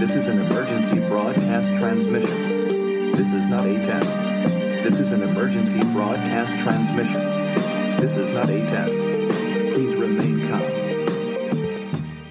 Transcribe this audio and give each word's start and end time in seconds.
This 0.00 0.14
is 0.14 0.28
an 0.28 0.40
emergency 0.40 0.98
broadcast 0.98 1.68
transmission. 1.74 3.12
This 3.12 3.32
is 3.32 3.46
not 3.46 3.66
a 3.66 3.84
test. 3.84 4.08
This 4.82 4.98
is 4.98 5.12
an 5.12 5.22
emergency 5.22 5.80
broadcast 5.92 6.54
transmission. 6.56 7.22
This 7.98 8.16
is 8.16 8.30
not 8.30 8.48
a 8.48 8.66
test. 8.66 8.96
Please 9.74 9.94
remain 9.94 10.48
calm. 10.48 10.62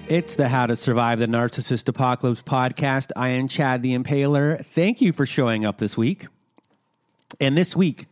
It's 0.08 0.34
the 0.34 0.48
How 0.48 0.66
to 0.66 0.74
Survive 0.74 1.20
the 1.20 1.28
Narcissist 1.28 1.88
Apocalypse 1.88 2.42
podcast. 2.42 3.12
I 3.14 3.28
am 3.28 3.46
Chad 3.46 3.84
the 3.84 3.96
Impaler. 3.96 4.66
Thank 4.66 5.00
you 5.00 5.12
for 5.12 5.24
showing 5.24 5.64
up 5.64 5.78
this 5.78 5.96
week. 5.96 6.26
And 7.38 7.56
this 7.56 7.76
week, 7.76 8.06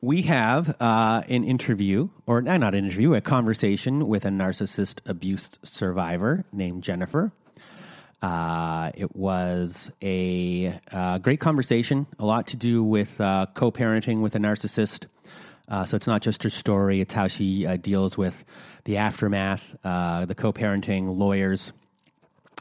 we 0.00 0.22
have 0.22 0.74
uh, 0.80 1.22
an 1.28 1.44
interview, 1.44 2.08
or 2.26 2.42
not 2.42 2.74
an 2.74 2.86
interview, 2.86 3.14
a 3.14 3.20
conversation 3.20 4.08
with 4.08 4.24
a 4.24 4.30
narcissist 4.30 4.98
abuse 5.08 5.60
survivor 5.62 6.44
named 6.52 6.82
Jennifer. 6.82 7.30
Uh, 8.22 8.90
it 8.94 9.16
was 9.16 9.90
a 10.02 10.78
uh, 10.92 11.18
great 11.18 11.40
conversation, 11.40 12.06
a 12.18 12.24
lot 12.24 12.46
to 12.48 12.56
do 12.56 12.82
with 12.82 13.20
uh, 13.20 13.46
co 13.54 13.70
parenting 13.70 14.20
with 14.20 14.34
a 14.34 14.38
narcissist. 14.38 15.06
Uh, 15.68 15.84
so 15.84 15.96
it's 15.96 16.06
not 16.06 16.20
just 16.20 16.42
her 16.42 16.50
story, 16.50 17.00
it's 17.00 17.14
how 17.14 17.28
she 17.28 17.64
uh, 17.64 17.76
deals 17.76 18.18
with 18.18 18.44
the 18.84 18.96
aftermath, 18.96 19.74
uh, 19.84 20.26
the 20.26 20.34
co 20.34 20.52
parenting, 20.52 21.16
lawyers, 21.16 21.72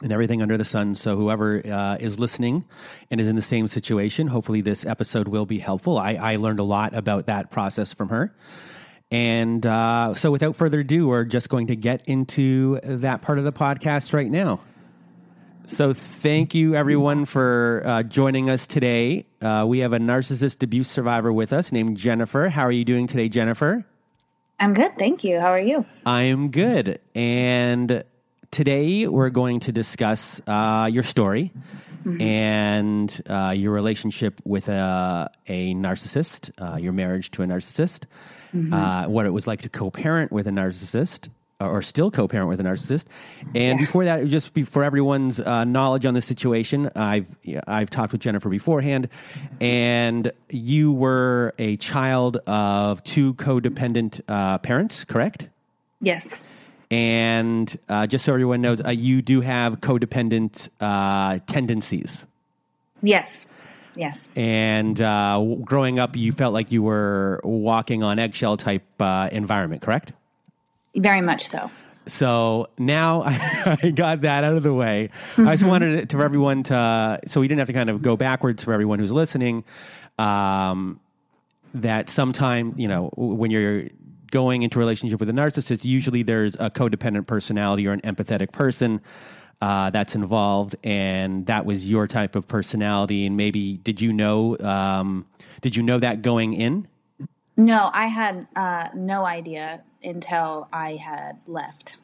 and 0.02 0.14
everything 0.14 0.42
under 0.42 0.58
the 0.58 0.64
sun. 0.64 0.96
So 0.96 1.18
whoever 1.18 1.58
is 2.00 2.20
listening 2.20 2.64
and 3.12 3.20
is 3.20 3.28
in 3.28 3.36
the 3.36 3.42
same 3.42 3.68
situation, 3.68 4.28
hopefully 4.28 4.62
this 4.62 4.86
episode 4.86 5.28
will 5.28 5.46
be 5.46 5.60
helpful. 5.60 5.98
I, 5.98 6.14
I 6.14 6.36
learned 6.38 6.60
a 6.60 6.64
lot 6.64 6.94
about 6.94 7.26
that 7.26 7.52
process 7.52 7.92
from 7.92 8.10
her. 8.10 8.34
And 9.12 9.64
so 10.18 10.32
without 10.32 10.56
further 10.56 10.82
ado, 10.82 11.08
we're 11.08 11.26
just 11.26 11.50
going 11.50 11.68
to 11.68 11.76
get 11.76 12.08
into 12.08 12.80
that 12.84 13.22
part 13.22 13.40
of 13.40 13.44
the 13.44 13.52
podcast 13.52 14.14
right 14.14 14.30
now. 14.30 14.62
So 15.70 15.94
thank 15.94 16.56
you 16.56 16.74
everyone 16.74 17.26
for 17.26 17.84
uh, 17.86 18.02
joining 18.02 18.50
us 18.50 18.66
today. 18.66 19.28
Uh, 19.40 19.66
we 19.68 19.80
have 19.80 19.94
a 19.94 20.00
narcissist 20.00 20.64
abuse 20.64 20.90
survivor 20.90 21.32
with 21.32 21.54
us 21.54 21.72
named 21.72 21.96
Jennifer. 21.96 22.50
How 22.50 22.64
are 22.64 22.72
you 22.72 22.84
doing 22.84 23.06
today, 23.06 23.30
Jennifer? 23.30 23.86
I'm 24.60 24.74
good, 24.74 24.98
thank 24.98 25.24
you. 25.24 25.40
How 25.40 25.52
are 25.52 25.62
you? 25.62 25.86
I 26.08 26.24
am 26.24 26.50
good. 26.50 27.00
And 27.14 28.04
today 28.50 29.06
we're 29.06 29.30
going 29.30 29.60
to 29.62 29.72
discuss 29.72 30.42
uh, 30.48 30.90
your 30.92 31.04
story 31.04 31.54
and 32.20 33.22
uh, 33.30 33.54
your 33.56 33.72
relationship 33.72 34.42
with 34.44 34.70
a, 34.70 35.30
a 35.46 35.76
narcissist, 35.76 36.50
uh, 36.58 36.78
your 36.78 36.94
marriage 36.94 37.30
to 37.32 37.44
a 37.44 37.46
narcissist, 37.46 38.06
uh, 38.74 39.06
what 39.06 39.28
it 39.28 39.30
was 39.30 39.46
like 39.46 39.62
to 39.62 39.70
co 39.70 39.92
parent 39.92 40.32
with 40.32 40.48
a 40.48 40.52
narcissist. 40.52 41.30
Or 41.62 41.82
still 41.82 42.10
co-parent 42.10 42.48
with 42.48 42.62
a 42.62 42.64
narcissist, 42.64 43.04
and 43.54 43.80
before 43.80 44.06
that, 44.06 44.26
just 44.28 44.54
be, 44.54 44.64
for 44.64 44.82
everyone's 44.82 45.42
uh, 45.42 45.66
knowledge 45.66 46.06
on 46.06 46.14
the 46.14 46.22
situation, 46.22 46.90
I've 46.96 47.26
I've 47.68 47.90
talked 47.90 48.14
with 48.14 48.22
Jennifer 48.22 48.48
beforehand, 48.48 49.10
and 49.60 50.32
you 50.50 50.94
were 50.94 51.54
a 51.60 51.76
child 51.76 52.38
of 52.48 53.04
two 53.04 53.34
codependent 53.34 54.22
uh, 54.30 54.60
parents, 54.60 55.04
correct? 55.04 55.50
Yes. 56.00 56.46
And 56.90 57.78
uh, 57.90 58.08
just 58.08 58.24
so 58.24 58.32
everyone 58.32 58.62
knows, 58.62 58.80
uh, 58.80 58.92
you 58.92 59.22
do 59.22 59.42
have 59.42 59.82
codependent 59.82 60.70
uh, 60.80 61.40
tendencies. 61.46 62.26
Yes. 63.02 63.48
Yes. 63.98 64.30
And 64.34 65.02
uh, 65.02 65.44
growing 65.66 66.00
up, 66.00 66.16
you 66.16 66.32
felt 66.32 66.54
like 66.54 66.72
you 66.72 66.84
were 66.84 67.42
walking 67.44 68.02
on 68.02 68.18
eggshell 68.18 68.56
type 68.56 68.86
uh, 69.02 69.28
environment, 69.34 69.82
correct? 69.82 70.14
Very 70.96 71.22
much 71.22 71.48
so. 71.48 71.70
So 72.08 72.68
now 72.78 73.22
I 73.26 73.92
got 73.94 74.22
that 74.22 74.44
out 74.44 74.56
of 74.56 74.64
the 74.64 74.74
way. 74.74 75.10
I 75.38 75.54
just 75.56 75.64
wanted 75.64 76.00
it 76.00 76.10
to 76.10 76.22
everyone 76.22 76.64
to, 76.64 77.20
so 77.28 77.40
we 77.42 77.48
didn't 77.48 77.60
have 77.60 77.68
to 77.68 77.74
kind 77.74 77.90
of 77.90 78.02
go 78.02 78.18
backwards 78.18 78.64
for 78.64 78.74
everyone 78.74 79.00
who's 79.00 79.12
listening. 79.12 79.64
Um, 80.18 81.00
that 81.74 82.10
sometime, 82.10 82.74
you 82.78 82.88
know, 82.88 83.12
when 83.16 83.52
you're 83.52 83.84
going 84.32 84.64
into 84.64 84.80
a 84.80 84.82
relationship 84.82 85.20
with 85.20 85.30
a 85.30 85.34
narcissist, 85.34 85.86
usually 85.86 86.24
there's 86.24 86.56
a 86.56 86.70
codependent 86.70 87.28
personality 87.28 87.88
or 87.88 87.92
an 87.92 88.02
empathetic 88.02 88.52
person 88.52 89.02
uh, 89.62 89.90
that's 89.90 90.16
involved, 90.16 90.76
and 90.84 91.46
that 91.46 91.66
was 91.66 91.90
your 91.90 92.08
type 92.08 92.36
of 92.36 92.48
personality. 92.48 93.26
And 93.26 93.38
maybe 93.38 93.78
did 93.78 94.02
you 94.02 94.14
know? 94.14 94.58
Um, 94.58 95.26
did 95.62 95.76
you 95.76 95.84
know 95.84 96.00
that 96.00 96.22
going 96.22 96.54
in? 96.54 96.88
No, 97.58 97.92
I 97.94 98.08
had 98.08 98.48
uh, 98.56 98.88
no 98.96 99.26
idea 99.26 99.84
until 100.04 100.68
I 100.72 100.96
had 100.96 101.40
left. 101.48 101.98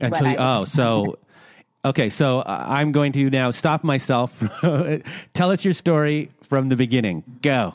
Until 0.00 0.28
you, 0.28 0.36
oh, 0.38 0.64
so 0.64 1.18
okay, 1.84 2.10
so 2.10 2.40
uh, 2.40 2.64
I'm 2.68 2.92
going 2.92 3.12
to 3.12 3.30
now 3.30 3.50
stop 3.50 3.84
myself. 3.84 4.36
Tell 5.34 5.50
us 5.50 5.64
your 5.64 5.74
story 5.74 6.30
from 6.42 6.68
the 6.68 6.76
beginning. 6.76 7.24
Go. 7.42 7.74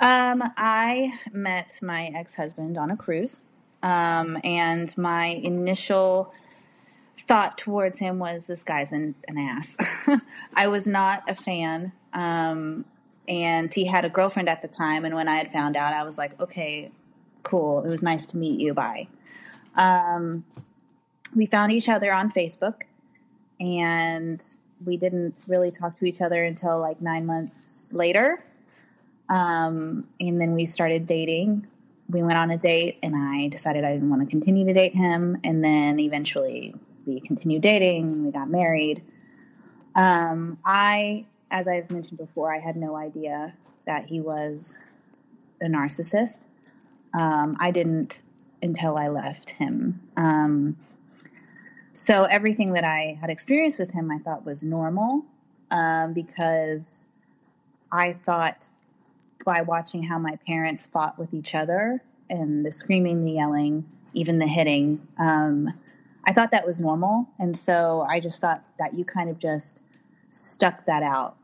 Um, 0.00 0.42
I 0.56 1.18
met 1.32 1.78
my 1.82 2.06
ex-husband 2.14 2.76
on 2.76 2.90
a 2.90 2.96
cruise, 2.96 3.40
um, 3.82 4.38
and 4.42 4.96
my 4.98 5.26
initial 5.26 6.32
thought 7.16 7.56
towards 7.56 7.98
him 7.98 8.18
was 8.18 8.46
this 8.46 8.64
guy's 8.64 8.92
an, 8.92 9.14
an 9.28 9.38
ass. 9.38 9.76
I 10.54 10.66
was 10.66 10.86
not 10.86 11.28
a 11.28 11.34
fan. 11.34 11.92
Um, 12.12 12.84
and 13.26 13.72
he 13.72 13.86
had 13.86 14.04
a 14.04 14.10
girlfriend 14.10 14.48
at 14.48 14.62
the 14.62 14.68
time, 14.68 15.04
and 15.04 15.14
when 15.14 15.28
I 15.28 15.36
had 15.36 15.50
found 15.50 15.76
out, 15.76 15.94
I 15.94 16.02
was 16.04 16.18
like, 16.18 16.38
okay, 16.40 16.90
cool. 17.44 17.84
It 17.84 17.88
was 17.88 18.02
nice 18.02 18.26
to 18.26 18.36
meet 18.36 18.60
you. 18.60 18.74
Bye. 18.74 19.08
Um, 19.76 20.44
we 21.34 21.46
found 21.46 21.72
each 21.72 21.88
other 21.88 22.12
on 22.12 22.30
Facebook, 22.30 22.82
and 23.60 24.42
we 24.84 24.96
didn't 24.96 25.44
really 25.46 25.70
talk 25.70 25.98
to 25.98 26.04
each 26.04 26.20
other 26.20 26.44
until 26.44 26.80
like 26.80 27.00
nine 27.00 27.26
months 27.26 27.92
later. 27.92 28.44
Um, 29.28 30.06
and 30.20 30.40
then 30.40 30.54
we 30.54 30.64
started 30.64 31.06
dating. 31.06 31.66
We 32.08 32.22
went 32.22 32.36
on 32.36 32.50
a 32.50 32.58
date, 32.58 32.98
and 33.02 33.14
I 33.16 33.48
decided 33.48 33.84
I 33.84 33.92
didn't 33.92 34.10
want 34.10 34.22
to 34.22 34.28
continue 34.28 34.66
to 34.66 34.72
date 34.72 34.94
him. 34.94 35.38
And 35.44 35.64
then 35.64 35.98
eventually 35.98 36.74
we 37.06 37.20
continued 37.20 37.62
dating 37.62 38.12
and 38.12 38.24
we 38.24 38.30
got 38.30 38.48
married. 38.48 39.02
Um, 39.94 40.58
I, 40.64 41.26
as 41.50 41.68
I've 41.68 41.90
mentioned 41.90 42.18
before, 42.18 42.54
I 42.54 42.58
had 42.58 42.76
no 42.76 42.96
idea 42.96 43.54
that 43.86 44.06
he 44.06 44.20
was 44.20 44.78
a 45.60 45.66
narcissist. 45.66 46.46
Um, 47.16 47.56
I 47.60 47.70
didn't 47.70 48.22
until 48.62 48.96
I 48.96 49.08
left 49.08 49.50
him. 49.50 50.00
Um, 50.16 50.76
so 51.92 52.24
everything 52.24 52.72
that 52.72 52.84
I 52.84 53.16
had 53.20 53.30
experienced 53.30 53.78
with 53.78 53.92
him, 53.92 54.10
I 54.10 54.18
thought 54.18 54.44
was 54.44 54.64
normal 54.64 55.24
um, 55.70 56.12
because 56.12 57.06
I 57.92 58.14
thought 58.14 58.68
by 59.44 59.62
watching 59.62 60.02
how 60.02 60.18
my 60.18 60.36
parents 60.46 60.86
fought 60.86 61.18
with 61.18 61.32
each 61.32 61.54
other 61.54 62.02
and 62.28 62.64
the 62.64 62.72
screaming, 62.72 63.24
the 63.24 63.32
yelling, 63.32 63.84
even 64.14 64.38
the 64.38 64.46
hitting, 64.46 65.06
um, 65.18 65.72
I 66.24 66.32
thought 66.32 66.50
that 66.52 66.66
was 66.66 66.80
normal. 66.80 67.28
And 67.38 67.56
so 67.56 68.06
I 68.08 68.18
just 68.18 68.40
thought 68.40 68.64
that 68.78 68.94
you 68.94 69.04
kind 69.04 69.28
of 69.28 69.38
just 69.38 69.82
stuck 70.30 70.86
that 70.86 71.02
out 71.02 71.36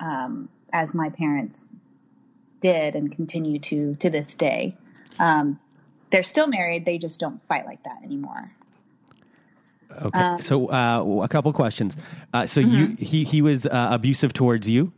um, 0.00 0.48
as 0.72 0.94
my 0.94 1.10
parents 1.10 1.66
did 2.60 2.96
and 2.96 3.12
continue 3.12 3.58
to 3.58 3.94
to 3.96 4.08
this 4.08 4.34
day. 4.34 4.76
Um, 5.18 5.60
they're 6.10 6.22
still 6.22 6.46
married, 6.46 6.84
they 6.84 6.98
just 6.98 7.20
don't 7.20 7.42
fight 7.42 7.66
like 7.66 7.82
that 7.84 8.02
anymore. 8.04 8.52
Okay. 10.02 10.36
so 10.40 10.70
uh, 10.70 11.22
a 11.22 11.28
couple 11.28 11.52
questions. 11.52 11.96
Uh, 12.32 12.46
so 12.46 12.60
you 12.60 12.96
he 12.98 13.24
he 13.24 13.42
was 13.42 13.66
uh, 13.66 13.88
abusive 13.90 14.32
towards 14.32 14.68
you. 14.68 14.92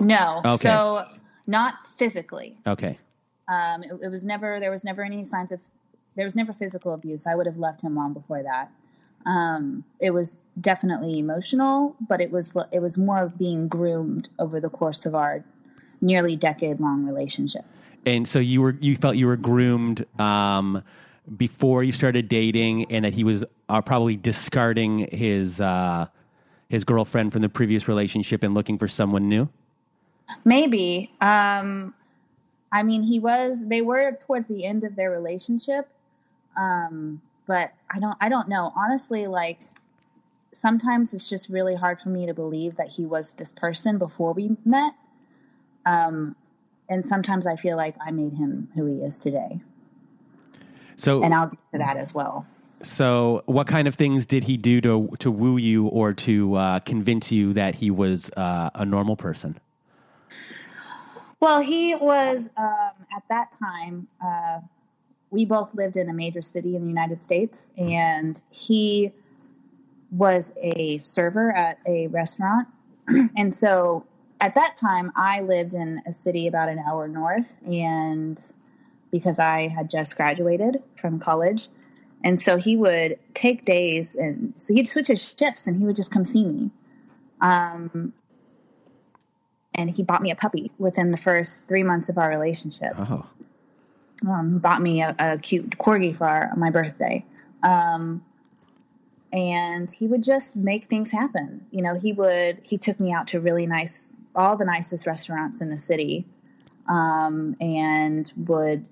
No. 0.00 0.42
Okay. 0.44 0.56
So 0.56 1.06
not 1.46 1.86
physically. 1.96 2.58
Okay. 2.66 2.98
Um, 3.48 3.82
it, 3.82 3.92
it 4.02 4.08
was 4.08 4.24
never 4.24 4.60
there 4.60 4.70
was 4.70 4.84
never 4.84 5.02
any 5.02 5.24
signs 5.24 5.52
of 5.52 5.60
there 6.16 6.24
was 6.24 6.36
never 6.36 6.52
physical 6.52 6.92
abuse. 6.92 7.26
I 7.26 7.34
would 7.34 7.46
have 7.46 7.58
left 7.58 7.82
him 7.82 7.94
long 7.94 8.12
before 8.12 8.42
that. 8.42 8.70
Um, 9.26 9.84
it 10.00 10.12
was 10.12 10.38
definitely 10.60 11.18
emotional, 11.18 11.96
but 12.06 12.20
it 12.20 12.30
was 12.30 12.54
it 12.72 12.80
was 12.80 12.96
more 12.96 13.22
of 13.22 13.38
being 13.38 13.68
groomed 13.68 14.28
over 14.38 14.60
the 14.60 14.70
course 14.70 15.06
of 15.06 15.14
our 15.14 15.44
nearly 16.00 16.36
decade 16.36 16.80
long 16.80 17.04
relationship. 17.04 17.64
And 18.06 18.26
so 18.26 18.38
you 18.38 18.62
were 18.62 18.76
you 18.80 18.96
felt 18.96 19.16
you 19.16 19.26
were 19.26 19.36
groomed 19.36 20.06
um, 20.18 20.82
before 21.36 21.84
you 21.84 21.92
started 21.92 22.28
dating, 22.28 22.90
and 22.90 23.04
that 23.04 23.14
he 23.14 23.24
was 23.24 23.44
uh, 23.68 23.82
probably 23.82 24.16
discarding 24.16 25.08
his 25.12 25.60
uh, 25.60 26.06
his 26.68 26.84
girlfriend 26.84 27.32
from 27.32 27.42
the 27.42 27.48
previous 27.48 27.88
relationship 27.88 28.42
and 28.42 28.54
looking 28.54 28.78
for 28.78 28.88
someone 28.88 29.28
new. 29.28 29.48
Maybe. 30.44 31.12
Um, 31.20 31.94
I 32.72 32.82
mean, 32.82 33.02
he 33.02 33.18
was. 33.18 33.66
They 33.66 33.82
were 33.82 34.12
towards 34.12 34.48
the 34.48 34.64
end 34.64 34.84
of 34.84 34.96
their 34.96 35.10
relationship, 35.10 35.88
um, 36.56 37.20
but 37.46 37.74
I 37.92 37.98
don't. 37.98 38.16
I 38.20 38.28
don't 38.28 38.48
know. 38.48 38.72
Honestly, 38.76 39.26
like 39.26 39.60
sometimes 40.52 41.14
it's 41.14 41.28
just 41.28 41.48
really 41.48 41.74
hard 41.74 42.00
for 42.00 42.08
me 42.08 42.26
to 42.26 42.34
believe 42.34 42.76
that 42.76 42.88
he 42.92 43.04
was 43.04 43.32
this 43.32 43.52
person 43.52 43.98
before 43.98 44.32
we 44.32 44.56
met. 44.64 44.94
Um, 45.86 46.36
and 46.90 47.06
sometimes 47.06 47.46
I 47.46 47.56
feel 47.56 47.76
like 47.76 47.94
I 48.04 48.10
made 48.10 48.34
him 48.34 48.68
who 48.74 48.84
he 48.84 48.96
is 48.96 49.18
today, 49.18 49.60
So 50.96 51.22
and 51.22 51.32
I'll 51.32 51.46
get 51.46 51.60
to 51.72 51.78
that 51.78 51.96
as 51.96 52.12
well. 52.12 52.46
So, 52.82 53.42
what 53.46 53.66
kind 53.66 53.86
of 53.86 53.94
things 53.94 54.26
did 54.26 54.44
he 54.44 54.56
do 54.56 54.80
to 54.82 55.08
to 55.20 55.30
woo 55.30 55.56
you 55.56 55.86
or 55.86 56.12
to 56.14 56.54
uh, 56.56 56.78
convince 56.80 57.30
you 57.30 57.52
that 57.52 57.76
he 57.76 57.90
was 57.90 58.30
uh, 58.36 58.70
a 58.74 58.84
normal 58.84 59.16
person? 59.16 59.58
Well, 61.38 61.60
he 61.60 61.94
was 61.94 62.50
um, 62.56 62.90
at 63.16 63.22
that 63.30 63.52
time. 63.52 64.08
Uh, 64.22 64.60
we 65.30 65.44
both 65.44 65.74
lived 65.74 65.96
in 65.96 66.10
a 66.10 66.12
major 66.12 66.42
city 66.42 66.74
in 66.74 66.82
the 66.82 66.88
United 66.88 67.22
States, 67.22 67.70
and 67.78 68.42
he 68.50 69.12
was 70.10 70.52
a 70.60 70.98
server 70.98 71.52
at 71.52 71.78
a 71.86 72.08
restaurant. 72.08 72.68
and 73.36 73.54
so 73.54 74.04
at 74.40 74.54
that 74.54 74.76
time, 74.76 75.12
I 75.16 75.40
lived 75.40 75.74
in 75.74 76.02
a 76.06 76.12
city 76.12 76.46
about 76.46 76.68
an 76.68 76.78
hour 76.78 77.06
north, 77.08 77.56
and 77.64 78.40
because 79.10 79.38
I 79.38 79.68
had 79.68 79.90
just 79.90 80.16
graduated 80.16 80.82
from 80.96 81.18
college. 81.18 81.68
And 82.22 82.38
so 82.38 82.56
he 82.56 82.76
would 82.76 83.18
take 83.34 83.64
days, 83.64 84.14
and 84.14 84.52
so 84.56 84.74
he'd 84.74 84.88
switch 84.88 85.08
his 85.08 85.34
shifts, 85.38 85.66
and 85.66 85.78
he 85.78 85.86
would 85.86 85.96
just 85.96 86.12
come 86.12 86.24
see 86.24 86.44
me. 86.44 86.70
Um, 87.40 88.12
and 89.74 89.88
he 89.90 90.02
bought 90.02 90.20
me 90.20 90.30
a 90.30 90.36
puppy 90.36 90.70
within 90.78 91.10
the 91.10 91.16
first 91.16 91.66
three 91.66 91.82
months 91.82 92.08
of 92.08 92.18
our 92.18 92.28
relationship. 92.28 92.92
Oh, 92.98 93.26
Um, 94.28 94.52
he 94.52 94.58
bought 94.58 94.82
me 94.82 95.00
a, 95.02 95.14
a 95.18 95.38
cute 95.38 95.78
corgi 95.78 96.14
for 96.14 96.26
our, 96.26 96.54
my 96.56 96.70
birthday. 96.70 97.24
Um, 97.62 98.22
and 99.32 99.90
he 99.90 100.06
would 100.06 100.22
just 100.22 100.56
make 100.56 100.84
things 100.84 101.10
happen. 101.10 101.66
You 101.70 101.82
know, 101.82 101.94
he 101.94 102.12
would, 102.12 102.58
he 102.62 102.76
took 102.76 103.00
me 103.00 103.12
out 103.12 103.28
to 103.28 103.40
really 103.40 103.66
nice, 103.66 104.10
all 104.34 104.56
the 104.56 104.64
nicest 104.64 105.06
restaurants 105.06 105.60
in 105.60 105.70
the 105.70 105.78
city 105.78 106.24
um, 106.88 107.56
and 107.60 108.32
would 108.36 108.84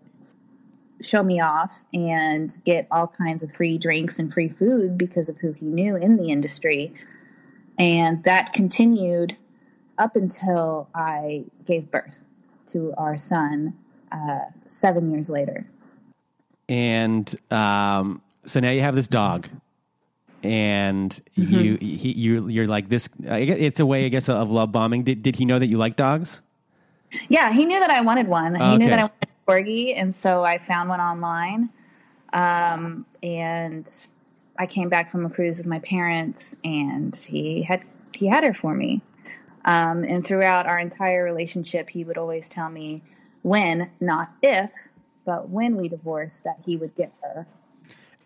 show 1.01 1.23
me 1.23 1.41
off 1.41 1.81
and 1.95 2.57
get 2.65 2.87
all 2.91 3.07
kinds 3.07 3.43
of 3.43 3.53
free 3.53 3.79
drinks 3.79 4.19
and 4.19 4.33
free 4.33 4.49
food 4.49 4.99
because 4.99 5.29
of 5.29 5.39
who 5.39 5.53
he 5.53 5.67
knew 5.67 5.97
in 5.97 6.17
the 6.17 6.31
industry. 6.31 6.93
And 7.79 8.25
that 8.25 8.53
continued 8.53 9.37
up 9.97 10.17
until 10.17 10.89
I 10.95 11.45
gave 11.65 11.91
birth 11.91 12.27
to 12.67 12.93
our 12.97 13.17
son 13.17 13.77
uh, 14.11 14.47
seven 14.67 15.11
years 15.11 15.31
later. 15.31 15.67
and 16.69 17.35
um, 17.51 18.21
so 18.45 18.61
now 18.61 18.71
you 18.71 18.81
have 18.81 18.95
this 18.95 19.09
dog, 19.09 19.49
and 20.43 21.21
you 21.35 21.77
he, 21.81 22.13
you 22.13 22.49
you're 22.49 22.67
like 22.67 22.89
this. 22.89 23.09
It's 23.23 23.81
a 23.81 23.87
way, 23.87 24.07
I 24.07 24.09
guess, 24.09 24.29
of 24.29 24.51
love 24.51 24.73
bombing. 24.73 25.05
Did 25.05 25.23
did 25.23 25.37
he 25.37 25.45
know 25.45 25.59
that 25.59 25.67
you 25.67 25.79
like 25.79 25.97
dogs? 25.97 26.43
Yeah, 27.29 27.53
he 27.53 27.65
knew 27.65 27.81
that 27.81 27.91
I 27.91 28.01
wanted 28.03 28.29
one. 28.29 28.55
He 28.55 28.77
knew 28.77 28.89
that 28.89 28.99
I 28.99 29.03
wanted 29.03 29.15
a 29.23 29.51
corgi, 29.51 29.95
and 29.97 30.15
so 30.15 30.45
I 30.45 30.59
found 30.59 30.89
one 30.89 31.01
online. 31.01 31.71
Um, 32.33 33.07
and 33.23 33.89
I 34.59 34.67
came 34.67 34.89
back 34.89 35.09
from 35.09 35.25
a 35.25 35.31
cruise 35.31 35.59
with 35.59 35.67
my 35.67 35.79
parents, 35.81 36.57
and 36.65 37.17
he 37.17 37.63
had 37.63 37.85
he 38.13 38.27
had 38.27 38.45
her 38.45 38.53
for 38.53 38.75
me. 38.75 39.01
Um, 39.65 40.05
and 40.05 40.25
throughout 40.27 40.67
our 40.67 40.79
entire 40.79 41.25
relationship, 41.25 41.91
he 41.91 42.05
would 42.05 42.17
always 42.19 42.49
tell 42.49 42.71
me 42.71 43.03
when, 43.43 43.91
not 44.01 44.31
if, 44.43 44.71
but 45.25 45.49
when 45.51 45.77
we 45.77 45.89
divorced, 45.89 46.45
that 46.45 46.59
he 46.65 46.77
would 46.77 46.95
get 46.95 47.13
her. 47.23 47.47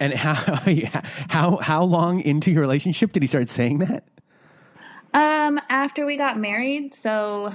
And 0.02 0.14
how 0.14 0.34
how 1.28 1.56
how 1.58 1.84
long 1.84 2.20
into 2.20 2.50
your 2.50 2.60
relationship 2.60 3.12
did 3.12 3.22
he 3.22 3.28
start 3.28 3.48
saying 3.48 3.78
that? 3.78 4.02
Um, 5.14 5.60
after 5.68 6.04
we 6.04 6.16
got 6.16 6.36
married, 6.38 6.92
so 6.92 7.52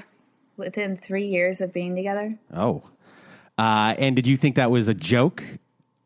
within 0.55 0.95
three 0.95 1.25
years 1.25 1.59
of 1.59 1.73
being 1.73 1.93
together. 1.93 2.37
Oh, 2.55 2.83
uh, 3.57 3.95
and 3.97 4.15
did 4.15 4.27
you 4.27 4.37
think 4.37 4.55
that 4.55 4.71
was 4.71 4.87
a 4.87 4.93
joke, 4.93 5.43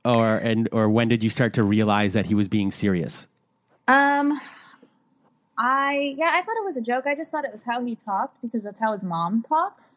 or 0.04 0.38
and 0.38 0.68
or 0.72 0.90
when 0.90 1.10
did 1.10 1.22
you 1.22 1.30
start 1.30 1.54
to 1.54 1.64
realize 1.64 2.14
that 2.14 2.26
he 2.26 2.34
was 2.34 2.48
being 2.48 2.72
serious? 2.72 3.28
Um, 3.88 4.42
I 5.60 6.16
yeah, 6.18 6.30
I 6.32 6.42
thought 6.42 6.58
it 6.58 6.66
was 6.66 6.76
a 6.76 6.82
joke. 6.82 7.06
I 7.06 7.14
just 7.14 7.32
thought 7.32 7.46
it 7.46 7.52
was 7.52 7.66
how 7.66 7.86
he 7.86 7.96
talked 7.96 8.42
because 8.42 8.64
that's 8.64 8.80
how 8.80 8.94
his 8.94 9.04
mom 9.04 9.46
talks. 9.48 9.94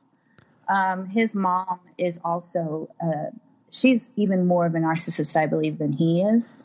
Um, 0.69 1.06
his 1.06 1.35
mom 1.35 1.81
is 1.97 2.20
also 2.23 2.90
uh, 3.02 3.31
she's 3.75 4.12
even 4.15 4.47
more 4.47 4.67
of 4.67 4.75
a 4.75 4.79
narcissist, 4.79 5.37
I 5.37 5.47
believe, 5.47 5.79
than 5.79 5.93
he 5.93 6.23
is. 6.23 6.62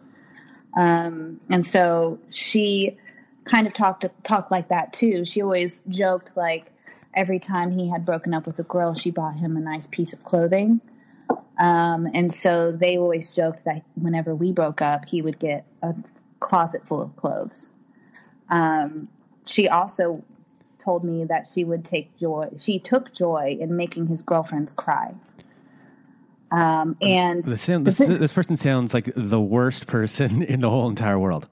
Um, 0.78 1.42
and 1.50 1.66
so 1.66 2.20
she 2.30 2.98
kind 3.46 3.66
of 3.66 3.74
talked 3.74 4.06
talked 4.24 4.52
like 4.52 4.70
that 4.70 4.94
too. 4.94 5.26
She 5.26 5.42
always 5.42 5.82
joked 5.90 6.38
like 6.38 6.72
every 7.16 7.40
time 7.40 7.72
he 7.72 7.90
had 7.90 8.06
broken 8.06 8.34
up 8.34 8.46
with 8.46 8.60
a 8.60 8.64
girl, 8.64 8.94
she 8.94 9.10
bought 9.10 9.38
him 9.38 9.58
a 9.58 9.60
nice 9.60 9.88
piece 9.88 10.14
of 10.14 10.24
clothing. 10.24 10.82
Um, 11.60 12.08
and 12.14 12.32
so 12.32 12.72
they 12.72 12.98
always 12.98 13.36
joked 13.36 13.66
that 13.66 13.84
whenever 13.96 14.34
we 14.36 14.52
broke 14.52 14.82
up, 14.82 15.10
he 15.10 15.22
would 15.22 15.40
get 15.40 15.66
a 15.82 15.96
closet 16.40 16.86
full 16.86 17.02
of 17.02 17.16
clothes. 17.16 17.70
Um, 18.50 19.10
she 19.46 19.68
also 19.68 20.24
told 20.78 21.04
me 21.04 21.26
that 21.26 21.52
she 21.54 21.64
would 21.64 21.84
take 21.84 22.18
joy. 22.18 22.50
She 22.58 22.80
took 22.80 23.14
joy 23.14 23.58
in 23.60 23.76
making 23.76 24.08
his 24.08 24.22
girlfriends 24.22 24.72
cry. 24.72 25.16
Um, 26.52 26.98
and 27.02 27.44
This, 27.44 27.62
sound- 27.62 27.86
this, 27.86 27.98
this 27.98 28.34
person 28.34 28.58
sounds 28.58 28.94
like 28.94 29.12
the 29.16 29.40
worst 29.40 29.86
person 29.88 30.42
in 30.54 30.62
the 30.62 30.70
whole 30.70 30.90
entire 30.90 31.20
world. 31.20 31.48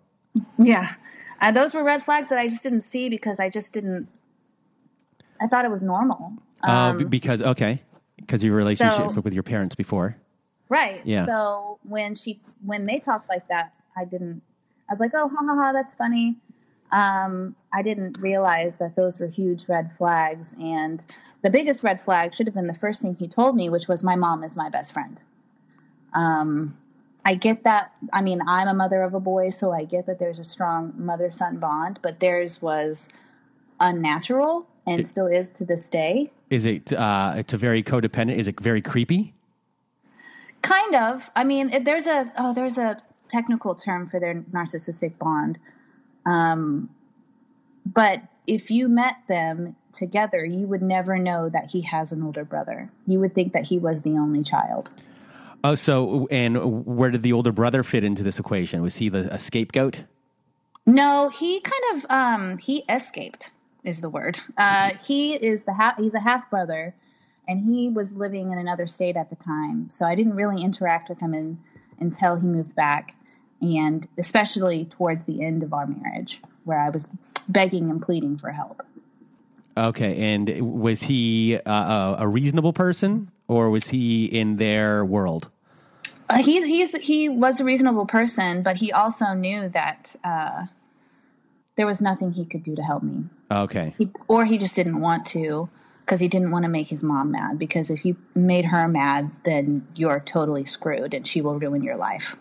yeah, 0.58 0.94
and 1.42 1.56
those 1.56 1.74
were 1.74 1.84
red 1.84 2.04
flags 2.04 2.30
that 2.30 2.40
I 2.40 2.48
just 2.48 2.64
didn't 2.64 2.82
see 2.82 3.10
because 3.10 3.40
I 3.40 3.50
just 3.50 3.74
didn't. 3.74 4.08
I 5.40 5.48
thought 5.48 5.66
it 5.66 5.72
was 5.72 5.84
normal. 5.84 6.34
Uh, 6.64 6.94
because 6.94 7.42
okay, 7.44 7.82
because 8.18 8.44
your 8.44 8.56
relationship 8.56 9.14
so- 9.14 9.22
with 9.22 9.34
your 9.34 9.44
parents 9.44 9.76
before. 9.76 10.18
Right. 10.70 11.02
Yeah. 11.06 11.26
So 11.26 11.80
when 11.84 12.14
she 12.16 12.42
when 12.66 12.86
they 12.86 13.00
talked 13.00 13.30
like 13.30 13.48
that, 13.48 13.74
I 13.96 14.04
didn't. 14.06 14.42
I 14.90 14.92
was 14.92 15.00
like, 15.00 15.12
oh, 15.14 15.28
ha 15.30 15.36
ha 15.46 15.56
ha, 15.56 15.72
that's 15.74 15.96
funny. 15.96 16.36
Um, 16.92 17.56
I 17.74 17.82
didn't 17.82 18.18
realize 18.20 18.80
that 18.80 18.96
those 18.96 19.20
were 19.20 19.28
huge 19.28 19.68
red 19.68 19.92
flags, 19.98 20.56
and 20.60 21.04
the 21.42 21.50
biggest 21.50 21.84
red 21.84 22.00
flag 22.00 22.36
should 22.36 22.48
have 22.48 22.56
been 22.56 22.68
the 22.68 22.74
first 22.74 23.02
thing 23.02 23.16
he 23.20 23.28
told 23.28 23.56
me, 23.56 23.70
which 23.70 23.88
was 23.88 24.04
my 24.04 24.16
mom 24.16 24.44
is 24.44 24.56
my 24.56 24.70
best 24.70 24.94
friend. 24.94 25.20
Um, 26.14 26.78
I 27.26 27.36
get 27.36 27.64
that. 27.64 27.92
I 28.14 28.22
mean, 28.22 28.42
I'm 28.48 28.70
a 28.70 28.74
mother 28.74 29.02
of 29.02 29.14
a 29.14 29.20
boy, 29.20 29.50
so 29.50 29.72
I 29.74 29.84
get 29.84 30.06
that 30.06 30.18
there's 30.18 30.40
a 30.40 30.46
strong 30.46 30.94
mother 30.96 31.30
son 31.32 31.58
bond, 31.58 32.00
but 32.02 32.22
theirs 32.22 32.62
was 32.62 33.10
unnatural 33.80 34.66
and 34.86 35.06
still 35.06 35.28
is 35.28 35.50
to 35.50 35.66
this 35.66 35.90
day. 35.90 36.32
Is 36.50 36.66
it? 36.66 36.94
Uh, 36.94 37.34
it's 37.36 37.54
a 37.54 37.58
very 37.58 37.84
codependent. 37.84 38.38
Is 38.38 38.48
it 38.48 38.60
very 38.60 38.82
creepy? 38.82 39.34
Kind 40.62 40.96
of. 40.96 41.30
I 41.36 41.44
mean, 41.44 41.70
it, 41.72 41.84
there's 41.84 42.08
a 42.08 42.32
oh, 42.38 42.54
there's 42.54 42.78
a 42.78 43.02
technical 43.30 43.76
term 43.76 44.08
for 44.08 44.20
their 44.20 44.36
narcissistic 44.36 45.18
bond. 45.18 45.60
Um, 46.28 46.90
but 47.86 48.22
if 48.46 48.70
you 48.70 48.88
met 48.88 49.18
them 49.28 49.76
together, 49.92 50.46
you 50.46 50.68
would 50.68 50.82
never 50.82 51.18
know 51.18 51.50
that 51.50 51.72
he 51.72 51.82
has 51.82 52.12
an 52.12 52.22
older 52.22 52.46
brother. 52.46 52.92
You 53.06 53.20
would 53.20 53.34
think 53.34 53.54
that 53.54 53.66
he 53.66 53.80
was 53.80 54.02
the 54.02 54.12
only 54.12 54.44
child. 54.44 54.90
Oh, 55.64 55.76
so 55.76 56.28
and 56.30 56.86
where 56.86 57.10
did 57.10 57.24
the 57.24 57.34
older 57.34 57.52
brother 57.52 57.84
fit 57.84 58.04
into 58.04 58.24
this 58.24 58.40
equation? 58.40 58.82
Was 58.82 58.98
he 58.98 59.10
the 59.10 59.34
a 59.34 59.40
scapegoat? 59.40 60.04
No, 60.86 61.30
he 61.30 61.60
kind 61.60 61.84
of 61.94 62.06
um, 62.10 62.58
he 62.58 62.84
escaped 62.88 63.52
is 63.84 64.02
the 64.02 64.10
word. 64.10 64.40
Uh, 64.58 64.92
he 65.06 65.34
is 65.34 65.66
the 65.66 65.74
half. 65.74 65.98
He's 65.98 66.14
a 66.14 66.22
half 66.22 66.50
brother, 66.50 66.96
and 67.48 67.62
he 67.62 67.90
was 67.90 68.16
living 68.16 68.52
in 68.52 68.58
another 68.58 68.88
state 68.88 69.18
at 69.18 69.30
the 69.30 69.36
time. 69.36 69.90
So 69.90 70.06
I 70.06 70.16
didn't 70.16 70.36
really 70.36 70.62
interact 70.62 71.10
with 71.10 71.20
him 71.20 71.34
in, 71.34 71.60
until 72.00 72.38
he 72.38 72.48
moved 72.48 72.76
back, 72.76 73.16
and 73.62 74.08
especially 74.18 74.86
towards 74.86 75.26
the 75.26 75.44
end 75.44 75.64
of 75.64 75.74
our 75.74 75.88
marriage, 75.88 76.42
where 76.64 76.80
I 76.80 76.90
was 76.90 77.10
begging 77.48 77.90
and 77.90 78.02
pleading 78.02 78.38
for 78.38 78.52
help. 78.52 78.86
Okay, 79.78 80.34
and 80.34 80.82
was 80.82 81.04
he 81.04 81.58
uh, 81.66 81.72
a, 81.72 82.16
a 82.24 82.28
reasonable 82.28 82.74
person, 82.74 83.32
or 83.48 83.70
was 83.70 83.90
he 83.90 84.26
in 84.26 84.58
their 84.58 85.06
world? 85.06 85.50
Uh, 86.30 86.42
he 86.42 86.66
he's 86.68 86.96
he 86.98 87.30
was 87.30 87.60
a 87.60 87.64
reasonable 87.64 88.06
person, 88.06 88.64
but 88.64 88.78
he 88.78 88.92
also 88.92 89.34
knew 89.34 89.70
that 89.70 90.16
uh, 90.24 90.66
there 91.76 91.86
was 91.86 92.02
nothing 92.02 92.32
he 92.32 92.44
could 92.44 92.64
do 92.64 92.76
to 92.76 92.82
help 92.82 93.04
me. 93.04 93.26
Okay, 93.52 93.94
he, 93.98 94.10
or 94.28 94.46
he 94.46 94.58
just 94.58 94.76
didn't 94.76 95.00
want 95.00 95.26
to 95.28 95.70
because 96.08 96.22
he 96.22 96.28
didn't 96.30 96.52
want 96.52 96.64
to 96.64 96.70
make 96.70 96.88
his 96.88 97.04
mom 97.04 97.32
mad 97.32 97.60
because 97.60 97.90
if 97.90 98.06
you 98.06 98.16
made 98.34 98.64
her 98.64 98.88
mad 98.88 99.30
then 99.44 99.86
you're 99.94 100.22
totally 100.22 100.64
screwed 100.64 101.14
and 101.14 101.28
she 101.28 101.42
will 101.42 101.60
ruin 101.60 101.84
your 101.84 101.98
life 101.98 102.38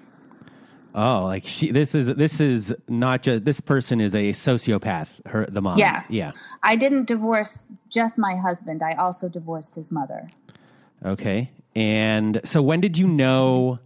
Oh, 0.96 1.24
like 1.24 1.44
she. 1.44 1.70
This 1.70 1.94
is 1.94 2.14
this 2.14 2.40
is 2.40 2.74
not 2.88 3.22
just 3.22 3.44
this 3.44 3.60
person 3.60 4.00
is 4.00 4.14
a 4.14 4.32
sociopath. 4.32 5.08
Her 5.26 5.46
the 5.46 5.60
mom. 5.60 5.78
Yeah. 5.78 6.04
yeah. 6.08 6.32
i 6.62 6.74
didn't 6.74 7.04
divorce 7.04 7.68
just 7.90 8.18
my 8.18 8.34
husband 8.36 8.82
i 8.82 8.94
also 8.94 9.28
divorced 9.28 9.74
his 9.74 9.92
mother 9.92 10.30
Okay. 11.04 11.50
And 11.74 12.40
so 12.44 12.62
when 12.62 12.80
did 12.80 12.96
you 12.96 13.06
know? 13.06 13.78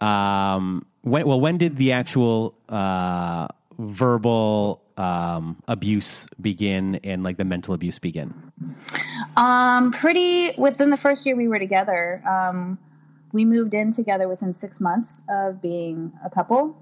Um, 0.00 0.84
when 1.02 1.26
well, 1.26 1.40
when 1.40 1.58
did 1.58 1.76
the 1.76 1.92
actual 1.92 2.54
uh, 2.68 3.48
verbal 3.78 4.82
um, 4.96 5.62
abuse 5.68 6.26
begin 6.40 6.96
and 7.04 7.22
like 7.22 7.36
the 7.36 7.44
mental 7.44 7.74
abuse 7.74 7.98
begin? 7.98 8.34
um 9.36 9.92
pretty 9.92 10.50
within 10.58 10.90
the 10.90 10.96
first 10.96 11.24
year 11.24 11.36
we 11.36 11.46
were 11.48 11.58
together 11.58 12.22
um 12.28 12.78
we 13.32 13.44
moved 13.44 13.74
in 13.74 13.92
together 13.92 14.28
within 14.28 14.52
six 14.52 14.80
months 14.80 15.22
of 15.28 15.62
being 15.62 16.12
a 16.24 16.30
couple 16.30 16.76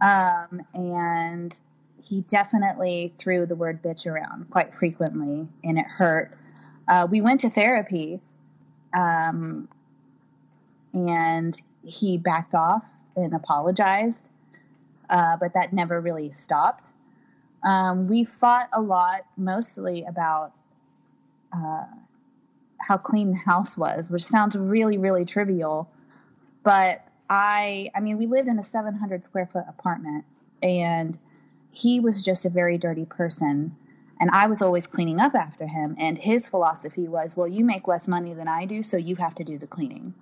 Um, 0.00 0.62
and 0.74 1.60
he 2.02 2.20
definitely 2.22 3.14
threw 3.18 3.46
the 3.46 3.56
word 3.56 3.82
bitch 3.82 4.06
around 4.06 4.50
quite 4.50 4.74
frequently, 4.74 5.48
and 5.64 5.78
it 5.78 5.86
hurt. 5.86 6.36
Uh, 6.88 7.06
we 7.10 7.20
went 7.20 7.40
to 7.40 7.50
therapy, 7.50 8.20
um, 8.96 9.68
and 10.92 11.60
he 11.82 12.16
backed 12.18 12.54
off 12.54 12.84
and 13.16 13.34
apologized, 13.34 14.28
uh, 15.10 15.36
but 15.38 15.52
that 15.54 15.72
never 15.72 16.00
really 16.00 16.30
stopped. 16.30 16.92
Um, 17.64 18.06
we 18.06 18.24
fought 18.24 18.68
a 18.72 18.80
lot, 18.80 19.22
mostly 19.36 20.04
about 20.04 20.52
uh, 21.52 21.86
how 22.78 22.96
clean 22.96 23.30
the 23.30 23.38
house 23.38 23.76
was, 23.76 24.10
which 24.10 24.24
sounds 24.24 24.56
really, 24.56 24.98
really 24.98 25.24
trivial. 25.24 25.90
But 26.62 27.06
I, 27.28 27.88
I 27.94 28.00
mean, 28.00 28.18
we 28.18 28.26
lived 28.26 28.48
in 28.48 28.58
a 28.58 28.62
700 28.62 29.24
square 29.24 29.48
foot 29.52 29.64
apartment, 29.68 30.24
and 30.62 31.18
he 31.70 32.00
was 32.00 32.22
just 32.22 32.44
a 32.44 32.50
very 32.50 32.78
dirty 32.78 33.04
person. 33.04 33.76
And 34.18 34.30
I 34.30 34.46
was 34.46 34.62
always 34.62 34.86
cleaning 34.86 35.20
up 35.20 35.34
after 35.34 35.66
him. 35.66 35.94
And 35.98 36.16
his 36.18 36.48
philosophy 36.48 37.06
was, 37.06 37.36
well, 37.36 37.46
you 37.46 37.64
make 37.64 37.86
less 37.86 38.08
money 38.08 38.32
than 38.32 38.48
I 38.48 38.64
do, 38.64 38.82
so 38.82 38.96
you 38.96 39.16
have 39.16 39.34
to 39.34 39.44
do 39.44 39.58
the 39.58 39.66
cleaning. 39.66 40.14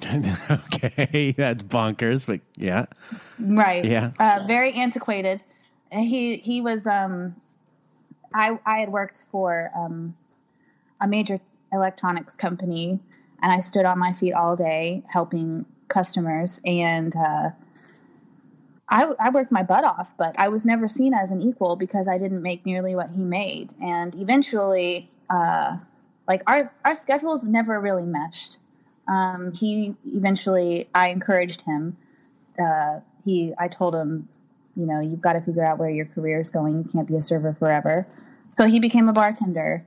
okay, 0.50 1.34
that's 1.36 1.62
bonkers, 1.64 2.24
but 2.24 2.40
yeah. 2.56 2.86
Right. 3.38 3.84
Yeah. 3.84 4.12
Uh, 4.18 4.44
very 4.46 4.72
antiquated. 4.72 5.42
He 5.90 6.36
he 6.36 6.60
was. 6.60 6.86
Um, 6.86 7.36
I 8.32 8.58
I 8.64 8.78
had 8.78 8.90
worked 8.90 9.24
for 9.30 9.70
um, 9.74 10.16
a 11.00 11.08
major 11.08 11.40
electronics 11.72 12.36
company, 12.36 13.00
and 13.42 13.52
I 13.52 13.58
stood 13.58 13.84
on 13.84 13.98
my 13.98 14.12
feet 14.12 14.32
all 14.32 14.56
day 14.56 15.02
helping 15.08 15.66
customers, 15.88 16.60
and 16.64 17.14
uh, 17.16 17.50
I 18.88 19.12
I 19.18 19.30
worked 19.30 19.52
my 19.52 19.62
butt 19.62 19.84
off, 19.84 20.16
but 20.16 20.38
I 20.38 20.48
was 20.48 20.64
never 20.64 20.88
seen 20.88 21.14
as 21.14 21.30
an 21.30 21.40
equal 21.40 21.76
because 21.76 22.08
I 22.08 22.18
didn't 22.18 22.42
make 22.42 22.64
nearly 22.64 22.94
what 22.94 23.10
he 23.10 23.24
made, 23.24 23.74
and 23.82 24.14
eventually, 24.14 25.10
uh, 25.30 25.78
like 26.26 26.42
our 26.46 26.72
our 26.84 26.94
schedules 26.94 27.44
never 27.44 27.80
really 27.80 28.06
meshed. 28.06 28.58
Um, 29.08 29.52
he 29.54 29.94
eventually, 30.04 30.88
I 30.94 31.08
encouraged 31.08 31.62
him. 31.62 31.96
Uh, 32.62 33.00
he, 33.24 33.54
I 33.58 33.68
told 33.68 33.94
him, 33.94 34.28
you 34.76 34.84
know, 34.84 35.00
you've 35.00 35.22
got 35.22 35.32
to 35.32 35.40
figure 35.40 35.64
out 35.64 35.78
where 35.78 35.88
your 35.88 36.04
career 36.04 36.40
is 36.40 36.50
going. 36.50 36.76
You 36.78 36.84
can't 36.84 37.08
be 37.08 37.16
a 37.16 37.20
server 37.20 37.54
forever. 37.58 38.06
So 38.52 38.66
he 38.66 38.80
became 38.80 39.08
a 39.08 39.12
bartender, 39.12 39.86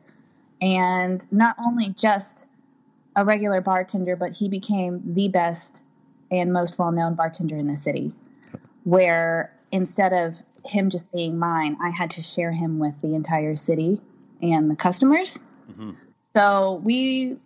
and 0.62 1.26
not 1.32 1.56
only 1.60 1.90
just 1.90 2.46
a 3.16 3.26
regular 3.26 3.62
bartender, 3.62 4.16
but 4.16 4.38
he 4.38 4.48
became 4.48 5.02
the 5.14 5.28
best 5.28 5.84
and 6.30 6.54
most 6.54 6.80
well-known 6.80 7.16
bartender 7.16 7.58
in 7.58 7.68
the 7.68 7.76
city. 7.76 8.14
Where 8.84 9.54
instead 9.72 10.14
of 10.14 10.38
him 10.66 10.90
just 10.90 11.12
being 11.12 11.38
mine, 11.38 11.78
I 11.84 11.90
had 11.90 12.12
to 12.12 12.22
share 12.22 12.52
him 12.52 12.80
with 12.80 12.94
the 13.02 13.16
entire 13.16 13.56
city 13.56 14.02
and 14.42 14.70
the 14.70 14.76
customers. 14.76 15.40
Mm-hmm. 15.70 15.92
So 16.36 16.82
we 16.84 17.38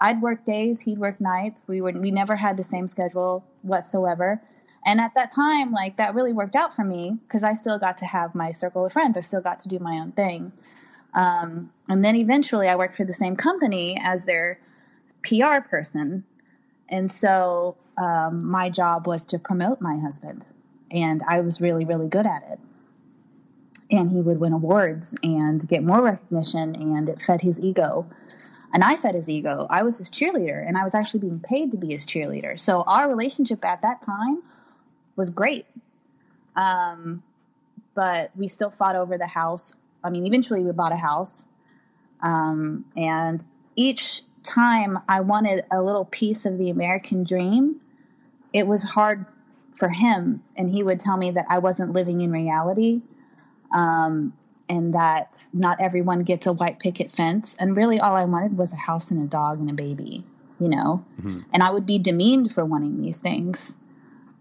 I'd 0.00 0.20
work 0.20 0.44
days, 0.44 0.82
he'd 0.82 0.98
work 0.98 1.20
nights. 1.20 1.64
We 1.66 1.80
would 1.80 1.98
we 1.98 2.10
never 2.10 2.36
had 2.36 2.56
the 2.56 2.62
same 2.62 2.88
schedule 2.88 3.44
whatsoever. 3.62 4.42
And 4.84 5.00
at 5.00 5.14
that 5.14 5.32
time, 5.32 5.72
like 5.72 5.96
that 5.96 6.14
really 6.14 6.32
worked 6.32 6.54
out 6.54 6.74
for 6.74 6.84
me 6.84 7.16
because 7.26 7.42
I 7.42 7.54
still 7.54 7.78
got 7.78 7.96
to 7.98 8.04
have 8.04 8.34
my 8.34 8.52
circle 8.52 8.84
of 8.84 8.92
friends. 8.92 9.16
I 9.16 9.20
still 9.20 9.40
got 9.40 9.58
to 9.60 9.68
do 9.68 9.78
my 9.78 9.98
own 9.98 10.12
thing. 10.12 10.52
Um, 11.16 11.72
and 11.88 12.04
then 12.04 12.14
eventually, 12.14 12.68
I 12.68 12.76
worked 12.76 12.94
for 12.94 13.04
the 13.04 13.12
same 13.12 13.34
company 13.34 13.96
as 14.00 14.24
their 14.24 14.60
PR 15.22 15.60
person, 15.68 16.24
and 16.88 17.10
so 17.10 17.76
um, 17.96 18.48
my 18.48 18.70
job 18.70 19.06
was 19.08 19.24
to 19.24 19.38
promote 19.38 19.80
my 19.80 19.98
husband, 19.98 20.44
and 20.90 21.22
I 21.26 21.40
was 21.40 21.60
really, 21.60 21.84
really 21.84 22.08
good 22.08 22.26
at 22.26 22.44
it. 22.48 22.60
And 23.90 24.10
he 24.10 24.20
would 24.20 24.38
win 24.38 24.52
awards 24.52 25.16
and 25.22 25.66
get 25.66 25.82
more 25.82 26.02
recognition, 26.02 26.76
and 26.76 27.08
it 27.08 27.20
fed 27.20 27.40
his 27.40 27.60
ego 27.60 28.06
and 28.76 28.84
I 28.84 28.94
fed 28.94 29.14
his 29.14 29.28
ego. 29.28 29.66
I 29.70 29.82
was 29.82 29.96
his 29.96 30.10
cheerleader, 30.10 30.62
and 30.66 30.76
I 30.76 30.84
was 30.84 30.94
actually 30.94 31.20
being 31.20 31.40
paid 31.40 31.70
to 31.72 31.78
be 31.78 31.92
his 31.92 32.06
cheerleader. 32.06 32.58
So 32.60 32.82
our 32.82 33.08
relationship 33.08 33.64
at 33.64 33.80
that 33.80 34.02
time 34.02 34.42
was 35.16 35.30
great. 35.30 35.64
Um, 36.56 37.22
but 37.94 38.30
we 38.36 38.46
still 38.46 38.70
fought 38.70 38.94
over 38.94 39.16
the 39.16 39.28
house. 39.28 39.76
I 40.06 40.10
mean, 40.10 40.26
eventually 40.26 40.64
we 40.64 40.72
bought 40.72 40.92
a 40.92 40.96
house, 40.96 41.46
um, 42.20 42.84
and 42.96 43.44
each 43.74 44.22
time 44.42 45.00
I 45.08 45.20
wanted 45.20 45.64
a 45.70 45.82
little 45.82 46.04
piece 46.04 46.46
of 46.46 46.56
the 46.58 46.70
American 46.70 47.24
dream, 47.24 47.80
it 48.52 48.66
was 48.66 48.84
hard 48.84 49.26
for 49.74 49.90
him, 49.90 50.42
and 50.56 50.70
he 50.70 50.82
would 50.82 51.00
tell 51.00 51.16
me 51.16 51.30
that 51.32 51.44
I 51.50 51.58
wasn't 51.58 51.92
living 51.92 52.20
in 52.20 52.30
reality. 52.30 53.02
Um, 53.72 54.32
and 54.68 54.94
that 54.94 55.48
not 55.52 55.80
everyone 55.80 56.24
gets 56.24 56.46
a 56.46 56.52
white 56.52 56.78
picket 56.80 57.12
fence. 57.12 57.54
And 57.58 57.76
really, 57.76 58.00
all 58.00 58.16
I 58.16 58.24
wanted 58.24 58.58
was 58.58 58.72
a 58.72 58.76
house 58.76 59.10
and 59.10 59.22
a 59.22 59.26
dog 59.26 59.60
and 59.60 59.70
a 59.70 59.72
baby, 59.72 60.24
you 60.58 60.68
know? 60.68 61.04
And 61.52 61.62
I 61.62 61.70
would 61.70 61.86
be 61.86 61.98
demeaned 61.98 62.52
for 62.52 62.64
wanting 62.64 63.00
these 63.00 63.20
things. 63.20 63.76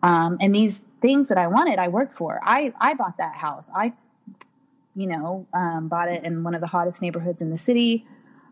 Um, 0.01 0.37
and 0.41 0.53
these 0.53 0.85
things 1.01 1.27
that 1.29 1.37
I 1.37 1.47
wanted, 1.47 1.77
I 1.77 1.87
worked 1.89 2.13
for. 2.13 2.39
I, 2.43 2.73
I 2.79 2.95
bought 2.95 3.17
that 3.17 3.35
house. 3.35 3.69
I, 3.75 3.93
you 4.95 5.07
know, 5.07 5.45
um, 5.53 5.87
bought 5.87 6.09
it 6.09 6.23
in 6.23 6.43
one 6.43 6.55
of 6.55 6.61
the 6.61 6.67
hottest 6.67 7.01
neighborhoods 7.01 7.41
in 7.41 7.49
the 7.49 7.57
city. 7.57 8.05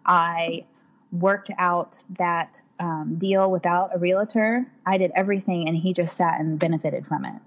I 0.05 0.65
worked 1.12 1.51
out 1.57 2.03
that 2.17 2.62
um, 2.79 3.15
deal 3.17 3.50
without 3.50 3.95
a 3.95 4.00
realtor. 4.00 4.65
I 4.85 4.97
did 4.97 5.12
everything, 5.15 5.67
and 5.67 5.77
he 5.77 5.93
just 5.93 6.17
sat 6.17 6.39
and 6.39 6.59
benefited 6.59 7.07
from 7.07 7.25
it. 7.25 7.41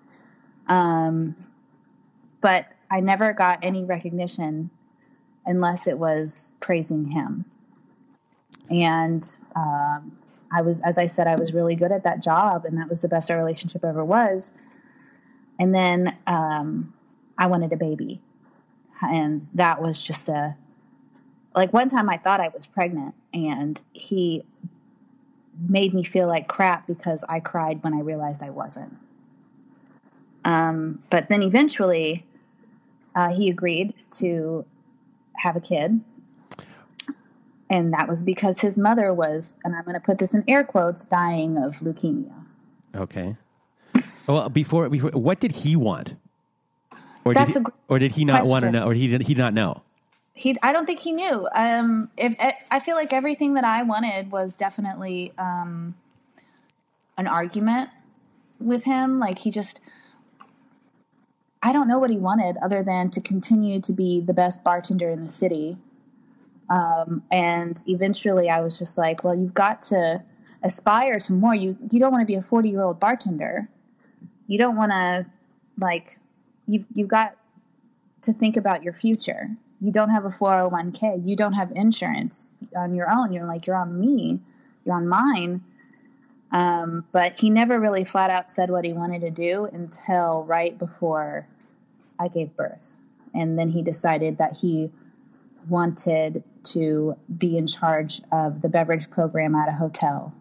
Um, 0.68 1.36
but 2.40 2.66
I 2.90 3.00
never 3.00 3.32
got 3.32 3.58
any 3.62 3.84
recognition 3.84 4.70
unless 5.44 5.86
it 5.86 5.98
was 5.98 6.54
praising 6.60 7.06
him. 7.06 7.44
And 8.70 9.24
um, 9.54 10.18
I 10.52 10.62
was, 10.62 10.80
as 10.80 10.98
I 10.98 11.06
said, 11.06 11.26
I 11.26 11.36
was 11.36 11.52
really 11.52 11.74
good 11.74 11.92
at 11.92 12.04
that 12.04 12.22
job, 12.22 12.64
and 12.64 12.78
that 12.78 12.88
was 12.88 13.00
the 13.00 13.08
best 13.08 13.30
our 13.30 13.38
relationship 13.38 13.84
ever 13.84 14.04
was. 14.04 14.52
And 15.58 15.74
then 15.74 16.16
um, 16.26 16.94
I 17.38 17.46
wanted 17.46 17.72
a 17.72 17.76
baby, 17.76 18.20
and 19.02 19.48
that 19.54 19.80
was 19.82 20.04
just 20.04 20.28
a 20.28 20.56
like 21.54 21.72
one 21.72 21.88
time 21.88 22.10
I 22.10 22.18
thought 22.18 22.40
I 22.40 22.48
was 22.48 22.66
pregnant, 22.66 23.14
and 23.32 23.82
he 23.92 24.44
made 25.68 25.94
me 25.94 26.02
feel 26.02 26.28
like 26.28 26.48
crap 26.48 26.86
because 26.86 27.24
I 27.28 27.40
cried 27.40 27.82
when 27.82 27.94
I 27.94 28.00
realized 28.00 28.42
I 28.42 28.50
wasn't. 28.50 28.96
Um, 30.44 31.02
but 31.10 31.28
then 31.28 31.42
eventually, 31.42 32.24
uh, 33.14 33.30
he 33.30 33.48
agreed 33.48 33.94
to 34.18 34.64
have 35.36 35.56
a 35.56 35.60
kid. 35.60 36.00
And 37.68 37.92
that 37.94 38.06
was 38.06 38.22
because 38.22 38.60
his 38.60 38.78
mother 38.78 39.12
was, 39.12 39.56
and 39.64 39.74
I'm 39.74 39.82
going 39.82 39.94
to 39.94 40.00
put 40.00 40.18
this 40.18 40.34
in 40.34 40.44
air 40.46 40.62
quotes, 40.62 41.04
dying 41.04 41.56
of 41.56 41.78
leukemia. 41.78 42.32
Okay. 42.94 43.36
Well, 44.28 44.48
before, 44.48 44.88
before 44.88 45.10
what 45.10 45.40
did 45.40 45.52
he 45.52 45.74
want? 45.74 46.14
Or 47.26 47.34
That's 47.34 47.54
did 47.54 47.62
a 47.62 47.70
he, 47.70 47.72
or 47.88 47.98
did 47.98 48.12
he 48.12 48.24
not 48.24 48.46
want 48.46 48.64
to 48.64 48.70
know? 48.70 48.86
Or 48.86 48.94
he 48.94 49.08
did 49.08 49.22
he 49.22 49.34
not 49.34 49.52
know? 49.52 49.82
He, 50.32 50.56
I 50.62 50.72
don't 50.72 50.86
think 50.86 51.00
he 51.00 51.12
knew. 51.12 51.48
Um, 51.52 52.10
if 52.16 52.36
I- 52.38 52.58
I 52.70 52.78
feel 52.80 52.94
like 52.94 53.12
everything 53.12 53.54
that 53.54 53.64
I 53.64 53.82
wanted 53.82 54.30
was 54.30 54.54
definitely 54.54 55.32
um, 55.38 55.94
an 57.18 57.26
argument 57.26 57.90
with 58.60 58.84
him. 58.84 59.18
Like 59.18 59.38
he 59.38 59.50
just, 59.50 59.80
I 61.62 61.72
don't 61.72 61.88
know 61.88 61.98
what 61.98 62.10
he 62.10 62.18
wanted 62.18 62.58
other 62.62 62.82
than 62.82 63.10
to 63.10 63.20
continue 63.20 63.80
to 63.80 63.92
be 63.92 64.20
the 64.20 64.34
best 64.34 64.62
bartender 64.62 65.08
in 65.10 65.22
the 65.22 65.28
city. 65.28 65.78
Um, 66.68 67.22
and 67.32 67.82
eventually, 67.88 68.48
I 68.48 68.60
was 68.60 68.78
just 68.78 68.96
like, 68.98 69.24
well, 69.24 69.34
you've 69.34 69.54
got 69.54 69.82
to 69.82 70.22
aspire 70.62 71.18
to 71.20 71.32
more. 71.32 71.54
You 71.54 71.76
you 71.90 71.98
don't 71.98 72.12
want 72.12 72.22
to 72.22 72.26
be 72.26 72.34
a 72.34 72.42
forty 72.42 72.68
year 72.70 72.82
old 72.82 73.00
bartender. 73.00 73.68
You 74.46 74.58
don't 74.58 74.76
want 74.76 74.92
to 74.92 75.26
like 75.78 76.18
you 76.66 76.84
you've 76.94 77.08
got 77.08 77.36
to 78.22 78.32
think 78.32 78.56
about 78.56 78.82
your 78.82 78.92
future. 78.92 79.50
You 79.80 79.92
don't 79.92 80.10
have 80.10 80.24
a 80.24 80.28
401k. 80.28 81.26
You 81.26 81.36
don't 81.36 81.52
have 81.52 81.70
insurance 81.72 82.50
on 82.74 82.94
your 82.94 83.10
own. 83.10 83.32
You're 83.32 83.46
like, 83.46 83.66
you're 83.66 83.76
on 83.76 84.00
me. 84.00 84.40
You're 84.84 84.96
on 84.96 85.06
mine. 85.06 85.62
Um, 86.50 87.04
but 87.12 87.38
he 87.38 87.50
never 87.50 87.78
really 87.78 88.04
flat 88.04 88.30
out 88.30 88.50
said 88.50 88.70
what 88.70 88.84
he 88.84 88.92
wanted 88.92 89.20
to 89.20 89.30
do 89.30 89.66
until 89.66 90.44
right 90.44 90.78
before 90.78 91.46
I 92.18 92.28
gave 92.28 92.56
birth. 92.56 92.96
And 93.34 93.58
then 93.58 93.70
he 93.70 93.82
decided 93.82 94.38
that 94.38 94.56
he 94.58 94.90
wanted 95.68 96.42
to 96.64 97.16
be 97.36 97.58
in 97.58 97.66
charge 97.66 98.22
of 98.32 98.62
the 98.62 98.68
beverage 98.68 99.10
program 99.10 99.54
at 99.54 99.68
a 99.68 99.72
hotel, 99.72 100.32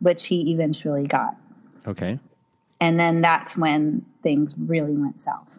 which 0.00 0.26
he 0.26 0.52
eventually 0.52 1.06
got. 1.06 1.36
Okay. 1.86 2.18
And 2.80 2.98
then 2.98 3.20
that's 3.20 3.56
when 3.56 4.06
things 4.22 4.54
really 4.56 4.96
went 4.96 5.20
south. 5.20 5.58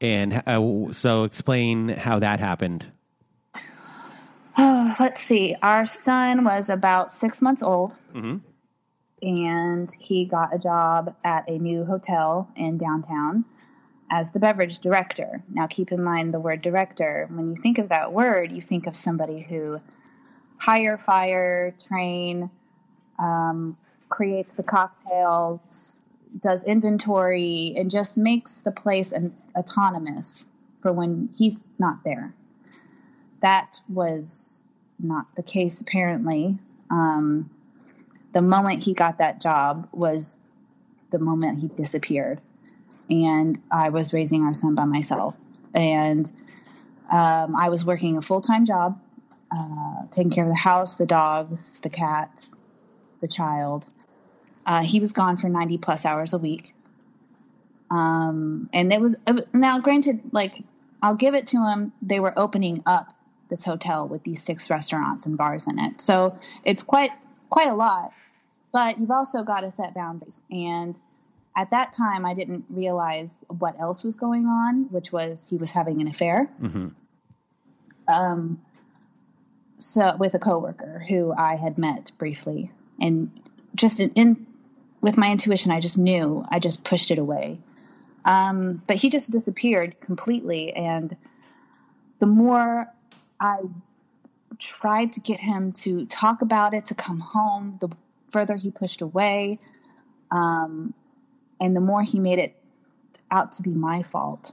And 0.00 0.42
uh, 0.46 0.92
so 0.92 1.24
explain 1.24 1.88
how 1.90 2.18
that 2.20 2.40
happened. 2.40 2.86
Oh, 4.56 4.94
let's 5.00 5.22
see. 5.22 5.54
Our 5.62 5.84
son 5.84 6.44
was 6.44 6.70
about 6.70 7.12
six 7.12 7.42
months 7.42 7.62
old. 7.62 7.96
and 9.22 9.90
he 9.98 10.24
got 10.24 10.54
a 10.54 10.58
job 10.58 11.14
at 11.24 11.48
a 11.48 11.58
new 11.58 11.84
hotel 11.84 12.48
in 12.56 12.78
downtown 12.78 13.44
as 14.10 14.30
the 14.32 14.38
beverage 14.38 14.78
director. 14.80 15.42
Now, 15.52 15.66
keep 15.66 15.92
in 15.92 16.02
mind 16.02 16.34
the 16.34 16.40
word 16.40 16.62
director. 16.62 17.28
When 17.30 17.50
you 17.50 17.56
think 17.56 17.78
of 17.78 17.90
that 17.90 18.12
word, 18.12 18.50
you 18.50 18.60
think 18.60 18.86
of 18.86 18.96
somebody 18.96 19.40
who 19.42 19.80
hire, 20.56 20.98
fire, 20.98 21.74
train, 21.86 22.50
um, 23.18 23.76
creates 24.10 24.54
the 24.54 24.62
cocktails, 24.62 26.02
does 26.38 26.64
inventory, 26.64 27.72
and 27.76 27.90
just 27.90 28.18
makes 28.18 28.60
the 28.60 28.70
place 28.70 29.12
an, 29.12 29.34
autonomous 29.56 30.48
for 30.82 30.92
when 30.92 31.30
he's 31.36 31.64
not 31.78 32.04
there. 32.04 32.34
That 33.40 33.80
was 33.88 34.62
not 34.98 35.34
the 35.34 35.42
case, 35.42 35.80
apparently. 35.80 36.58
Um, 36.90 37.50
the 38.32 38.42
moment 38.42 38.82
he 38.84 38.92
got 38.92 39.18
that 39.18 39.40
job 39.40 39.88
was 39.92 40.36
the 41.10 41.18
moment 41.18 41.60
he 41.60 41.68
disappeared 41.68 42.40
and 43.10 43.60
I 43.70 43.88
was 43.88 44.12
raising 44.12 44.44
our 44.44 44.54
son 44.54 44.74
by 44.74 44.84
myself. 44.84 45.34
And 45.74 46.30
um, 47.10 47.56
I 47.56 47.68
was 47.68 47.84
working 47.84 48.16
a 48.16 48.22
full 48.22 48.40
time 48.40 48.64
job, 48.64 49.00
uh, 49.54 50.06
taking 50.10 50.30
care 50.30 50.44
of 50.44 50.50
the 50.50 50.56
house, 50.60 50.94
the 50.94 51.06
dogs, 51.06 51.80
the 51.80 51.90
cats, 51.90 52.50
the 53.20 53.28
child. 53.28 53.86
Uh, 54.66 54.82
he 54.82 55.00
was 55.00 55.12
gone 55.12 55.36
for 55.36 55.48
90 55.48 55.78
plus 55.78 56.04
hours 56.04 56.32
a 56.32 56.38
week. 56.38 56.74
Um, 57.90 58.68
and 58.72 58.92
it 58.92 59.00
was 59.00 59.18
now 59.52 59.80
granted, 59.80 60.20
like, 60.32 60.62
I'll 61.02 61.14
give 61.14 61.34
it 61.34 61.46
to 61.48 61.56
him, 61.66 61.92
they 62.00 62.20
were 62.20 62.38
opening 62.38 62.82
up 62.86 63.14
this 63.48 63.64
hotel 63.64 64.06
with 64.06 64.22
these 64.22 64.42
six 64.42 64.70
restaurants 64.70 65.26
and 65.26 65.36
bars 65.36 65.66
in 65.66 65.78
it. 65.78 66.00
So 66.00 66.38
it's 66.64 66.82
quite 66.82 67.10
quite 67.50 67.68
a 67.68 67.74
lot. 67.74 68.12
But 68.72 69.00
you've 69.00 69.10
also 69.10 69.42
got 69.42 69.60
to 69.60 69.70
set 69.70 69.94
boundaries. 69.94 70.42
And 70.50 70.98
at 71.56 71.70
that 71.70 71.92
time, 71.92 72.24
I 72.24 72.34
didn't 72.34 72.64
realize 72.70 73.36
what 73.48 73.78
else 73.80 74.04
was 74.04 74.14
going 74.14 74.46
on, 74.46 74.84
which 74.90 75.10
was 75.10 75.48
he 75.50 75.56
was 75.56 75.72
having 75.72 76.00
an 76.00 76.06
affair. 76.06 76.48
Mm-hmm. 76.62 76.88
Um, 78.06 78.62
so 79.76 80.16
with 80.16 80.34
a 80.34 80.38
coworker 80.38 81.04
who 81.08 81.32
I 81.36 81.56
had 81.56 81.78
met 81.78 82.12
briefly, 82.18 82.70
and 83.00 83.30
just 83.74 83.98
in, 83.98 84.10
in, 84.10 84.46
with 85.00 85.16
my 85.16 85.30
intuition, 85.30 85.72
I 85.72 85.80
just 85.80 85.98
knew. 85.98 86.44
I 86.48 86.58
just 86.58 86.84
pushed 86.84 87.10
it 87.10 87.18
away. 87.18 87.58
Um, 88.24 88.82
but 88.86 88.96
he 88.96 89.08
just 89.08 89.30
disappeared 89.30 89.98
completely, 90.00 90.72
and 90.74 91.16
the 92.18 92.26
more 92.26 92.92
I 93.40 93.60
tried 94.58 95.12
to 95.12 95.20
get 95.20 95.40
him 95.40 95.72
to 95.72 96.04
talk 96.06 96.42
about 96.42 96.74
it, 96.74 96.84
to 96.86 96.94
come 96.94 97.20
home, 97.20 97.78
the 97.80 97.88
further 98.30 98.56
he 98.56 98.70
pushed 98.70 99.00
away. 99.00 99.58
Um, 100.30 100.94
and 101.60 101.76
the 101.76 101.80
more 101.80 102.02
he 102.02 102.18
made 102.18 102.38
it 102.38 102.54
out 103.30 103.52
to 103.52 103.62
be 103.62 103.70
my 103.70 104.02
fault. 104.02 104.52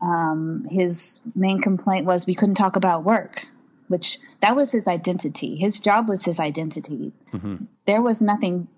Um, 0.00 0.66
his 0.70 1.20
main 1.34 1.60
complaint 1.60 2.06
was 2.06 2.26
we 2.26 2.34
couldn't 2.34 2.56
talk 2.56 2.76
about 2.76 3.04
work, 3.04 3.46
which 3.88 4.18
that 4.40 4.56
was 4.56 4.72
his 4.72 4.86
identity. 4.86 5.56
His 5.56 5.78
job 5.78 6.08
was 6.08 6.24
his 6.24 6.40
identity. 6.40 7.12
Mm-hmm. 7.32 7.64
There 7.86 8.02
was 8.02 8.20
nothing 8.20 8.68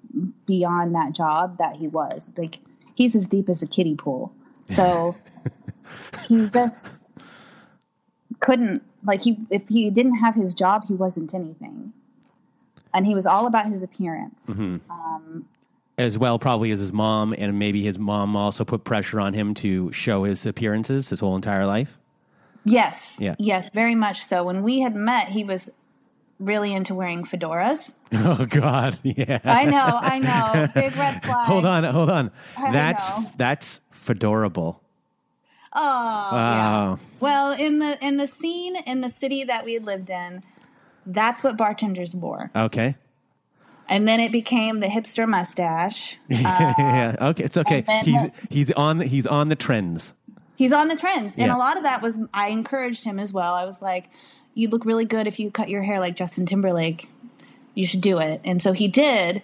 beyond 0.47 0.95
that 0.95 1.13
job 1.13 1.59
that 1.59 1.77
he 1.77 1.89
was. 1.89 2.33
Like 2.37 2.61
he's 2.95 3.15
as 3.15 3.27
deep 3.27 3.49
as 3.49 3.63
a 3.63 3.67
kiddie 3.67 3.95
pool. 3.95 4.33
So 4.65 5.17
he 6.29 6.49
just 6.49 6.99
couldn't 8.41 8.83
like 9.05 9.23
he 9.23 9.39
if 9.51 9.69
he 9.69 9.91
didn't 9.91 10.17
have 10.17 10.35
his 10.35 10.55
job, 10.55 10.87
he 10.87 10.95
wasn't 10.95 11.35
anything. 11.35 11.93
And 12.95 13.07
he 13.07 13.15
was 13.15 13.27
all 13.27 13.47
about 13.47 13.67
his 13.67 13.83
appearance. 13.83 14.49
Mm-hmm. 14.49 14.91
Um, 14.91 15.47
as 15.99 16.19
well 16.19 16.39
probably 16.39 16.71
as 16.71 16.81
his 16.81 16.93
mom 16.93 17.35
and 17.37 17.59
maybe 17.59 17.83
his 17.83 17.99
mom 17.99 18.37
also 18.37 18.65
put 18.65 18.85
pressure 18.85 19.21
on 19.21 19.33
him 19.35 19.55
to 19.55 19.91
show 19.93 20.25
his 20.25 20.45
appearances 20.45 21.09
his 21.09 21.21
whole 21.21 21.35
entire 21.35 21.67
life 21.67 21.99
yes 22.65 23.17
yeah. 23.19 23.35
yes 23.39 23.71
very 23.71 23.95
much 23.95 24.23
so 24.23 24.45
when 24.45 24.63
we 24.63 24.81
had 24.81 24.95
met 24.95 25.29
he 25.29 25.43
was 25.43 25.71
really 26.39 26.73
into 26.73 26.95
wearing 26.95 27.25
fedoras 27.25 27.95
oh 28.13 28.47
god 28.47 28.99
yeah 29.03 29.41
i 29.45 29.65
know 29.65 29.99
i 30.01 30.19
know 30.19 30.69
big 30.75 30.95
red 30.97 31.23
flag 31.23 31.47
hold 31.47 31.65
on 31.65 31.85
hold 31.85 32.11
on 32.11 32.31
I 32.57 32.73
that's 32.73 33.09
know. 33.09 33.31
that's 33.37 33.81
fedorable 33.93 34.81
oh 35.73 36.31
yeah. 36.33 36.97
well 37.21 37.53
in 37.53 37.79
the 37.79 37.99
in 38.05 38.17
the 38.17 38.27
scene 38.27 38.77
in 38.77 39.01
the 39.01 39.09
city 39.09 39.45
that 39.45 39.65
we 39.65 39.79
lived 39.79 40.11
in 40.11 40.43
that's 41.07 41.43
what 41.43 41.57
bartenders 41.57 42.15
wore 42.15 42.51
okay 42.55 42.97
and 43.89 44.07
then 44.07 44.21
it 44.21 44.33
became 44.33 44.81
the 44.81 44.87
hipster 44.87 45.29
mustache. 45.29 46.19
Yeah, 46.29 47.17
okay, 47.21 47.45
it's 47.45 47.57
okay. 47.57 47.85
He's 48.05 48.21
he's 48.51 48.73
on 48.73 49.01
he's 49.01 49.27
on 49.27 49.49
the 49.49 49.57
trends. 49.57 50.15
He's 50.57 50.73
on 50.73 50.89
the 50.89 50.97
trends, 50.97 51.35
and 51.37 51.47
yeah. 51.47 51.57
a 51.57 51.59
lot 51.59 51.77
of 51.77 51.83
that 51.85 52.03
was 52.03 52.19
I 52.33 52.49
encouraged 52.49 53.05
him 53.05 53.19
as 53.19 53.33
well. 53.33 53.55
I 53.55 53.65
was 53.65 53.83
like, 53.83 54.11
"You 54.57 54.69
look 54.69 54.85
really 54.85 55.05
good 55.05 55.29
if 55.29 55.39
you 55.39 55.53
cut 55.53 55.69
your 55.69 55.83
hair 55.83 56.01
like 56.01 56.17
Justin 56.17 56.47
Timberlake. 56.47 57.09
You 57.75 57.87
should 57.87 58.01
do 58.01 58.19
it." 58.19 58.41
And 58.45 58.61
so 58.61 58.73
he 58.73 58.89
did. 58.89 59.43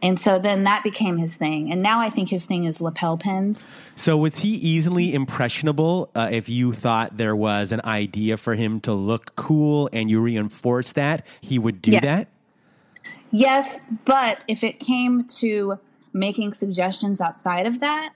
And 0.00 0.18
so 0.18 0.38
then 0.38 0.64
that 0.64 0.84
became 0.84 1.16
his 1.16 1.36
thing. 1.36 1.72
And 1.72 1.82
now 1.82 2.00
I 2.00 2.10
think 2.10 2.28
his 2.28 2.44
thing 2.44 2.64
is 2.64 2.80
lapel 2.80 3.16
pins. 3.16 3.68
So 3.96 4.16
was 4.16 4.38
he 4.38 4.50
easily 4.50 5.12
impressionable 5.12 6.10
uh, 6.14 6.28
if 6.30 6.48
you 6.48 6.72
thought 6.72 7.16
there 7.16 7.34
was 7.34 7.72
an 7.72 7.80
idea 7.84 8.36
for 8.36 8.54
him 8.54 8.80
to 8.82 8.92
look 8.92 9.34
cool 9.34 9.90
and 9.92 10.08
you 10.08 10.20
reinforced 10.20 10.94
that? 10.94 11.26
He 11.40 11.58
would 11.58 11.82
do 11.82 11.92
yeah. 11.92 12.00
that? 12.00 12.28
Yes, 13.30 13.80
but 14.04 14.44
if 14.48 14.62
it 14.62 14.78
came 14.78 15.24
to 15.24 15.78
making 16.12 16.52
suggestions 16.52 17.20
outside 17.20 17.66
of 17.66 17.80
that, 17.80 18.12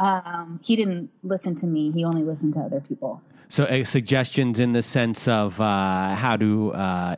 um, 0.00 0.60
he 0.62 0.76
didn't 0.76 1.10
listen 1.22 1.54
to 1.56 1.66
me. 1.66 1.90
He 1.92 2.04
only 2.04 2.22
listened 2.22 2.54
to 2.54 2.60
other 2.60 2.80
people. 2.80 3.22
So, 3.50 3.64
uh, 3.64 3.84
suggestions 3.84 4.58
in 4.58 4.72
the 4.72 4.82
sense 4.82 5.28
of 5.28 5.60
uh, 5.60 6.14
how 6.14 6.36
to 6.36 6.72
uh, 6.72 7.16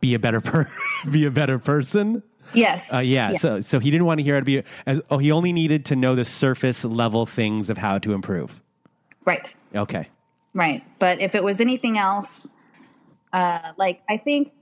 be 0.00 0.14
a 0.14 0.18
better 0.18 0.40
per- 0.50 0.68
be 1.08 1.24
a 1.26 1.30
better 1.30 1.58
person. 1.58 2.22
Yes. 2.54 2.92
Uh, 2.92 2.98
yeah. 2.98 3.32
yeah. 3.32 3.38
So, 3.38 3.60
so 3.60 3.78
he 3.78 3.90
didn't 3.90 4.06
want 4.06 4.18
to 4.18 4.24
hear 4.24 4.34
how 4.34 4.40
to 4.40 4.44
be. 4.44 4.62
As, 4.86 5.00
oh, 5.10 5.18
he 5.18 5.30
only 5.30 5.52
needed 5.52 5.84
to 5.86 5.96
know 5.96 6.14
the 6.14 6.24
surface 6.24 6.84
level 6.84 7.26
things 7.26 7.68
of 7.68 7.76
how 7.78 7.98
to 7.98 8.14
improve. 8.14 8.62
Right. 9.26 9.54
Okay. 9.74 10.08
Right. 10.54 10.82
But 10.98 11.20
if 11.20 11.34
it 11.34 11.44
was 11.44 11.60
anything 11.60 11.98
else, 11.98 12.48
uh, 13.34 13.72
like 13.76 14.00
I 14.08 14.16
think 14.16 14.52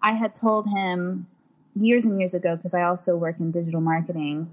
I 0.00 0.12
had 0.12 0.34
told 0.34 0.66
him 0.68 1.26
years 1.74 2.06
and 2.06 2.18
years 2.18 2.32
ago, 2.32 2.56
because 2.56 2.72
I 2.72 2.82
also 2.82 3.14
work 3.14 3.38
in 3.38 3.50
digital 3.50 3.82
marketing, 3.82 4.50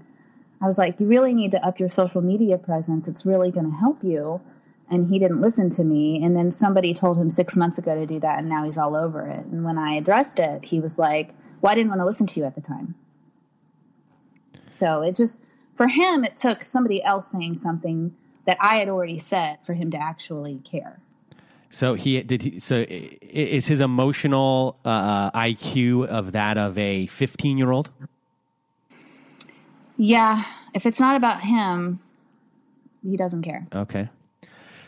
I 0.60 0.66
was 0.66 0.76
like, 0.76 1.00
you 1.00 1.06
really 1.06 1.32
need 1.32 1.50
to 1.52 1.66
up 1.66 1.80
your 1.80 1.88
social 1.88 2.20
media 2.20 2.58
presence. 2.58 3.08
It's 3.08 3.24
really 3.24 3.50
going 3.50 3.70
to 3.70 3.76
help 3.76 4.04
you. 4.04 4.42
And 4.90 5.08
he 5.08 5.18
didn't 5.18 5.40
listen 5.40 5.70
to 5.70 5.84
me. 5.84 6.22
And 6.22 6.36
then 6.36 6.50
somebody 6.50 6.92
told 6.92 7.16
him 7.16 7.30
six 7.30 7.56
months 7.56 7.78
ago 7.78 7.94
to 7.94 8.04
do 8.04 8.20
that, 8.20 8.38
and 8.38 8.48
now 8.48 8.64
he's 8.64 8.76
all 8.76 8.94
over 8.94 9.26
it. 9.28 9.46
And 9.46 9.64
when 9.64 9.78
I 9.78 9.94
addressed 9.94 10.38
it, 10.38 10.66
he 10.66 10.78
was 10.78 10.98
like, 10.98 11.34
well, 11.60 11.72
I 11.72 11.74
didn't 11.74 11.88
want 11.88 12.00
to 12.00 12.04
listen 12.04 12.26
to 12.26 12.40
you 12.40 12.46
at 12.46 12.54
the 12.54 12.60
time. 12.60 12.94
So 14.68 15.00
it 15.02 15.16
just, 15.16 15.40
for 15.74 15.88
him, 15.88 16.24
it 16.24 16.36
took 16.36 16.64
somebody 16.64 17.02
else 17.02 17.28
saying 17.28 17.56
something 17.56 18.14
that 18.44 18.58
I 18.60 18.76
had 18.76 18.88
already 18.88 19.18
said 19.18 19.58
for 19.62 19.72
him 19.72 19.90
to 19.92 19.96
actually 19.96 20.60
care. 20.64 21.00
So 21.70 21.94
he 21.94 22.22
did. 22.22 22.42
He, 22.42 22.60
so 22.60 22.84
is 22.88 23.66
his 23.66 23.80
emotional 23.80 24.78
uh, 24.84 25.30
IQ 25.32 26.06
of 26.06 26.30
that 26.30 26.56
of 26.56 26.78
a 26.78 27.06
fifteen-year-old? 27.06 27.90
Yeah, 29.96 30.44
if 30.72 30.86
it's 30.86 31.00
not 31.00 31.16
about 31.16 31.42
him, 31.42 31.98
he 33.02 33.16
doesn't 33.16 33.42
care. 33.42 33.66
Okay. 33.74 34.08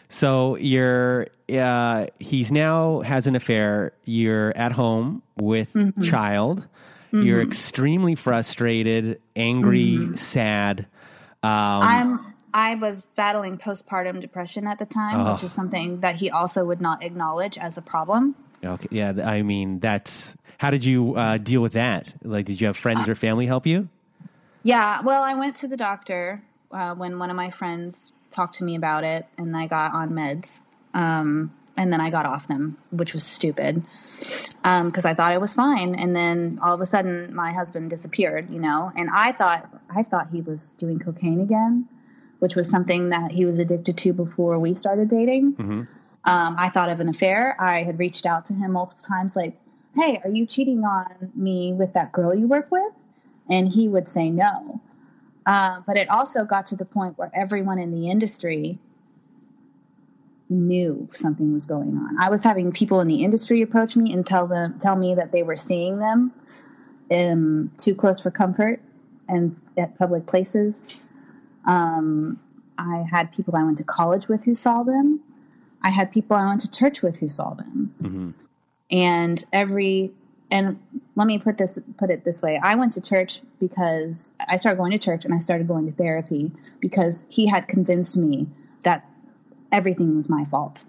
So 0.09 0.57
you're 0.57 1.29
uh, 1.53 2.07
he's 2.19 2.53
now 2.53 3.01
has 3.01 3.27
an 3.27 3.37
affair. 3.37 3.93
You're 4.05 4.57
at 4.57 4.73
home 4.73 5.23
with 5.37 5.73
mm-hmm. 5.73 6.03
child. 6.03 6.67
Mm-hmm. 7.13 7.23
You're 7.23 7.41
extremely 7.41 8.15
frustrated, 8.15 9.21
angry, 9.35 9.97
mm-hmm. 9.99 10.15
sad. 10.15 10.81
Um, 11.43 11.83
I'm 11.83 12.35
I 12.55 12.75
was 12.75 13.07
battling 13.17 13.59
postpartum 13.59 14.21
depression 14.21 14.67
at 14.67 14.79
the 14.79 14.87
time, 14.87 15.21
oh. 15.21 15.33
which 15.33 15.45
is 15.45 15.53
something 15.53 16.01
that 16.01 16.17
he 16.17 16.31
also 16.31 16.65
would 16.65 16.81
not 16.81 17.05
acknowledge 17.05 17.59
as 17.59 17.77
a 17.77 17.83
problem. 17.83 18.35
Okay, 18.65 18.89
yeah, 18.91 19.13
I 19.25 19.43
mean 19.43 19.79
that's 19.79 20.37
how 20.59 20.71
did 20.71 20.85
you 20.85 21.15
uh, 21.17 21.39
deal 21.39 21.61
with 21.61 21.73
that? 21.73 22.15
Like, 22.23 22.47
did 22.47 22.61
you 22.61 22.67
have 22.67 22.77
friends 22.77 23.09
or 23.09 23.15
family 23.15 23.47
help 23.47 23.67
you? 23.67 23.89
Yeah, 24.63 25.03
well, 25.03 25.23
I 25.23 25.35
went 25.35 25.55
to 25.57 25.69
the 25.69 25.77
doctor 25.77 26.43
uh, 26.73 26.95
when 26.95 27.19
one 27.19 27.31
of 27.31 27.37
my 27.37 27.51
friends 27.51 28.13
talked 28.37 28.55
to 28.57 28.65
me 28.65 28.77
about 28.77 29.03
it, 29.03 29.27
and 29.37 29.57
I 29.57 29.67
got 29.67 29.93
on 29.93 30.11
meds, 30.11 30.61
um, 30.95 31.53
and 31.77 31.93
then 31.93 32.01
I 32.01 32.11
got 32.11 32.27
off 32.27 32.47
them, 32.47 32.79
which 32.91 33.13
was 33.13 33.25
stupid 33.25 33.83
because 34.63 35.05
um, 35.05 35.11
I 35.11 35.15
thought 35.15 35.33
I 35.33 35.39
was 35.39 35.55
fine, 35.55 35.95
and 35.95 36.15
then 36.15 36.59
all 36.63 36.75
of 36.75 36.81
a 36.81 36.87
sudden 36.87 37.35
my 37.35 37.53
husband 37.53 37.91
disappeared, 37.91 38.51
you 38.51 38.61
know, 38.61 38.93
and 38.97 39.11
I 39.13 39.33
thought 39.33 39.69
I 39.91 40.03
thought 40.03 40.31
he 40.31 40.41
was 40.41 40.73
doing 40.73 40.99
cocaine 40.99 41.41
again 41.41 41.89
which 42.39 42.55
was 42.55 42.69
something 42.69 43.09
that 43.09 43.33
he 43.33 43.47
was 43.47 43.59
addicted 43.59 43.97
to 43.97 44.13
before 44.13 44.59
we 44.59 44.75
started 44.75 45.09
dating. 45.09 45.55
Mm-hmm. 45.55 45.81
Um, 46.25 46.57
I 46.59 46.69
thought 46.69 46.91
of 46.91 47.01
an 47.01 47.09
affair. 47.09 47.57
I 47.59 47.83
had 47.83 47.99
reached 47.99 48.27
out 48.27 48.45
to 48.47 48.53
him 48.53 48.73
multiple 48.73 49.03
times, 49.03 49.37
like, 49.37 49.59
"Hey, 49.95 50.21
are 50.23 50.31
you 50.31 50.45
cheating 50.45 50.85
on 50.85 51.33
me 51.35 51.73
with 51.73 51.93
that 51.95 52.13
girl 52.13 52.35
you 52.35 52.47
work 52.47 52.71
with?" 52.71 52.93
and 53.49 53.69
he 53.69 53.89
would 53.89 54.09
say 54.09 54.31
no. 54.31 54.81
Uh, 55.47 55.81
but 55.87 55.97
it 55.97 56.11
also 56.11 56.45
got 56.45 56.67
to 56.67 56.77
the 56.77 56.85
point 56.85 57.17
where 57.17 57.31
everyone 57.33 57.79
in 57.79 57.93
the 57.93 58.11
industry 58.11 58.79
knew 60.49 61.09
something 61.13 61.53
was 61.53 61.67
going 61.67 61.97
on. 61.97 62.19
I 62.21 62.29
was 62.29 62.45
having 62.45 62.73
people 62.73 63.01
in 63.01 63.09
the 63.09 63.25
industry 63.25 63.63
approach 63.63 63.97
me 63.97 64.13
and 64.13 64.27
tell 64.27 64.47
them 64.47 64.79
tell 64.79 64.97
me 64.97 65.15
that 65.15 65.33
they 65.33 65.43
were 65.43 65.57
seeing 65.57 65.99
them 65.99 66.33
um, 67.11 67.73
too 67.77 67.95
close 67.95 68.21
for 68.21 68.31
comfort 68.31 68.81
and 69.29 69.57
at 69.77 69.97
public 69.99 70.27
places. 70.27 70.99
Um, 71.65 72.41
I 72.79 73.05
had 73.11 73.33
people 73.33 73.57
I 73.57 73.63
went 73.63 73.79
to 73.79 73.85
college 73.85 74.29
with 74.29 74.45
who 74.45 74.55
saw 74.55 74.83
them. 74.83 75.21
I 75.83 75.91
had 75.91 76.13
people 76.13 76.37
I 76.37 76.47
went 76.47 76.61
to 76.61 76.71
church 76.71 77.03
with 77.03 77.19
who 77.19 77.29
saw 77.29 77.55
them. 77.55 77.95
Mm-hmm. 78.03 78.31
And 78.91 79.45
every 79.53 80.13
and 80.51 80.79
let 81.17 81.27
me 81.27 81.39
put 81.39 81.59
this 81.59 81.79
put 81.99 82.11
it 82.11 82.25
this 82.25 82.43
way. 82.43 82.61
I 82.63 82.75
went 82.77 82.93
to 82.95 83.01
church 83.01 83.41
because 83.59 84.33
I 84.49 84.57
started 84.57 84.79
going 84.79 84.93
to 84.93 84.99
church 84.99 85.25
and 85.25 85.35
I 85.35 85.39
started 85.39 85.67
going 85.67 85.87
to 85.87 85.93
therapy 85.93 86.53
because 86.81 87.27
he 87.29 87.47
had 87.47 87.67
convinced 87.69 88.17
me 88.17 88.47
that 88.83 89.09
everything 89.73 90.15
was 90.15 90.29
my 90.29 90.45
fault. 90.45 90.85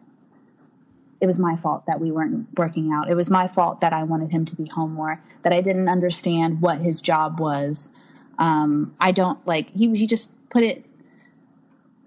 It 1.20 1.26
was 1.26 1.40
my 1.40 1.56
fault 1.56 1.88
that 1.88 2.00
we 2.00 2.12
weren't 2.12 2.48
working 2.58 2.92
out. 2.92 3.10
It 3.10 3.16
was 3.16 3.32
my 3.32 3.48
fault 3.48 3.82
that 3.82 3.92
I 3.92 4.04
wanted 4.04 4.32
him 4.32 4.46
to 4.46 4.56
be 4.56 4.68
home 4.68 4.94
more, 4.94 5.24
that 5.42 5.52
I 5.52 5.62
didn't 5.62 5.90
understand 5.90 6.62
what 6.62 6.80
his 6.80 7.02
job 7.02 7.40
was. 7.40 7.92
Um, 8.38 8.96
I 9.00 9.12
don't 9.12 9.46
like 9.48 9.72
he 9.72 9.96
he 9.98 10.06
just 10.06 10.32
put 10.52 10.64
it 10.64 10.86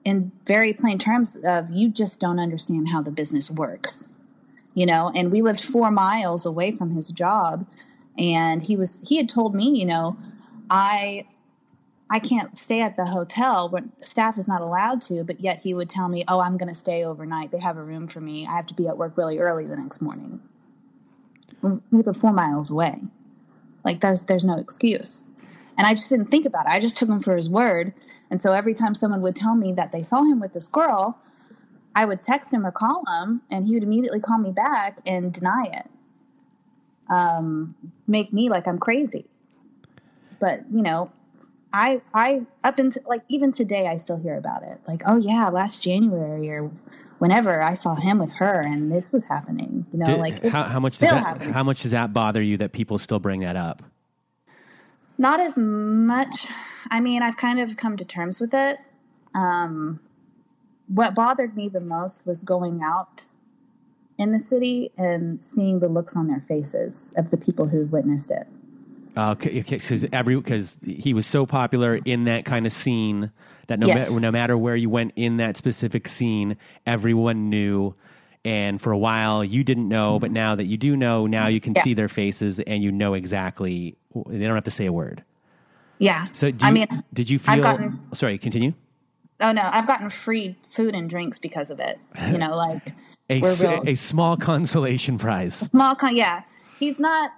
in 0.04 0.30
very 0.46 0.72
plain 0.72 0.98
terms 0.98 1.36
of 1.44 1.70
you 1.70 1.88
just 1.88 2.20
don't 2.20 2.38
understand 2.38 2.90
how 2.90 3.02
the 3.02 3.10
business 3.10 3.50
works 3.50 4.08
you 4.74 4.87
know 4.87 5.11
and 5.14 5.30
we 5.30 5.42
lived 5.42 5.61
four 5.61 5.90
miles 5.90 6.46
away 6.46 6.72
from 6.72 6.90
his 6.90 7.09
job. 7.11 7.66
And 8.18 8.62
he 8.62 8.76
was 8.76 9.02
he 9.09 9.16
had 9.16 9.28
told 9.28 9.54
me 9.54 9.70
you 9.78 9.87
know 9.87 10.16
i 10.68 11.26
i 12.11 12.18
can't 12.18 12.59
stay 12.59 12.80
at 12.80 12.96
the 12.96 13.06
hotel 13.06 13.68
when 13.68 13.92
staff 14.04 14.37
is 14.37 14.46
not 14.46 14.61
allowed 14.61 15.00
to 15.00 15.24
but 15.24 15.40
yet 15.40 15.61
he 15.61 15.72
would 15.72 15.88
tell 15.88 16.09
me 16.09 16.24
oh 16.28 16.40
i'm 16.40 16.56
going 16.56 16.68
to 16.68 16.74
stay 16.74 17.04
overnight. 17.04 17.50
They 17.50 17.61
have 17.61 17.76
a 17.76 17.83
room 17.83 18.09
for 18.09 18.20
me. 18.20 18.46
I 18.46 18.56
have 18.56 18.66
to 18.66 18.74
be 18.74 18.88
at 18.88 18.98
work 18.98 19.16
really 19.16 19.38
early 19.38 19.66
the 19.66 19.76
next 19.76 20.00
morning. 20.02 20.40
Mm, 21.62 21.83
we 21.90 22.02
live 22.02 22.16
four 22.16 22.33
miles 22.33 22.70
away. 22.70 23.00
Like 23.85 24.00
there's 24.00 24.22
there's 24.22 24.44
no 24.44 24.59
excuse. 24.59 25.24
And 25.78 25.87
i 25.87 25.94
just 25.94 26.11
didn't 26.11 26.30
think 26.30 26.44
about 26.44 26.66
it. 26.66 26.72
I 26.72 26.80
just 26.80 26.96
took 26.96 27.09
him 27.09 27.20
for 27.20 27.37
his 27.37 27.48
word. 27.48 27.94
And 28.30 28.40
so 28.40 28.52
every 28.52 28.74
time 28.74 28.94
someone 28.94 29.22
would 29.22 29.37
tell 29.37 29.54
me 29.54 29.72
that 29.72 29.92
they 29.92 30.02
saw 30.02 30.22
him 30.22 30.40
with 30.40 30.52
this 30.52 30.68
girl 30.68 31.18
I 31.94 32.05
would 32.05 32.22
text 32.22 32.53
him 32.53 32.66
or 32.66 32.70
call 32.70 33.05
him, 33.07 33.42
and 33.50 33.66
he 33.66 33.74
would 33.74 33.83
immediately 33.83 34.20
call 34.20 34.38
me 34.38 34.53
back 34.53 34.98
and 35.05 35.33
deny 35.33 35.64
it. 35.72 35.90
Um, 37.12 37.74
make 38.07 38.33
me 38.33 38.48
like 38.48 38.68
I'm 38.68 38.79
crazy. 38.79 39.26
But 40.38 40.61
you 40.70 40.83
know, 40.83 41.11
I 41.72 42.00
I 42.14 42.42
up 42.62 42.79
until 42.79 43.03
like 43.07 43.22
even 43.29 43.53
today 43.53 43.88
I 43.88 43.96
still 43.96 44.18
hear 44.18 44.37
about 44.37 44.62
it. 44.62 44.81
Like, 44.87 45.03
oh 45.07 45.16
yeah, 45.16 45.48
last 45.48 45.83
January 45.83 46.48
or 46.50 46.70
whenever 47.18 47.62
I 47.62 47.74
saw 47.74 47.94
him 47.96 48.18
with 48.18 48.33
her, 48.33 48.61
and 48.61 48.90
this 48.90 49.12
was 49.12 49.24
happening. 49.24 49.87
You 49.92 49.98
know, 49.98 50.07
Did- 50.07 50.18
like 50.18 50.44
how, 50.44 50.64
how 50.64 50.81
much 50.81 50.98
does 50.98 51.11
that 51.11 51.24
happening. 51.24 51.53
how 51.53 51.64
much 51.64 51.83
does 51.83 51.90
that 51.90 52.12
bother 52.12 52.42
you 52.42 52.57
that 52.59 52.72
people 52.72 52.98
still 52.98 53.18
bring 53.18 53.40
that 53.40 53.57
up? 53.57 53.83
Not 55.18 55.38
as 55.38 55.59
much. 55.59 56.46
I 56.90 57.00
mean, 57.00 57.22
I've 57.22 57.37
kind 57.37 57.61
of 57.61 57.76
come 57.76 57.96
to 57.98 58.05
terms 58.05 58.40
with 58.40 58.55
it. 58.55 58.79
Um, 59.35 60.00
what 60.92 61.14
bothered 61.14 61.57
me 61.57 61.68
the 61.68 61.81
most 61.81 62.26
was 62.26 62.42
going 62.42 62.83
out 62.83 63.24
in 64.18 64.33
the 64.33 64.38
city 64.38 64.90
and 64.98 65.42
seeing 65.42 65.79
the 65.81 65.88
looks 65.88 66.16
on 66.16 66.26
their 66.26 66.44
faces 66.46 67.14
of 67.16 67.31
the 67.31 67.37
people 67.37 67.66
who 67.68 67.87
witnessed 67.87 68.31
it. 68.31 68.46
Uh, 69.16 69.35
because 69.35 70.05
every 70.12 70.37
because 70.37 70.79
he 70.85 71.14
was 71.14 71.26
so 71.26 71.44
popular 71.46 71.98
in 72.05 72.24
that 72.24 72.44
kind 72.44 72.66
of 72.66 72.72
scene 72.72 73.31
that 73.66 73.79
no 73.79 73.87
Yes. 73.87 74.09
matter 74.11 74.20
no 74.20 74.31
matter 74.31 74.57
where 74.59 74.76
you 74.76 74.88
went 74.90 75.12
in 75.16 75.37
that 75.38 75.57
specific 75.57 76.07
scene, 76.07 76.57
everyone 76.87 77.48
knew. 77.50 77.94
And 78.44 78.81
for 78.81 78.90
a 78.92 78.98
while, 78.98 79.44
you 79.44 79.62
didn't 79.64 79.88
know, 79.88 80.18
but 80.18 80.31
now 80.31 80.55
that 80.55 80.64
you 80.66 80.76
do 80.79 80.96
know, 80.96 81.26
now 81.26 81.48
you 81.48 81.61
can 81.61 81.74
Yeah. 81.76 81.83
see 81.83 81.92
their 81.94 82.09
faces 82.09 82.59
and 82.61 82.83
you 82.83 82.90
know 82.90 83.14
exactly. 83.14 83.96
They 84.29 84.46
don't 84.46 84.55
have 84.55 84.64
to 84.64 84.70
say 84.70 84.87
a 84.87 84.92
word. 84.92 85.22
Yeah. 85.98 86.29
So, 86.33 86.50
do 86.50 86.64
you, 86.64 86.68
I 86.70 86.72
mean, 86.72 86.87
did 87.12 87.29
you 87.29 87.38
feel? 87.38 87.61
Gotten- 87.62 87.98
sorry, 88.14 88.38
continue. 88.38 88.72
Oh 89.40 89.53
no, 89.53 89.68
I've 89.70 89.87
gotten 89.87 90.11
free 90.11 90.57
food 90.68 90.94
and 90.94 91.09
drinks 91.09 91.38
because 91.38 91.70
of 91.70 91.81
it. 91.81 91.98
You 92.31 92.38
know, 92.38 92.57
like 92.68 92.92
A, 93.29 93.40
real 93.40 93.83
a 93.87 93.94
small 93.94 94.37
consolation 94.37 95.18
prize. 95.18 95.55
small. 95.55 95.94
Con- 95.94 96.16
yeah, 96.16 96.42
he's 96.79 97.00
not. 97.00 97.33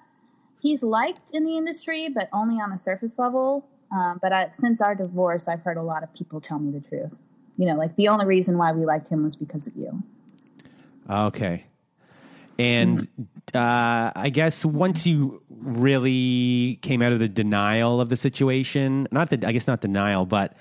He's 0.60 0.82
liked 0.82 1.30
in 1.32 1.44
the 1.44 1.56
industry, 1.56 2.08
but 2.08 2.28
only 2.32 2.60
on 2.60 2.72
a 2.72 2.78
surface 2.78 3.18
level. 3.18 3.66
Um, 3.90 4.18
but 4.22 4.32
I, 4.32 4.48
since 4.50 4.80
our 4.80 4.94
divorce, 4.94 5.48
I've 5.48 5.62
heard 5.62 5.76
a 5.76 5.82
lot 5.82 6.02
of 6.02 6.14
people 6.14 6.40
tell 6.40 6.58
me 6.58 6.70
the 6.70 6.80
truth. 6.86 7.18
You 7.58 7.66
know, 7.66 7.74
like 7.76 7.96
the 7.96 8.08
only 8.08 8.26
reason 8.26 8.56
why 8.58 8.72
we 8.72 8.84
liked 8.86 9.08
him 9.08 9.24
was 9.24 9.36
because 9.36 9.66
of 9.66 9.74
you. 9.76 10.02
Okay. 11.10 11.64
And 12.58 13.08
uh, 13.54 14.12
I 14.14 14.30
guess 14.32 14.64
once 14.64 15.06
you 15.06 15.42
really 15.50 16.78
came 16.82 17.02
out 17.02 17.12
of 17.12 17.18
the 17.18 17.28
denial 17.28 18.00
of 18.00 18.08
the 18.08 18.16
situation, 18.16 19.08
not 19.10 19.30
the, 19.30 19.46
I 19.46 19.52
guess 19.52 19.66
not 19.66 19.80
denial, 19.80 20.26
but 20.26 20.54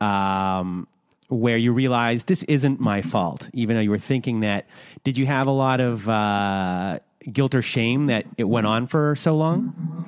um, 0.00 0.86
where 1.28 1.56
you 1.56 1.72
realize 1.72 2.24
this 2.24 2.42
isn't 2.44 2.80
my 2.80 3.02
fault, 3.02 3.50
even 3.52 3.76
though 3.76 3.82
you 3.82 3.90
were 3.90 3.98
thinking 3.98 4.40
that, 4.40 4.66
did 5.04 5.16
you 5.16 5.26
have 5.26 5.46
a 5.46 5.52
lot 5.52 5.80
of 5.80 6.08
uh, 6.08 6.98
guilt 7.32 7.54
or 7.54 7.62
shame 7.62 8.06
that 8.06 8.26
it 8.36 8.44
went 8.44 8.66
on 8.66 8.86
for 8.86 9.14
so 9.16 9.36
long? 9.36 10.04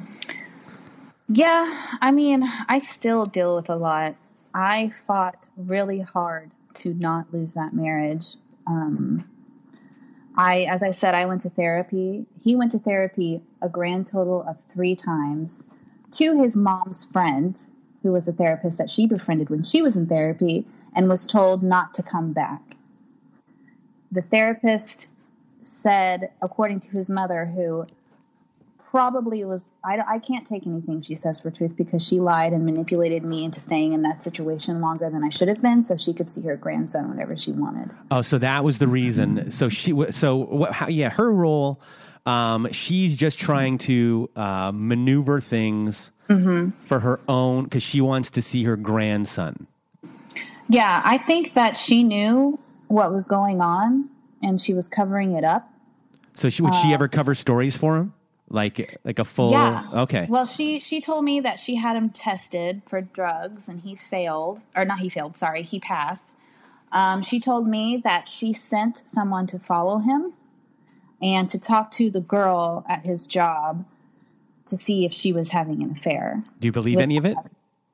Yeah, 1.28 1.96
I 2.00 2.10
mean, 2.10 2.44
I 2.68 2.78
still 2.78 3.24
deal 3.24 3.54
with 3.54 3.70
a 3.70 3.76
lot. 3.76 4.16
I 4.52 4.90
fought 4.90 5.46
really 5.56 6.00
hard 6.00 6.50
to 6.74 6.92
not 6.94 7.32
lose 7.32 7.54
that 7.54 7.72
marriage. 7.72 8.36
Um, 8.66 9.24
I, 10.36 10.62
as 10.62 10.82
I 10.82 10.90
said, 10.90 11.14
I 11.14 11.26
went 11.26 11.42
to 11.42 11.50
therapy. 11.50 12.26
He 12.42 12.56
went 12.56 12.72
to 12.72 12.78
therapy 12.78 13.42
a 13.60 13.68
grand 13.68 14.06
total 14.06 14.42
of 14.48 14.62
three 14.64 14.94
times 14.94 15.64
to 16.12 16.40
his 16.40 16.56
mom's 16.56 17.04
friend, 17.04 17.56
who 18.02 18.12
was 18.12 18.26
a 18.26 18.32
therapist 18.32 18.78
that 18.78 18.90
she 18.90 19.06
befriended 19.06 19.50
when 19.50 19.62
she 19.62 19.82
was 19.82 19.96
in 19.96 20.06
therapy, 20.06 20.66
and 20.94 21.08
was 21.08 21.26
told 21.26 21.62
not 21.62 21.94
to 21.94 22.02
come 22.02 22.32
back. 22.32 22.76
The 24.10 24.22
therapist 24.22 25.08
said, 25.60 26.30
according 26.42 26.80
to 26.80 26.88
his 26.90 27.08
mother, 27.08 27.46
who 27.46 27.86
probably 28.92 29.42
was 29.42 29.72
I, 29.82 30.00
I 30.06 30.18
can't 30.18 30.46
take 30.46 30.66
anything 30.66 31.00
she 31.00 31.14
says 31.14 31.40
for 31.40 31.50
truth 31.50 31.78
because 31.78 32.06
she 32.06 32.20
lied 32.20 32.52
and 32.52 32.66
manipulated 32.66 33.24
me 33.24 33.42
into 33.42 33.58
staying 33.58 33.94
in 33.94 34.02
that 34.02 34.22
situation 34.22 34.82
longer 34.82 35.08
than 35.08 35.24
I 35.24 35.30
should 35.30 35.48
have 35.48 35.62
been 35.62 35.82
so 35.82 35.96
she 35.96 36.12
could 36.12 36.28
see 36.30 36.42
her 36.42 36.58
grandson 36.58 37.08
whenever 37.08 37.34
she 37.34 37.52
wanted. 37.52 37.90
Oh, 38.10 38.20
so 38.20 38.36
that 38.36 38.64
was 38.64 38.76
the 38.76 38.88
reason. 38.88 39.50
So 39.50 39.70
she, 39.70 39.94
so 40.12 40.36
what, 40.36 40.72
how, 40.72 40.88
yeah, 40.88 41.08
her 41.08 41.32
role, 41.32 41.80
um, 42.26 42.68
she's 42.72 43.16
just 43.16 43.38
trying 43.38 43.78
to 43.78 44.30
uh, 44.36 44.72
maneuver 44.74 45.40
things 45.40 46.10
for 46.28 47.00
her 47.00 47.20
own 47.28 47.64
because 47.64 47.82
she 47.82 48.00
wants 48.00 48.30
to 48.30 48.40
see 48.40 48.64
her 48.64 48.76
grandson. 48.76 49.66
Yeah, 50.68 51.02
I 51.04 51.18
think 51.18 51.52
that 51.52 51.76
she 51.76 52.02
knew 52.02 52.58
what 52.88 53.12
was 53.12 53.26
going 53.26 53.60
on 53.60 54.08
and 54.42 54.60
she 54.60 54.72
was 54.72 54.88
covering 54.88 55.32
it 55.32 55.44
up. 55.44 55.68
So 56.34 56.48
she 56.48 56.62
would 56.62 56.74
she 56.74 56.94
ever 56.94 57.08
cover 57.08 57.34
stories 57.34 57.76
for 57.76 57.96
him, 57.98 58.14
like 58.48 58.96
like 59.04 59.18
a 59.18 59.24
full? 59.24 59.50
Yeah. 59.50 59.86
Okay. 59.92 60.26
Well, 60.30 60.46
she 60.46 60.80
she 60.80 61.02
told 61.02 61.24
me 61.24 61.40
that 61.40 61.58
she 61.58 61.74
had 61.74 61.94
him 61.94 62.08
tested 62.08 62.80
for 62.86 63.02
drugs 63.02 63.68
and 63.68 63.82
he 63.82 63.94
failed, 63.94 64.60
or 64.74 64.86
not 64.86 65.00
he 65.00 65.10
failed. 65.10 65.36
Sorry, 65.36 65.62
he 65.62 65.78
passed. 65.78 66.34
Um, 66.90 67.20
she 67.20 67.38
told 67.38 67.66
me 67.66 67.98
that 68.04 68.28
she 68.28 68.54
sent 68.54 69.06
someone 69.06 69.46
to 69.48 69.58
follow 69.58 69.98
him 69.98 70.32
and 71.22 71.48
to 71.48 71.58
talk 71.58 71.90
to 71.92 72.10
the 72.10 72.20
girl 72.20 72.84
at 72.88 73.04
his 73.04 73.26
job 73.26 73.84
to 74.66 74.76
see 74.76 75.04
if 75.04 75.12
she 75.12 75.32
was 75.32 75.50
having 75.50 75.82
an 75.82 75.90
affair. 75.90 76.42
Do 76.58 76.66
you 76.66 76.72
believe 76.72 76.98
any 76.98 77.16
of 77.16 77.24
it? 77.24 77.36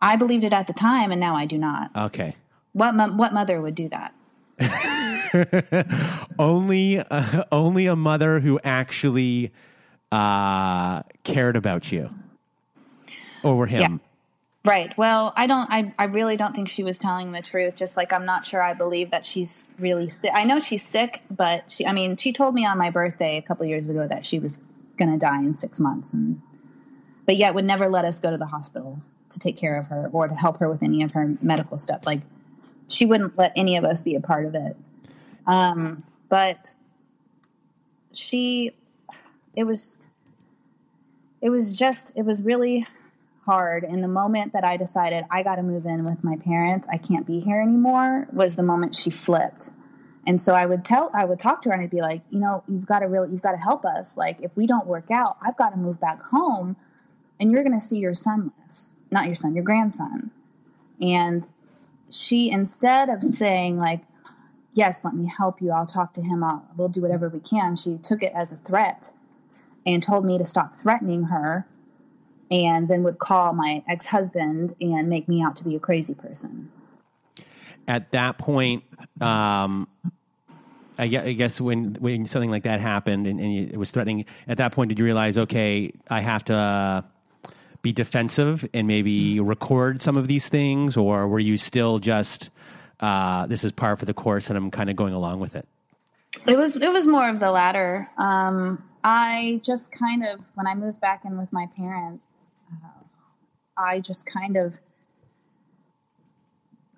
I 0.00 0.16
believed 0.16 0.44
it 0.44 0.52
at 0.52 0.66
the 0.66 0.72
time, 0.72 1.10
and 1.10 1.20
now 1.20 1.34
I 1.34 1.44
do 1.44 1.58
not. 1.58 1.90
Okay. 1.94 2.36
What 2.72 2.94
mo- 2.94 3.12
what 3.12 3.32
mother 3.34 3.60
would 3.60 3.74
do 3.74 3.88
that? 3.88 4.14
Only 6.38 6.98
uh, 6.98 7.44
only 7.52 7.86
a 7.86 7.96
mother 7.96 8.40
who 8.40 8.58
actually 8.64 9.52
uh, 10.10 11.02
cared 11.22 11.56
about 11.56 11.92
you 11.92 12.10
over 13.44 13.66
him. 13.66 13.80
Yeah. 13.80 14.07
Right. 14.64 14.96
Well, 14.98 15.32
I 15.36 15.46
don't. 15.46 15.66
I, 15.70 15.94
I 15.98 16.04
really 16.04 16.36
don't 16.36 16.54
think 16.54 16.68
she 16.68 16.82
was 16.82 16.98
telling 16.98 17.32
the 17.32 17.40
truth. 17.40 17.76
Just 17.76 17.96
like 17.96 18.12
I'm 18.12 18.26
not 18.26 18.44
sure 18.44 18.60
I 18.60 18.74
believe 18.74 19.10
that 19.12 19.24
she's 19.24 19.68
really 19.78 20.08
sick. 20.08 20.32
I 20.34 20.44
know 20.44 20.58
she's 20.58 20.82
sick, 20.82 21.22
but 21.30 21.70
she. 21.70 21.86
I 21.86 21.92
mean, 21.92 22.16
she 22.16 22.32
told 22.32 22.54
me 22.54 22.66
on 22.66 22.76
my 22.76 22.90
birthday 22.90 23.36
a 23.36 23.42
couple 23.42 23.64
years 23.66 23.88
ago 23.88 24.06
that 24.08 24.26
she 24.26 24.38
was 24.38 24.58
going 24.96 25.10
to 25.12 25.18
die 25.18 25.38
in 25.38 25.54
six 25.54 25.78
months, 25.80 26.12
and 26.12 26.42
but 27.24 27.36
yet 27.36 27.54
would 27.54 27.64
never 27.64 27.88
let 27.88 28.04
us 28.04 28.20
go 28.20 28.30
to 28.30 28.36
the 28.36 28.46
hospital 28.46 29.00
to 29.30 29.38
take 29.38 29.56
care 29.56 29.78
of 29.78 29.88
her 29.88 30.08
or 30.12 30.28
to 30.28 30.34
help 30.34 30.58
her 30.58 30.68
with 30.68 30.82
any 30.82 31.02
of 31.02 31.12
her 31.12 31.36
medical 31.40 31.78
stuff. 31.78 32.04
Like 32.06 32.20
she 32.88 33.06
wouldn't 33.06 33.36
let 33.36 33.52
any 33.54 33.76
of 33.76 33.84
us 33.84 34.02
be 34.02 34.14
a 34.14 34.20
part 34.20 34.46
of 34.46 34.54
it. 34.54 34.76
Um, 35.46 36.02
but 36.28 36.74
she, 38.12 38.72
it 39.54 39.64
was, 39.64 39.98
it 41.40 41.50
was 41.50 41.76
just, 41.76 42.16
it 42.16 42.22
was 42.22 42.42
really 42.42 42.86
hard. 43.48 43.82
And 43.82 44.04
the 44.04 44.08
moment 44.08 44.52
that 44.52 44.62
I 44.62 44.76
decided 44.76 45.24
I 45.30 45.42
got 45.42 45.56
to 45.56 45.62
move 45.62 45.86
in 45.86 46.04
with 46.04 46.22
my 46.22 46.36
parents, 46.36 46.86
I 46.92 46.98
can't 46.98 47.26
be 47.26 47.40
here 47.40 47.62
anymore, 47.62 48.28
was 48.30 48.56
the 48.56 48.62
moment 48.62 48.94
she 48.94 49.08
flipped. 49.08 49.70
And 50.26 50.38
so 50.38 50.52
I 50.52 50.66
would 50.66 50.84
tell, 50.84 51.10
I 51.14 51.24
would 51.24 51.38
talk 51.38 51.62
to 51.62 51.70
her 51.70 51.72
and 51.72 51.82
I'd 51.82 51.90
be 51.90 52.02
like, 52.02 52.20
you 52.28 52.40
know, 52.40 52.62
you've 52.68 52.84
got 52.84 52.98
to 52.98 53.06
really, 53.06 53.30
you've 53.30 53.40
got 53.40 53.52
to 53.52 53.56
help 53.56 53.86
us. 53.86 54.18
Like, 54.18 54.42
if 54.42 54.54
we 54.54 54.66
don't 54.66 54.86
work 54.86 55.10
out, 55.10 55.38
I've 55.40 55.56
got 55.56 55.70
to 55.70 55.78
move 55.78 55.98
back 55.98 56.22
home 56.24 56.76
and 57.40 57.50
you're 57.50 57.62
going 57.62 57.78
to 57.78 57.80
see 57.80 57.98
your 57.98 58.12
son 58.12 58.52
less, 58.60 58.96
not 59.10 59.24
your 59.24 59.34
son, 59.34 59.54
your 59.54 59.64
grandson. 59.64 60.30
And 61.00 61.50
she, 62.10 62.50
instead 62.50 63.08
of 63.08 63.22
saying, 63.22 63.78
like, 63.78 64.02
yes, 64.74 65.06
let 65.06 65.14
me 65.14 65.26
help 65.26 65.62
you, 65.62 65.70
I'll 65.70 65.86
talk 65.86 66.12
to 66.14 66.22
him, 66.22 66.44
I'll, 66.44 66.68
we'll 66.76 66.88
do 66.88 67.00
whatever 67.00 67.30
we 67.30 67.40
can, 67.40 67.76
she 67.76 67.96
took 67.96 68.22
it 68.22 68.32
as 68.34 68.52
a 68.52 68.56
threat 68.56 69.12
and 69.86 70.02
told 70.02 70.26
me 70.26 70.36
to 70.36 70.44
stop 70.44 70.74
threatening 70.74 71.24
her 71.24 71.66
and 72.50 72.88
then 72.88 73.02
would 73.02 73.18
call 73.18 73.52
my 73.52 73.82
ex 73.88 74.06
husband 74.06 74.72
and 74.80 75.08
make 75.08 75.28
me 75.28 75.42
out 75.42 75.56
to 75.56 75.64
be 75.64 75.76
a 75.76 75.80
crazy 75.80 76.14
person. 76.14 76.70
At 77.86 78.10
that 78.12 78.38
point, 78.38 78.84
um, 79.20 79.88
I 80.98 81.06
guess 81.06 81.60
when 81.60 81.94
when 82.00 82.26
something 82.26 82.50
like 82.50 82.64
that 82.64 82.80
happened 82.80 83.26
and, 83.26 83.38
and, 83.40 83.70
it 83.70 83.76
was 83.76 83.90
threatening, 83.90 84.24
at 84.48 84.58
that 84.58 84.72
point, 84.72 84.88
did 84.88 84.98
you 84.98 85.04
realize, 85.04 85.38
okay, 85.38 85.92
I 86.10 86.20
have 86.20 86.44
to 86.46 86.54
uh, 86.54 87.02
be 87.82 87.92
defensive 87.92 88.68
and 88.74 88.88
maybe 88.88 89.38
record 89.38 90.02
some 90.02 90.16
of 90.16 90.26
these 90.26 90.48
things, 90.48 90.96
or 90.96 91.28
were 91.28 91.38
you 91.38 91.56
still 91.56 91.98
just 91.98 92.50
uh, 93.00 93.46
this 93.46 93.62
is 93.62 93.72
par 93.72 93.96
for 93.96 94.06
the 94.06 94.14
course 94.14 94.48
and 94.48 94.56
I'm 94.56 94.70
kind 94.70 94.90
of 94.90 94.96
going 94.96 95.14
along 95.14 95.40
with 95.40 95.54
it? 95.54 95.66
It 96.46 96.58
was 96.58 96.76
it 96.76 96.92
was 96.92 97.06
more 97.06 97.28
of 97.28 97.40
the 97.40 97.50
latter. 97.50 98.10
Um, 98.18 98.82
I 99.04 99.60
just 99.64 99.92
kind 99.92 100.26
of 100.26 100.40
when 100.54 100.66
I 100.66 100.74
moved 100.74 101.00
back 101.00 101.24
in 101.24 101.38
with 101.38 101.52
my 101.52 101.68
parents, 101.76 102.24
I 103.78 104.00
just 104.00 104.26
kind 104.26 104.56
of 104.56 104.80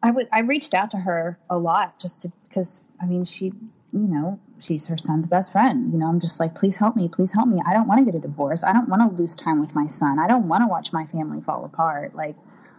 I 0.03 0.11
would 0.11 0.29
I 0.33 0.41
reached 0.41 0.75
out 0.75 0.91
to 0.93 0.99
her 0.99 1.39
a 1.49 1.59
lot 1.59 1.99
just 1.99 2.23
to 2.23 2.33
because 2.49 2.81
I 3.01 3.07
mean 3.07 3.25
she 3.25 3.47
you 3.93 4.09
know 4.09 4.41
she's 4.59 4.89
her 4.89 4.97
son's 4.97 5.27
best 5.27 5.53
friend 5.53 5.93
you 5.93 5.99
know 5.99 6.07
I'm 6.07 6.21
just 6.21 6.41
like 6.41 6.55
please 6.55 6.77
help 6.77 6.97
me 6.97 7.09
please 7.09 7.35
help 7.35 7.49
me. 7.49 7.61
I 7.67 7.75
don't 7.75 7.87
want 7.87 8.05
to 8.05 8.11
get 8.11 8.17
a 8.17 8.21
divorce. 8.21 8.65
I 8.65 8.73
don't 8.73 8.89
want 8.89 9.03
to 9.03 9.23
lose 9.23 9.37
time 9.37 9.61
with 9.61 9.75
my 9.75 9.87
son. 9.87 10.19
I 10.19 10.27
don't 10.27 10.49
want 10.49 10.63
to 10.63 10.69
watch 10.69 10.93
my 10.93 11.07
family 11.07 11.43
fall 11.43 11.65
apart. 11.65 12.15
Like 12.15 12.37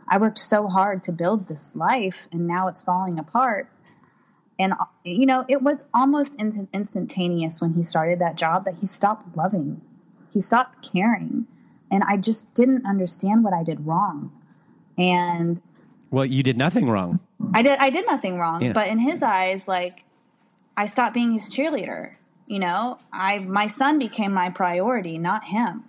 I 0.07 0.17
worked 0.17 0.39
so 0.39 0.67
hard 0.67 1.03
to 1.03 1.11
build 1.11 1.47
this 1.47 1.75
life 1.75 2.27
and 2.31 2.47
now 2.47 2.67
it's 2.67 2.81
falling 2.81 3.19
apart. 3.19 3.69
And 4.57 4.73
you 5.03 5.27
know 5.27 5.45
it 5.47 5.61
was 5.61 5.85
almost 5.93 6.41
instantaneous 6.41 7.61
when 7.61 7.73
he 7.73 7.83
started 7.83 8.17
that 8.19 8.35
job 8.35 8.65
that 8.65 8.79
he 8.79 8.87
stopped 8.87 9.37
loving. 9.37 9.81
He 10.31 10.39
stopped 10.39 10.91
caring 10.91 11.45
and 11.91 12.03
I 12.05 12.17
just 12.17 12.51
didn't 12.53 12.85
understand 12.85 13.43
what 13.43 13.53
I 13.53 13.63
did 13.63 13.85
wrong. 13.85 14.31
And 14.97 15.61
well, 16.09 16.25
you 16.25 16.41
did 16.41 16.57
nothing 16.57 16.89
wrong. 16.89 17.19
I 17.53 17.61
did 17.61 17.77
I 17.79 17.89
did 17.89 18.05
nothing 18.07 18.37
wrong, 18.37 18.63
yeah. 18.63 18.73
but 18.73 18.87
in 18.87 18.97
his 18.97 19.21
eyes 19.21 19.67
like 19.67 20.05
I 20.77 20.85
stopped 20.85 21.13
being 21.13 21.33
his 21.33 21.49
cheerleader. 21.49 22.13
You 22.47 22.59
know, 22.59 22.99
I 23.11 23.39
my 23.39 23.67
son 23.67 23.99
became 23.99 24.33
my 24.33 24.49
priority, 24.49 25.17
not 25.17 25.45
him. 25.45 25.83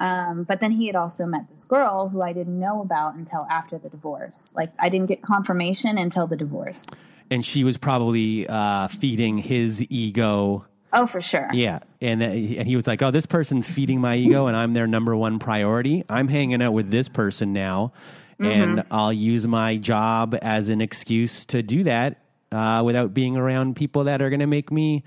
Um, 0.00 0.44
but 0.44 0.60
then 0.60 0.70
he 0.72 0.86
had 0.86 0.94
also 0.94 1.26
met 1.26 1.50
this 1.50 1.64
girl 1.64 2.08
who 2.08 2.22
I 2.22 2.32
didn't 2.32 2.58
know 2.58 2.80
about 2.80 3.16
until 3.16 3.46
after 3.50 3.78
the 3.78 3.88
divorce. 3.88 4.52
Like 4.56 4.70
I 4.78 4.88
didn't 4.88 5.06
get 5.06 5.22
confirmation 5.22 5.98
until 5.98 6.26
the 6.26 6.36
divorce. 6.36 6.88
And 7.30 7.44
she 7.44 7.64
was 7.64 7.76
probably 7.76 8.46
uh, 8.48 8.88
feeding 8.88 9.38
his 9.38 9.84
ego 9.90 10.64
Oh, 10.92 11.06
for 11.06 11.20
sure. 11.20 11.48
Yeah, 11.52 11.80
and 12.00 12.22
uh, 12.22 12.26
and 12.26 12.66
he 12.66 12.74
was 12.74 12.86
like, 12.86 13.02
"Oh, 13.02 13.10
this 13.10 13.26
person's 13.26 13.70
feeding 13.70 14.00
my 14.00 14.16
ego, 14.16 14.46
and 14.46 14.56
I'm 14.56 14.72
their 14.72 14.86
number 14.86 15.14
one 15.14 15.38
priority. 15.38 16.04
I'm 16.08 16.28
hanging 16.28 16.62
out 16.62 16.72
with 16.72 16.90
this 16.90 17.08
person 17.08 17.52
now, 17.52 17.92
mm-hmm. 18.40 18.50
and 18.50 18.84
I'll 18.90 19.12
use 19.12 19.46
my 19.46 19.76
job 19.76 20.36
as 20.40 20.70
an 20.70 20.80
excuse 20.80 21.44
to 21.46 21.62
do 21.62 21.84
that 21.84 22.22
uh, 22.52 22.82
without 22.84 23.12
being 23.12 23.36
around 23.36 23.76
people 23.76 24.04
that 24.04 24.22
are 24.22 24.30
going 24.30 24.40
to 24.40 24.46
make 24.46 24.72
me 24.72 25.04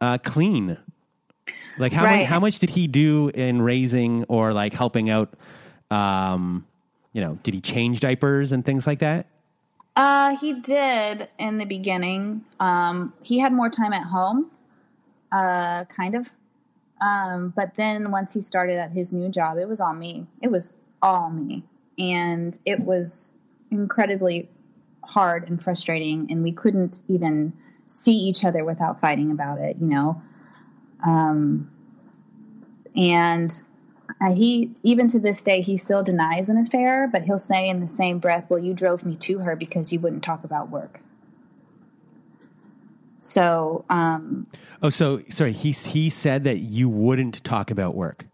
uh, 0.00 0.18
clean." 0.18 0.78
Like 1.78 1.92
how 1.92 2.04
right. 2.04 2.20
much, 2.20 2.26
how 2.26 2.40
much 2.40 2.58
did 2.58 2.70
he 2.70 2.86
do 2.86 3.28
in 3.28 3.62
raising 3.62 4.24
or 4.24 4.52
like 4.52 4.72
helping 4.72 5.10
out? 5.10 5.32
Um, 5.90 6.66
you 7.12 7.22
know, 7.22 7.38
did 7.42 7.54
he 7.54 7.60
change 7.60 8.00
diapers 8.00 8.52
and 8.52 8.64
things 8.64 8.86
like 8.86 8.98
that? 8.98 9.26
Uh, 9.96 10.36
he 10.36 10.52
did 10.52 11.28
in 11.38 11.58
the 11.58 11.64
beginning. 11.64 12.44
Um, 12.60 13.12
he 13.22 13.38
had 13.38 13.52
more 13.52 13.70
time 13.70 13.92
at 13.92 14.04
home 14.04 14.50
uh, 15.32 15.84
kind 15.84 16.14
of. 16.14 16.30
Um, 17.00 17.52
but 17.54 17.74
then 17.76 18.10
once 18.10 18.34
he 18.34 18.40
started 18.40 18.76
at 18.76 18.92
his 18.92 19.12
new 19.12 19.28
job, 19.28 19.58
it 19.58 19.68
was 19.68 19.80
all 19.80 19.94
me. 19.94 20.26
It 20.42 20.50
was 20.50 20.76
all 21.00 21.30
me. 21.30 21.64
And 21.98 22.58
it 22.64 22.80
was 22.80 23.34
incredibly 23.70 24.48
hard 25.04 25.48
and 25.48 25.62
frustrating. 25.62 26.26
And 26.30 26.42
we 26.42 26.52
couldn't 26.52 27.02
even 27.08 27.52
see 27.86 28.14
each 28.14 28.44
other 28.44 28.64
without 28.64 29.00
fighting 29.00 29.30
about 29.30 29.58
it, 29.58 29.76
you 29.80 29.86
know? 29.86 30.22
Um, 31.04 31.70
and 32.96 33.62
uh, 34.20 34.34
he, 34.34 34.72
even 34.82 35.06
to 35.08 35.18
this 35.18 35.40
day, 35.42 35.60
he 35.60 35.76
still 35.76 36.02
denies 36.02 36.48
an 36.48 36.58
affair, 36.58 37.08
but 37.10 37.22
he'll 37.22 37.38
say 37.38 37.68
in 37.68 37.80
the 37.80 37.88
same 37.88 38.18
breath, 38.18 38.46
Well, 38.48 38.58
you 38.58 38.74
drove 38.74 39.04
me 39.04 39.14
to 39.16 39.40
her 39.40 39.54
because 39.54 39.92
you 39.92 40.00
wouldn't 40.00 40.24
talk 40.24 40.44
about 40.44 40.70
work. 40.70 41.00
So, 43.20 43.84
um, 43.90 44.46
oh, 44.82 44.90
so 44.90 45.22
sorry. 45.28 45.52
He 45.52 45.72
he 45.72 46.10
said 46.10 46.44
that 46.44 46.58
you 46.58 46.88
wouldn't 46.88 47.42
talk 47.44 47.70
about 47.70 47.94
work. 47.94 48.26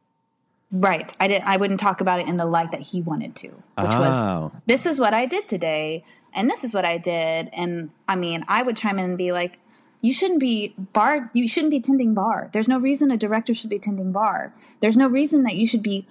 Right. 0.71 1.13
I 1.21 1.29
didn't. 1.29 1.47
I 1.47 1.57
wouldn't 1.57 1.81
talk 1.81 2.01
about 2.01 2.21
it 2.21 2.29
in 2.29 2.37
the 2.37 2.47
light 2.47 2.73
that 2.73 2.81
he 2.81 3.01
wanted 3.01 3.37
to, 3.37 3.49
which 3.49 3.63
oh. 3.79 4.01
was 4.01 4.53
this 4.67 4.87
is 4.87 4.99
what 4.99 5.15
I 5.15 5.25
did 5.27 5.49
today, 5.49 6.05
and 6.35 6.51
this 6.51 6.65
is 6.65 6.75
what 6.75 6.85
I 6.85 6.99
did. 6.99 7.49
And 7.53 7.91
I 8.09 8.17
mean, 8.17 8.45
I 8.49 8.63
would 8.63 8.77
chime 8.77 8.99
in 8.99 9.05
and 9.05 9.19
be 9.19 9.33
like, 9.33 9.59
"You 10.01 10.13
shouldn't 10.13 10.41
be 10.41 10.75
bar. 10.93 11.31
You 11.33 11.49
shouldn't 11.49 11.71
be 11.71 11.81
tending 11.81 12.13
bar. 12.13 12.51
There's 12.53 12.69
no 12.69 12.79
reason 12.79 13.11
a 13.11 13.17
director 13.17 13.55
should 13.55 13.71
be 13.71 13.79
tending 13.79 14.13
bar. 14.13 14.53
There's 14.81 14.97
no 14.97 15.09
reason 15.09 15.45
that 15.45 15.55
you 15.55 15.67
should 15.67 15.83
be 15.83 16.07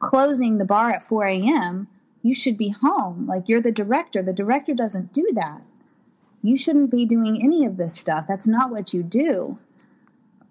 closing 0.00 0.58
the 0.58 0.64
bar 0.64 0.90
at 0.90 1.02
4 1.02 1.24
a.m. 1.24 1.88
You 2.22 2.34
should 2.34 2.56
be 2.56 2.70
home. 2.70 3.26
Like 3.26 3.48
you're 3.48 3.60
the 3.60 3.72
director. 3.72 4.22
The 4.22 4.32
director 4.32 4.74
doesn't 4.74 5.12
do 5.12 5.28
that." 5.34 5.62
You 6.42 6.56
shouldn't 6.56 6.90
be 6.90 7.04
doing 7.04 7.42
any 7.42 7.64
of 7.64 7.76
this 7.76 7.94
stuff. 7.94 8.26
That's 8.28 8.46
not 8.46 8.70
what 8.70 8.94
you 8.94 9.02
do. 9.02 9.58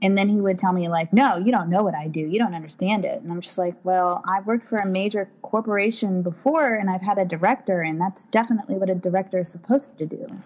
And 0.02 0.16
then 0.16 0.30
he 0.30 0.36
would 0.36 0.60
tell 0.60 0.74
me, 0.74 0.88
like, 0.90 1.12
no, 1.12 1.38
you 1.38 1.52
don't 1.52 1.70
know 1.70 1.82
what 1.82 1.96
I 1.96 2.08
do. 2.08 2.20
You 2.20 2.38
don't 2.38 2.54
understand 2.54 3.04
it. 3.04 3.22
And 3.22 3.32
I'm 3.32 3.42
just 3.42 3.58
like, 3.58 3.74
well, 3.84 4.24
I've 4.28 4.46
worked 4.46 4.68
for 4.68 4.78
a 4.78 4.86
major 4.86 5.28
corporation 5.42 6.22
before 6.22 6.76
and 6.76 6.88
I've 6.88 7.02
had 7.02 7.18
a 7.18 7.26
director, 7.26 7.82
and 7.82 8.00
that's 8.00 8.26
definitely 8.26 8.76
what 8.76 8.92
a 8.92 8.96
director 8.96 9.40
is 9.40 9.50
supposed 9.50 9.98
to 9.98 10.06
do. 10.06 10.42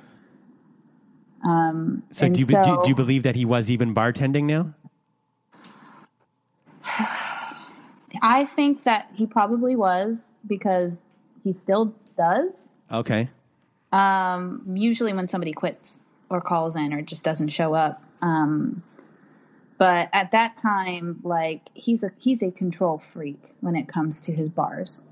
Um, 1.44 2.04
so, 2.12 2.30
do 2.30 2.40
you, 2.40 2.46
so, 2.46 2.64
do, 2.64 2.80
do 2.84 2.90
you 2.90 2.96
believe 2.96 3.24
that 3.24 3.36
he 3.36 3.44
was 3.44 3.70
even 3.70 3.94
bartending 3.94 4.44
now? 4.46 4.74
I 8.22 8.46
think 8.46 8.84
that 8.84 9.10
he 9.14 9.26
probably 9.26 9.76
was 9.76 10.34
because 10.46 11.06
he 11.44 11.52
still 11.52 11.96
does. 12.18 12.70
Okay. 12.92 13.30
Um, 13.92 14.64
usually 14.74 15.14
when 15.14 15.28
somebody 15.28 15.52
quits 15.52 16.00
or 16.30 16.42
calls 16.42 16.76
in 16.76 16.94
or 16.94 17.02
just 17.02 17.26
doesn't 17.26 17.50
show 17.50 17.74
up. 17.74 18.04
Um, 18.22 18.84
but 19.78 20.10
at 20.14 20.32
that 20.32 20.56
time, 20.56 21.20
like 21.24 21.70
he's 21.74 22.04
a 22.04 22.12
he's 22.20 22.44
a 22.44 22.52
control 22.52 23.00
freak 23.00 23.56
when 23.62 23.76
it 23.76 23.88
comes 23.88 24.22
to 24.22 24.32
his 24.32 24.50
bars, 24.50 25.06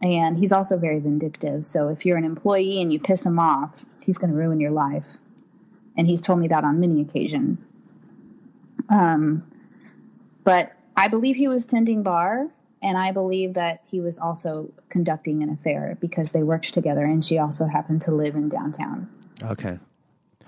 and 0.00 0.38
he's 0.38 0.50
also 0.50 0.78
very 0.78 0.98
vindictive. 0.98 1.66
So 1.66 1.88
if 1.88 2.06
you're 2.06 2.16
an 2.16 2.24
employee 2.24 2.80
and 2.80 2.92
you 2.92 2.98
piss 2.98 3.26
him 3.26 3.38
off, 3.38 3.84
he's 4.02 4.18
going 4.18 4.30
to 4.30 4.36
ruin 4.36 4.60
your 4.60 4.70
life. 4.70 5.18
And 5.94 6.06
he's 6.06 6.22
told 6.22 6.38
me 6.38 6.48
that 6.48 6.64
on 6.64 6.80
many 6.80 7.02
occasions. 7.02 7.58
Um, 8.88 9.46
but 10.42 10.72
I 10.96 11.08
believe 11.08 11.36
he 11.36 11.46
was 11.46 11.66
tending 11.66 12.02
bar 12.02 12.48
and 12.82 12.98
I 12.98 13.12
believe 13.12 13.54
that 13.54 13.82
he 13.86 14.00
was 14.00 14.18
also 14.18 14.72
conducting 14.88 15.42
an 15.42 15.50
affair 15.50 15.96
because 16.00 16.32
they 16.32 16.42
worked 16.42 16.74
together 16.74 17.04
and 17.04 17.24
she 17.24 17.38
also 17.38 17.66
happened 17.66 18.00
to 18.02 18.12
live 18.12 18.34
in 18.34 18.48
downtown. 18.48 19.08
Okay. 19.42 19.78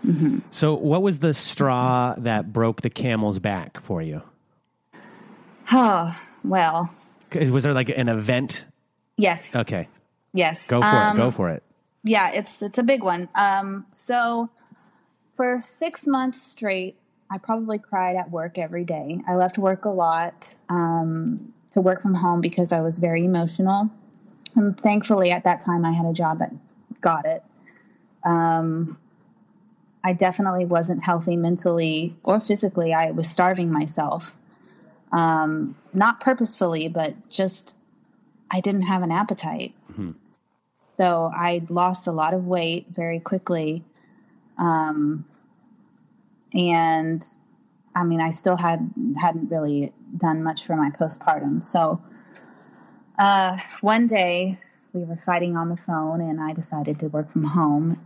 Mm-hmm. 0.05 0.41
So, 0.51 0.75
what 0.75 1.03
was 1.03 1.21
the 1.21 1.33
straw 1.33 2.15
that 2.19 2.53
broke 2.53 2.83
the 2.83 2.91
camel's 2.91 3.39
back 3.39 3.81
for 3.81 4.03
you? 4.03 4.23
Oh, 5.73 6.19
well. 6.43 6.95
Was 7.35 7.63
there 7.63 7.73
like 7.73 7.89
an 7.89 8.09
event? 8.09 8.67
Yes. 9.17 9.57
Okay. 9.57 9.89
Yes. 10.35 10.69
Go 10.69 10.81
for 10.81 10.87
um, 10.87 11.17
it. 11.17 11.21
Go 11.21 11.31
for 11.31 11.51
it. 11.51 11.63
Yeah, 12.03 12.33
it's 12.33 12.61
it's 12.61 12.77
a 12.77 12.83
big 12.83 13.03
one. 13.03 13.31
Um, 13.35 13.87
so 13.93 14.51
for 15.35 15.59
six 15.59 16.07
months 16.07 16.43
straight, 16.43 16.99
I 17.31 17.39
probably 17.39 17.79
cried 17.79 18.17
at 18.17 18.31
work 18.31 18.59
every 18.59 18.85
day. 18.85 19.21
I 19.27 19.37
left 19.37 19.57
work 19.57 19.87
a 19.87 19.91
lot. 19.91 20.55
Um, 20.69 21.54
to 21.75 21.81
work 21.81 22.01
from 22.01 22.15
home 22.15 22.41
because 22.41 22.73
I 22.73 22.81
was 22.81 22.99
very 22.99 23.25
emotional. 23.25 23.91
And 24.55 24.79
thankfully, 24.81 25.31
at 25.31 25.45
that 25.45 25.61
time, 25.61 25.85
I 25.85 25.93
had 25.93 26.07
a 26.07 26.13
job 26.13 26.39
that 26.39 26.53
got 27.01 27.27
it. 27.27 27.43
Um, 28.25 28.97
I 30.05 30.13
definitely 30.13 30.65
wasn't 30.65 31.03
healthy 31.03 31.37
mentally 31.37 32.17
or 32.23 32.41
physically. 32.41 32.95
I 32.95 33.11
was 33.11 33.29
starving 33.29 33.73
myself. 33.73 34.37
Um, 35.13 35.77
not 35.93 36.21
purposefully, 36.21 36.89
but 36.89 37.29
just 37.29 37.77
I 38.51 38.61
didn't 38.61 38.83
have 38.83 39.03
an 39.03 39.11
appetite. 39.11 39.75
So 40.81 41.31
I 41.35 41.63
lost 41.69 42.07
a 42.07 42.13
lot 42.13 42.35
of 42.35 42.47
weight 42.47 42.87
very 42.91 43.19
quickly. 43.19 43.85
Um, 44.59 45.25
and 46.53 47.25
I 47.97 48.05
mean, 48.05 48.21
I 48.21 48.31
still 48.31 48.57
had 48.57 48.93
hadn't 49.21 49.51
really 49.51 49.93
done 50.17 50.43
much 50.43 50.65
for 50.65 50.77
my 50.77 50.91
postpartum. 50.91 51.63
So 51.63 52.03
uh, 53.19 53.59
one 53.81 54.07
day 54.07 54.59
we 54.93 55.05
were 55.05 55.17
fighting 55.17 55.57
on 55.57 55.69
the 55.69 55.77
phone, 55.77 56.21
and 56.21 56.41
I 56.41 56.53
decided 56.53 56.99
to 57.01 57.09
work 57.09 57.31
from 57.31 57.45
home, 57.45 58.05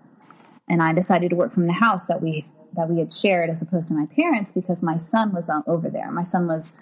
and 0.69 0.83
I 0.83 0.93
decided 0.93 1.31
to 1.31 1.37
work 1.37 1.53
from 1.53 1.67
the 1.67 1.75
house 1.75 2.07
that 2.07 2.23
we 2.23 2.47
that 2.75 2.89
we 2.89 2.99
had 2.99 3.13
shared 3.13 3.49
as 3.49 3.63
opposed 3.63 3.89
to 3.89 3.95
my 3.95 4.07
parents 4.07 4.53
because 4.53 4.83
my 4.83 4.97
son 4.97 5.33
was 5.33 5.51
over 5.67 5.89
there. 5.89 6.11
My 6.11 6.23
son 6.23 6.47
was 6.47 6.75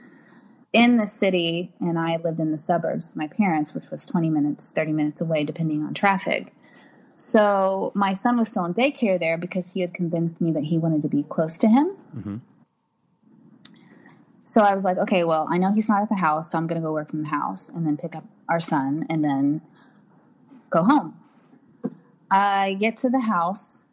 in 0.73 0.97
the 0.97 1.07
city, 1.07 1.73
and 1.81 1.99
I 1.99 2.17
lived 2.17 2.41
in 2.41 2.51
the 2.51 2.59
suburbs. 2.59 3.09
with 3.09 3.17
My 3.17 3.29
parents, 3.29 3.75
which 3.75 3.91
was 3.91 4.05
twenty 4.05 4.31
minutes, 4.31 4.71
thirty 4.73 4.93
minutes 4.93 5.21
away, 5.21 5.45
depending 5.45 5.83
on 5.83 5.95
traffic. 5.95 6.53
So 7.15 7.93
my 7.95 8.13
son 8.13 8.37
was 8.37 8.49
still 8.49 8.67
in 8.67 8.75
daycare 8.75 9.19
there 9.19 9.39
because 9.39 9.73
he 9.73 9.81
had 9.81 9.95
convinced 9.95 10.41
me 10.41 10.53
that 10.53 10.65
he 10.65 10.77
wanted 10.77 11.03
to 11.03 11.09
be 11.09 11.23
close 11.23 11.57
to 11.59 11.69
him. 11.69 11.97
So 14.47 14.63
I 14.63 14.75
was 14.75 14.85
like, 14.85 14.97
okay, 14.97 15.25
well, 15.25 15.49
I 15.51 15.59
know 15.59 15.73
he's 15.73 15.89
not 15.89 16.03
at 16.03 16.09
the 16.09 16.15
house, 16.15 16.53
so 16.53 16.59
I'm 16.59 16.69
going 16.69 16.81
to 16.81 16.87
go 16.87 16.93
work 16.93 17.11
from 17.11 17.23
the 17.23 17.29
house 17.29 17.69
and 17.69 17.85
then 17.85 17.97
pick 17.97 18.15
up 18.15 18.25
our 18.49 18.61
son 18.61 19.05
and 19.11 19.25
then 19.25 19.61
go 20.71 20.85
home. 20.85 21.19
I 22.31 22.75
get 22.75 22.97
to 22.99 23.11
the 23.11 23.21
house 23.21 23.85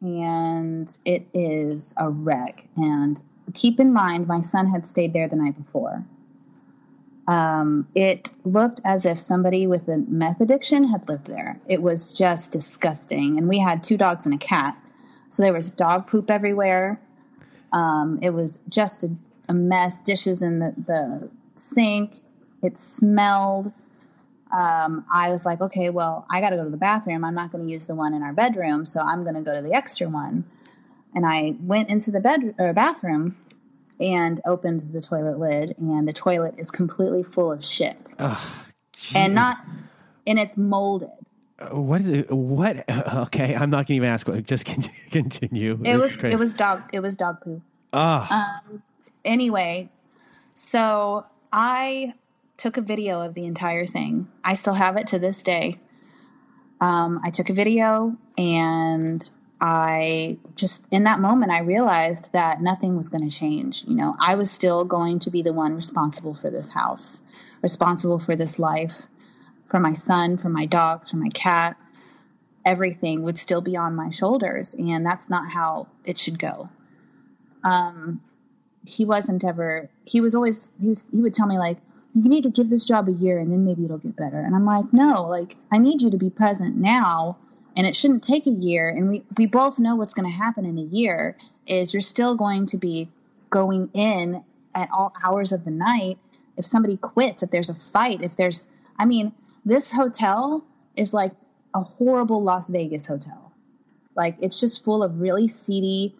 and 0.00 0.96
it 1.04 1.26
is 1.34 1.92
a 1.96 2.08
wreck. 2.08 2.68
And 2.76 3.20
keep 3.52 3.80
in 3.80 3.92
mind, 3.92 4.28
my 4.28 4.40
son 4.40 4.68
had 4.68 4.86
stayed 4.86 5.12
there 5.12 5.26
the 5.26 5.34
night 5.34 5.56
before. 5.56 6.04
Um, 7.26 7.88
it 7.96 8.30
looked 8.44 8.80
as 8.84 9.04
if 9.04 9.18
somebody 9.18 9.66
with 9.66 9.88
a 9.88 9.98
meth 10.06 10.40
addiction 10.40 10.84
had 10.88 11.08
lived 11.08 11.26
there. 11.26 11.58
It 11.66 11.82
was 11.82 12.16
just 12.16 12.52
disgusting. 12.52 13.36
And 13.38 13.48
we 13.48 13.58
had 13.58 13.82
two 13.82 13.96
dogs 13.96 14.24
and 14.24 14.34
a 14.36 14.38
cat. 14.38 14.78
So 15.30 15.42
there 15.42 15.52
was 15.52 15.68
dog 15.68 16.06
poop 16.06 16.30
everywhere. 16.30 17.00
Um, 17.72 18.20
it 18.22 18.30
was 18.30 18.60
just 18.68 19.02
a, 19.02 19.10
a 19.48 19.54
mess, 19.54 20.00
dishes 20.00 20.42
in 20.42 20.58
the, 20.58 20.74
the 20.86 21.28
sink. 21.56 22.20
It 22.62 22.76
smelled. 22.76 23.72
Um, 24.52 25.04
I 25.12 25.30
was 25.30 25.44
like, 25.44 25.60
okay, 25.60 25.90
well, 25.90 26.26
I 26.30 26.40
got 26.40 26.50
to 26.50 26.56
go 26.56 26.64
to 26.64 26.70
the 26.70 26.76
bathroom. 26.76 27.24
I'm 27.24 27.34
not 27.34 27.50
going 27.50 27.66
to 27.66 27.72
use 27.72 27.86
the 27.86 27.94
one 27.94 28.14
in 28.14 28.22
our 28.22 28.32
bedroom, 28.32 28.86
so 28.86 29.00
I'm 29.00 29.22
going 29.22 29.34
to 29.34 29.40
go 29.42 29.54
to 29.54 29.60
the 29.60 29.74
extra 29.74 30.08
one. 30.08 30.44
And 31.14 31.26
I 31.26 31.56
went 31.60 31.88
into 31.90 32.10
the 32.10 32.20
bed 32.20 32.54
or 32.58 32.72
bathroom 32.72 33.36
and 34.00 34.40
opened 34.44 34.82
the 34.82 35.00
toilet 35.00 35.38
lid, 35.38 35.74
and 35.78 36.06
the 36.06 36.12
toilet 36.12 36.54
is 36.58 36.70
completely 36.70 37.22
full 37.22 37.50
of 37.50 37.64
shit, 37.64 38.14
and 39.14 39.34
not, 39.34 39.58
and 40.26 40.38
it's 40.38 40.56
molded. 40.56 41.08
What 41.70 42.02
is 42.02 42.08
it? 42.08 42.30
What? 42.30 42.84
Okay, 43.16 43.54
I'm 43.54 43.70
not 43.70 43.86
going 43.86 43.86
to 43.86 43.94
even 43.94 44.08
ask. 44.10 44.28
Just 44.42 44.66
continue. 45.10 45.72
It 45.72 45.96
This 45.96 46.16
was 46.16 46.16
it 46.32 46.38
was 46.38 46.54
dog 46.54 46.82
it 46.92 47.00
was 47.00 47.16
dog 47.16 47.40
poo. 47.40 47.62
Ah, 47.92 48.60
anyway, 49.26 49.90
so 50.54 51.26
I 51.52 52.14
took 52.56 52.76
a 52.76 52.80
video 52.80 53.20
of 53.20 53.34
the 53.34 53.44
entire 53.44 53.84
thing. 53.84 54.28
I 54.42 54.54
still 54.54 54.74
have 54.74 54.96
it 54.96 55.06
to 55.08 55.18
this 55.18 55.42
day. 55.42 55.78
Um, 56.80 57.20
I 57.22 57.30
took 57.30 57.50
a 57.50 57.52
video 57.52 58.16
and 58.38 59.28
I 59.60 60.38
just, 60.54 60.86
in 60.90 61.04
that 61.04 61.20
moment, 61.20 61.52
I 61.52 61.60
realized 61.60 62.32
that 62.32 62.60
nothing 62.60 62.96
was 62.96 63.08
going 63.08 63.28
to 63.28 63.34
change. 63.34 63.84
You 63.86 63.94
know, 63.94 64.16
I 64.20 64.34
was 64.34 64.50
still 64.50 64.84
going 64.84 65.18
to 65.20 65.30
be 65.30 65.42
the 65.42 65.52
one 65.52 65.74
responsible 65.74 66.34
for 66.34 66.50
this 66.50 66.70
house, 66.70 67.22
responsible 67.62 68.18
for 68.18 68.36
this 68.36 68.58
life, 68.58 69.02
for 69.68 69.80
my 69.80 69.92
son, 69.92 70.36
for 70.36 70.48
my 70.48 70.66
dogs, 70.66 71.10
for 71.10 71.16
my 71.16 71.30
cat. 71.30 71.76
Everything 72.64 73.22
would 73.22 73.38
still 73.38 73.60
be 73.60 73.76
on 73.76 73.94
my 73.94 74.10
shoulders. 74.10 74.74
And 74.74 75.04
that's 75.04 75.30
not 75.30 75.52
how 75.52 75.88
it 76.04 76.18
should 76.18 76.38
go 76.38 76.68
he 78.86 79.04
wasn't 79.04 79.44
ever 79.44 79.88
he 80.04 80.20
was 80.20 80.34
always 80.34 80.70
he 80.80 80.88
was 80.88 81.06
he 81.10 81.18
would 81.18 81.34
tell 81.34 81.46
me 81.46 81.58
like 81.58 81.78
you 82.14 82.28
need 82.28 82.42
to 82.42 82.50
give 82.50 82.70
this 82.70 82.84
job 82.84 83.08
a 83.08 83.12
year 83.12 83.38
and 83.38 83.52
then 83.52 83.64
maybe 83.64 83.84
it'll 83.84 83.98
get 83.98 84.16
better. 84.16 84.40
And 84.40 84.54
i'm 84.54 84.64
like 84.64 84.92
no 84.92 85.22
like 85.22 85.56
i 85.70 85.78
need 85.78 86.02
you 86.02 86.10
to 86.10 86.16
be 86.16 86.30
present 86.30 86.76
now 86.76 87.38
and 87.76 87.86
it 87.86 87.94
shouldn't 87.94 88.22
take 88.22 88.46
a 88.46 88.50
year 88.50 88.88
and 88.88 89.08
we 89.08 89.24
we 89.36 89.46
both 89.46 89.78
know 89.78 89.96
what's 89.96 90.14
going 90.14 90.28
to 90.28 90.36
happen 90.36 90.64
in 90.64 90.78
a 90.78 90.82
year 90.82 91.36
is 91.66 91.92
you're 91.92 92.00
still 92.00 92.34
going 92.34 92.66
to 92.66 92.76
be 92.76 93.10
going 93.50 93.90
in 93.92 94.44
at 94.74 94.88
all 94.92 95.12
hours 95.22 95.52
of 95.52 95.64
the 95.64 95.70
night 95.70 96.18
if 96.56 96.64
somebody 96.64 96.96
quits 96.96 97.42
if 97.42 97.50
there's 97.50 97.70
a 97.70 97.74
fight 97.74 98.22
if 98.22 98.36
there's 98.36 98.68
i 98.98 99.04
mean 99.04 99.32
this 99.66 99.90
hotel 99.92 100.64
is 100.94 101.12
like 101.12 101.32
a 101.74 101.80
horrible 101.80 102.42
las 102.42 102.70
vegas 102.70 103.06
hotel. 103.06 103.52
Like 104.14 104.36
it's 104.40 104.58
just 104.58 104.82
full 104.82 105.02
of 105.02 105.20
really 105.20 105.46
seedy 105.48 106.14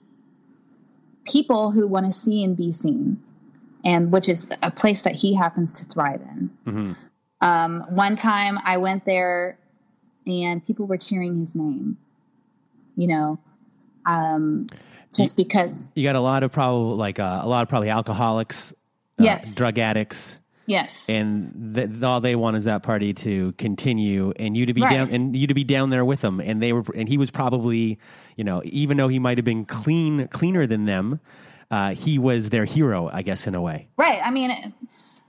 people 1.26 1.72
who 1.72 1.86
want 1.86 2.06
to 2.06 2.12
see 2.12 2.42
and 2.44 2.56
be 2.56 2.72
seen, 2.72 3.22
and 3.84 4.10
which 4.12 4.28
is 4.28 4.50
a 4.62 4.70
place 4.70 5.02
that 5.02 5.16
he 5.16 5.34
happens 5.34 5.72
to 5.74 5.84
thrive 5.84 6.20
in. 6.22 6.96
Um, 7.40 7.80
one 7.90 8.16
time 8.16 8.58
I 8.64 8.76
went 8.78 9.04
there 9.04 9.58
and 10.26 10.64
people 10.64 10.86
were 10.86 10.96
cheering 10.96 11.38
his 11.38 11.54
name, 11.54 11.98
you 12.96 13.06
know, 13.06 13.38
um, 14.06 14.68
just 15.14 15.36
because, 15.36 15.88
you 15.94 16.02
got 16.04 16.16
a 16.16 16.20
lot 16.20 16.42
of 16.42 16.50
probably 16.52 16.96
like 16.96 17.18
uh, 17.18 17.40
a 17.42 17.48
lot 17.48 17.62
of 17.62 17.68
probably 17.68 17.90
alcoholics, 17.90 18.72
uh, 19.18 19.24
Yes. 19.24 19.54
drug 19.54 19.78
addicts, 19.78 20.38
yes, 20.66 21.08
and 21.08 21.72
th- 21.74 22.02
all 22.02 22.20
they 22.20 22.36
want 22.36 22.56
is 22.56 22.64
that 22.64 22.82
party 22.82 23.14
to 23.14 23.52
continue, 23.52 24.32
and 24.38 24.56
you 24.56 24.66
to 24.66 24.74
be 24.74 24.82
Right. 24.82 24.92
down, 24.92 25.10
and 25.10 25.36
you 25.36 25.46
to 25.46 25.54
be 25.54 25.64
down 25.64 25.90
there 25.90 26.04
with 26.04 26.20
them, 26.20 26.40
and 26.40 26.62
they 26.62 26.72
were, 26.72 26.84
and 26.94 27.08
he 27.08 27.16
was 27.18 27.30
probably, 27.30 27.98
you 28.36 28.44
know, 28.44 28.60
even 28.64 28.96
though 28.96 29.08
he 29.08 29.18
might 29.18 29.38
have 29.38 29.44
been 29.44 29.64
clean, 29.64 30.28
cleaner 30.28 30.66
than 30.66 30.84
them, 30.84 31.20
uh, 31.70 31.94
he 31.94 32.18
was 32.18 32.50
their 32.50 32.64
hero, 32.64 33.08
I 33.12 33.22
guess, 33.22 33.46
in 33.46 33.54
a 33.54 33.60
way. 33.60 33.88
right. 33.96 34.20
I 34.24 34.30
mean, 34.30 34.72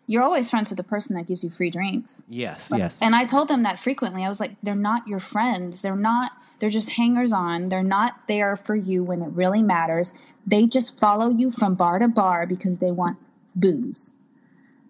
you're 0.10 0.24
always 0.24 0.50
friends 0.50 0.70
with 0.70 0.78
the 0.78 0.84
person 0.84 1.16
that 1.16 1.28
gives 1.28 1.44
you 1.44 1.50
free 1.50 1.70
drinks. 1.70 2.24
Yes, 2.30 2.72
yes. 2.76 2.98
And 3.02 3.16
I 3.16 3.26
told 3.26 3.48
them 3.50 3.64
that 3.64 3.78
frequently. 3.80 4.24
I 4.24 4.30
was 4.30 4.40
like, 4.40 4.56
they're 4.64 4.74
not 4.76 5.08
your 5.08 5.20
friends. 5.20 5.82
They're 5.82 5.96
not, 5.98 6.32
they're 6.60 6.70
just 6.70 6.92
hangers 6.92 7.34
on. 7.34 7.68
They're 7.70 7.84
not 7.84 8.22
there 8.28 8.56
for 8.56 8.76
you 8.76 9.04
when 9.04 9.22
it 9.22 9.30
really 9.32 9.62
matters. 9.62 10.14
They 10.46 10.66
just 10.66 10.98
follow 10.98 11.28
you 11.30 11.52
from 11.52 11.76
bar 11.76 12.00
to 12.00 12.08
bar 12.08 12.46
because 12.48 12.80
they 12.80 12.92
want 12.92 13.18
booze. 13.54 14.12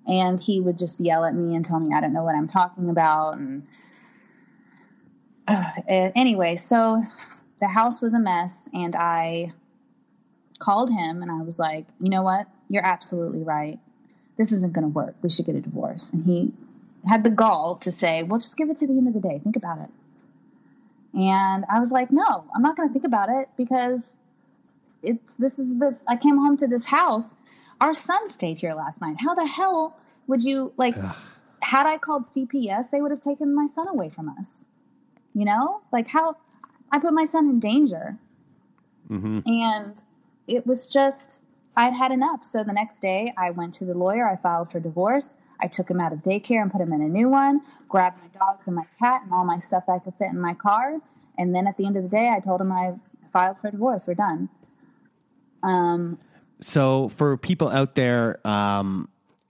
And 0.07 0.41
he 0.41 0.59
would 0.59 0.79
just 0.79 0.99
yell 0.99 1.25
at 1.25 1.35
me 1.35 1.55
and 1.55 1.65
tell 1.65 1.79
me 1.79 1.93
I 1.93 1.99
don't 1.99 2.13
know 2.13 2.23
what 2.23 2.35
I'm 2.35 2.47
talking 2.47 2.89
about. 2.89 3.37
And, 3.37 3.67
uh, 5.47 5.71
and 5.87 6.13
anyway, 6.15 6.55
so 6.55 7.01
the 7.59 7.67
house 7.67 8.01
was 8.01 8.13
a 8.13 8.19
mess. 8.19 8.69
And 8.73 8.95
I 8.95 9.53
called 10.59 10.89
him 10.89 11.21
and 11.21 11.29
I 11.29 11.41
was 11.41 11.59
like, 11.59 11.87
you 11.99 12.09
know 12.09 12.21
what? 12.23 12.47
You're 12.69 12.85
absolutely 12.85 13.43
right 13.43 13.79
this 14.37 14.51
isn't 14.51 14.73
going 14.73 14.83
to 14.83 14.89
work. 14.89 15.15
We 15.21 15.29
should 15.29 15.45
get 15.45 15.55
a 15.55 15.61
divorce. 15.61 16.11
And 16.11 16.25
he 16.25 16.53
had 17.07 17.23
the 17.23 17.29
gall 17.29 17.75
to 17.77 17.91
say, 17.91 18.23
well, 18.23 18.39
just 18.39 18.55
give 18.55 18.69
it 18.69 18.77
to 18.77 18.87
the 18.87 18.93
end 18.93 19.07
of 19.07 19.13
the 19.13 19.19
day. 19.19 19.39
Think 19.43 19.55
about 19.55 19.79
it. 19.79 19.89
And 21.17 21.65
I 21.71 21.79
was 21.79 21.91
like, 21.91 22.11
no, 22.11 22.45
I'm 22.55 22.61
not 22.61 22.77
going 22.77 22.87
to 22.87 22.93
think 22.93 23.05
about 23.05 23.29
it 23.29 23.49
because 23.57 24.17
it's 25.01 25.33
this 25.33 25.57
is 25.57 25.79
this. 25.79 26.05
I 26.07 26.15
came 26.15 26.37
home 26.37 26.57
to 26.57 26.67
this 26.67 26.85
house. 26.85 27.35
Our 27.79 27.93
son 27.93 28.27
stayed 28.27 28.57
here 28.59 28.73
last 28.73 29.01
night. 29.01 29.17
How 29.19 29.35
the 29.35 29.45
hell 29.45 29.97
would 30.27 30.43
you 30.43 30.73
like? 30.77 30.95
Had 31.61 31.85
I 31.85 31.97
called 31.97 32.23
CPS, 32.23 32.91
they 32.91 33.01
would 33.01 33.11
have 33.11 33.19
taken 33.19 33.53
my 33.53 33.65
son 33.65 33.87
away 33.87 34.09
from 34.09 34.29
us. 34.29 34.67
You 35.33 35.45
know, 35.45 35.81
like 35.91 36.07
how 36.07 36.37
I 36.91 36.99
put 36.99 37.13
my 37.13 37.25
son 37.25 37.49
in 37.49 37.59
danger. 37.59 38.17
Mm-hmm. 39.09 39.39
And 39.45 40.03
it 40.47 40.65
was 40.65 40.87
just, 40.87 41.43
I'd 41.75 41.93
had 41.93 42.11
enough. 42.11 42.43
So 42.43 42.63
the 42.63 42.73
next 42.73 42.99
day, 42.99 43.33
I 43.37 43.51
went 43.51 43.73
to 43.75 43.85
the 43.85 43.93
lawyer. 43.93 44.27
I 44.27 44.35
filed 44.35 44.71
for 44.71 44.79
divorce. 44.79 45.35
I 45.59 45.67
took 45.67 45.89
him 45.89 45.99
out 45.99 46.13
of 46.13 46.19
daycare 46.19 46.61
and 46.61 46.71
put 46.71 46.81
him 46.81 46.93
in 46.93 47.01
a 47.01 47.07
new 47.07 47.29
one, 47.29 47.61
grabbed 47.89 48.19
my 48.21 48.27
dogs 48.39 48.67
and 48.67 48.75
my 48.75 48.85
cat 48.99 49.21
and 49.23 49.33
all 49.33 49.45
my 49.45 49.59
stuff 49.59 49.85
I 49.89 49.99
could 49.99 50.15
fit 50.15 50.29
in 50.29 50.39
my 50.39 50.53
car. 50.53 50.99
And 51.37 51.53
then 51.53 51.67
at 51.67 51.77
the 51.77 51.85
end 51.85 51.97
of 51.97 52.03
the 52.03 52.09
day, 52.09 52.29
I 52.29 52.39
told 52.39 52.61
him 52.61 52.71
I 52.71 52.95
filed 53.33 53.59
for 53.59 53.71
divorce. 53.71 54.07
We're 54.07 54.15
done. 54.15 54.49
Um, 55.63 56.19
So 56.59 57.09
for 57.09 57.37
people 57.37 57.69
out 57.69 57.95
there 57.95 58.39
um, 58.47 59.09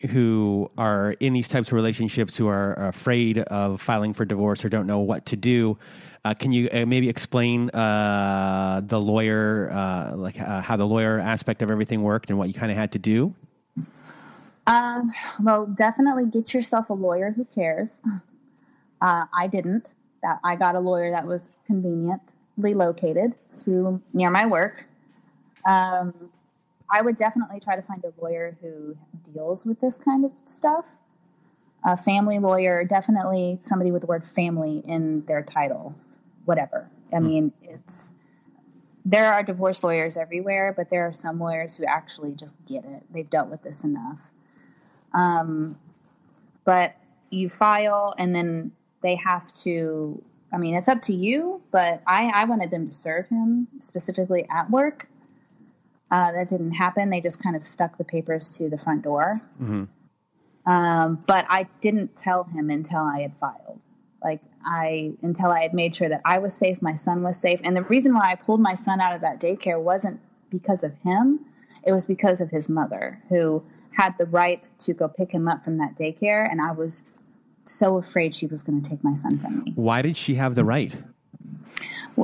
who 0.10 0.70
are 0.78 1.16
in 1.20 1.34
these 1.34 1.48
types 1.48 1.70
of 1.70 1.74
relationships 1.74 2.36
who 2.36 2.48
are 2.48 2.74
afraid 2.74 3.40
of 3.40 3.82
filing 3.82 4.14
for 4.14 4.26
divorce 4.26 4.66
or 4.66 4.70
don't 4.70 4.88
know 4.88 5.00
what 5.00 5.26
to 5.28 5.36
do, 5.36 5.78
uh, 6.26 6.34
can 6.34 6.52
you 6.52 6.68
uh, 6.74 6.86
maybe 6.86 7.08
explain 7.08 7.70
uh, 7.70 8.82
the 8.84 9.00
lawyer, 9.00 9.72
uh, 9.72 10.16
like 10.16 10.40
uh, 10.40 10.62
how 10.62 10.76
the 10.76 10.86
lawyer 10.86 11.20
aspect 11.20 11.62
of 11.62 11.72
everything 11.72 12.04
worked 12.04 12.30
and 12.30 12.38
what 12.38 12.50
you 12.50 12.54
kind 12.54 12.72
of 12.72 12.78
had 12.78 12.92
to 12.92 13.00
do? 13.00 13.34
Um, 14.66 15.14
well, 15.42 15.66
definitely 15.66 16.26
get 16.26 16.54
yourself 16.54 16.90
a 16.90 16.94
lawyer 16.94 17.32
who 17.32 17.46
cares. 17.46 18.02
Uh, 19.02 19.26
I 19.34 19.48
didn't. 19.48 19.94
That 20.22 20.40
I 20.44 20.58
got 20.58 20.76
a 20.76 20.80
lawyer 20.80 21.12
that 21.12 21.26
was 21.26 21.50
conveniently 21.66 22.74
located 22.74 23.36
to 23.64 24.02
near 24.14 24.30
my 24.30 24.46
work. 24.46 24.86
Um, 25.66 26.32
I 26.90 27.02
would 27.02 27.16
definitely 27.18 27.60
try 27.60 27.76
to 27.76 27.82
find 27.82 28.04
a 28.04 28.14
lawyer 28.22 28.58
who 28.62 28.98
deals 29.34 29.66
with 29.66 29.82
this 29.82 30.00
kind 30.00 30.24
of 30.26 30.32
stuff. 30.46 30.86
a 31.86 31.96
family 31.98 32.40
lawyer, 32.40 32.84
definitely 32.84 33.60
somebody 33.62 33.92
with 33.92 34.02
the 34.02 34.08
word 34.08 34.26
family 34.26 34.84
in 34.86 35.26
their 35.26 35.44
title, 35.44 35.96
whatever. 36.46 36.90
I 37.14 37.20
mean, 37.20 37.54
it's 37.62 38.14
there 39.06 39.34
are 39.34 39.42
divorce 39.42 39.84
lawyers 39.84 40.18
everywhere, 40.18 40.74
but 40.76 40.90
there 40.90 41.08
are 41.08 41.14
some 41.14 41.40
lawyers 41.40 41.78
who 41.78 41.86
actually 41.86 42.34
just 42.34 42.56
get 42.66 42.84
it. 42.84 43.04
They've 43.10 43.30
dealt 43.30 43.50
with 43.50 43.64
this 43.64 43.86
enough. 43.86 44.20
Um, 45.14 45.78
but 46.66 46.96
you 47.30 47.50
file, 47.50 48.14
and 48.18 48.36
then 48.36 48.72
they 49.02 49.16
have 49.16 49.54
to. 49.64 50.22
I 50.52 50.58
mean, 50.58 50.76
it's 50.76 50.88
up 50.90 51.02
to 51.04 51.14
you, 51.14 51.62
but 51.72 52.02
I, 52.08 52.32
I 52.34 52.46
wanted 52.46 52.72
them 52.72 52.88
to 52.88 52.94
serve 52.94 53.28
him 53.30 53.68
specifically 53.80 54.46
at 54.50 54.70
work. 54.70 55.08
Uh, 56.10 56.32
that 56.32 56.50
didn't 56.50 56.72
happen. 56.72 57.10
They 57.10 57.20
just 57.20 57.42
kind 57.42 57.56
of 57.56 57.64
stuck 57.64 57.98
the 57.98 58.04
papers 58.04 58.50
to 58.58 58.70
the 58.70 58.78
front 58.78 59.04
door. 59.04 59.42
Um, 60.66 61.24
but 61.26 61.46
I 61.50 61.68
didn't 61.82 62.16
tell 62.16 62.44
him 62.46 62.70
until 62.70 63.00
I 63.00 63.22
had 63.22 63.34
filed. 63.40 63.80
Like 64.24 64.42
I 64.66 65.14
until 65.22 65.52
I 65.52 65.62
had 65.62 65.74
made 65.74 65.96
sure 65.96 66.10
that 66.10 66.22
I 66.26 66.40
was 66.40 66.54
safe, 66.54 66.82
my 66.82 66.96
son 66.96 67.24
was 67.24 67.38
safe. 67.40 67.60
And 67.64 67.76
the 67.76 67.84
reason 67.84 68.14
why 68.14 68.32
I 68.32 68.36
pulled 68.36 68.60
my 68.60 68.74
son 68.74 69.00
out 69.00 69.14
of 69.14 69.22
that 69.22 69.40
daycare 69.40 69.82
wasn't 69.82 70.20
because 70.50 70.84
of 70.84 70.94
him. 71.04 71.46
It 71.86 71.92
was 71.92 72.08
because 72.08 72.42
of 72.42 72.50
his 72.52 72.68
mother, 72.68 73.22
who 73.30 73.64
had 73.92 74.18
the 74.18 74.26
right 74.26 74.68
to 74.80 74.94
go 74.94 75.08
pick 75.08 75.32
him 75.32 75.48
up 75.48 75.64
from 75.64 75.78
that 75.78 75.96
daycare, 75.96 76.50
and 76.50 76.62
I 76.62 76.72
was 76.72 77.04
so 77.64 77.98
afraid 77.98 78.34
she 78.36 78.48
was 78.48 78.64
going 78.64 78.82
to 78.82 78.90
take 78.90 79.04
my 79.04 79.14
son 79.14 79.40
from 79.40 79.64
me. 79.64 79.74
Why 79.76 80.02
did 80.02 80.18
she 80.18 80.36
have 80.36 80.56
the 80.56 80.66
right? 80.66 80.94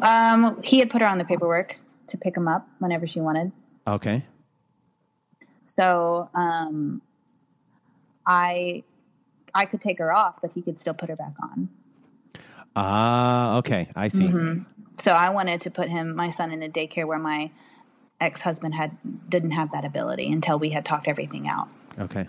Um, 0.02 0.62
he 0.64 0.80
had 0.80 0.90
put 0.90 1.02
her 1.02 1.08
on 1.08 1.18
the 1.18 1.26
paperwork 1.26 1.78
to 2.08 2.18
pick 2.18 2.36
him 2.36 2.48
up 2.48 2.68
whenever 2.80 3.08
she 3.08 3.22
wanted. 3.22 3.52
Okay. 3.88 4.24
So 5.66 6.30
um, 6.34 7.02
I 8.26 8.84
I 9.54 9.66
could 9.66 9.82
take 9.82 10.00
her 10.00 10.14
off, 10.14 10.42
but 10.42 10.54
he 10.54 10.62
could 10.62 10.78
still 10.78 10.94
put 10.94 11.10
her 11.10 11.16
back 11.16 11.34
on. 11.42 11.70
Ah, 12.76 13.58
okay. 13.58 13.90
I 13.96 14.08
see. 14.08 14.32
So 14.98 15.12
I 15.12 15.30
wanted 15.30 15.62
to 15.62 15.72
put 15.72 15.90
him, 15.90 16.16
my 16.16 16.30
son, 16.30 16.52
in 16.52 16.64
a 16.64 16.70
daycare 16.70 17.06
where 17.06 17.20
my 17.20 17.52
ex 18.20 18.42
husband 18.42 18.74
had 18.74 18.98
didn't 19.30 19.52
have 19.52 19.72
that 19.72 19.86
ability 19.86 20.32
until 20.32 20.58
we 20.58 20.70
had 20.70 20.86
talked 20.86 21.08
everything 21.08 21.48
out. 21.48 21.68
Okay. 22.00 22.28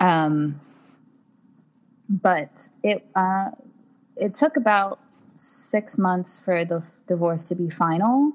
Um, 0.00 0.60
but 2.08 2.68
it 2.82 3.06
uh, 3.14 3.50
it 4.16 4.34
took 4.34 4.56
about 4.56 5.00
six 5.34 5.98
months 5.98 6.40
for 6.40 6.64
the 6.64 6.82
divorce 7.06 7.44
to 7.44 7.54
be 7.54 7.68
final. 7.68 8.32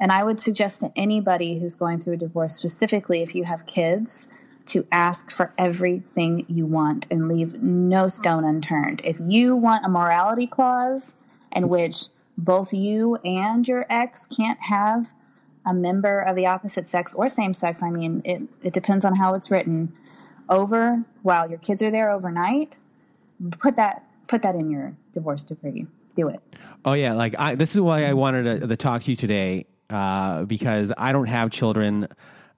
And 0.00 0.10
I 0.10 0.24
would 0.24 0.40
suggest 0.40 0.80
to 0.80 0.92
anybody 0.96 1.58
who's 1.58 1.76
going 1.76 2.00
through 2.00 2.14
a 2.14 2.18
divorce, 2.18 2.54
specifically 2.54 3.22
if 3.22 3.34
you 3.34 3.44
have 3.44 3.66
kids, 3.66 4.28
to 4.66 4.86
ask 4.90 5.30
for 5.30 5.52
everything 5.58 6.46
you 6.48 6.66
want 6.66 7.06
and 7.10 7.28
leave 7.28 7.62
no 7.62 8.06
stone 8.06 8.44
unturned. 8.44 9.02
If 9.04 9.20
you 9.20 9.56
want 9.56 9.84
a 9.84 9.88
morality 9.88 10.46
clause 10.46 11.16
in 11.52 11.68
which 11.68 12.06
both 12.36 12.72
you 12.72 13.16
and 13.24 13.66
your 13.68 13.86
ex 13.90 14.26
can't 14.26 14.60
have 14.62 15.12
a 15.66 15.72
member 15.72 16.20
of 16.20 16.34
the 16.34 16.46
opposite 16.46 16.88
sex 16.88 17.14
or 17.14 17.28
same 17.28 17.54
sex, 17.54 17.82
I 17.82 17.90
mean, 17.90 18.22
it, 18.24 18.42
it 18.62 18.72
depends 18.72 19.04
on 19.04 19.16
how 19.16 19.34
it's 19.34 19.50
written, 19.50 19.92
over 20.48 21.02
while 21.22 21.48
your 21.48 21.58
kids 21.58 21.82
are 21.82 21.90
there 21.90 22.10
overnight, 22.10 22.76
put 23.58 23.76
that 23.76 24.04
put 24.26 24.42
that 24.42 24.54
in 24.54 24.70
your 24.70 24.94
divorce 25.12 25.42
decree. 25.42 25.86
Do 26.14 26.28
it. 26.28 26.40
Oh 26.84 26.92
yeah, 26.92 27.14
like 27.14 27.34
I, 27.38 27.54
this 27.54 27.74
is 27.74 27.80
why 27.80 28.04
I 28.04 28.12
wanted 28.12 28.60
to, 28.60 28.66
to 28.66 28.76
talk 28.76 29.02
to 29.02 29.10
you 29.10 29.16
today 29.16 29.66
uh, 29.90 30.44
because 30.44 30.92
I 30.96 31.12
don't 31.12 31.26
have 31.28 31.50
children. 31.50 32.08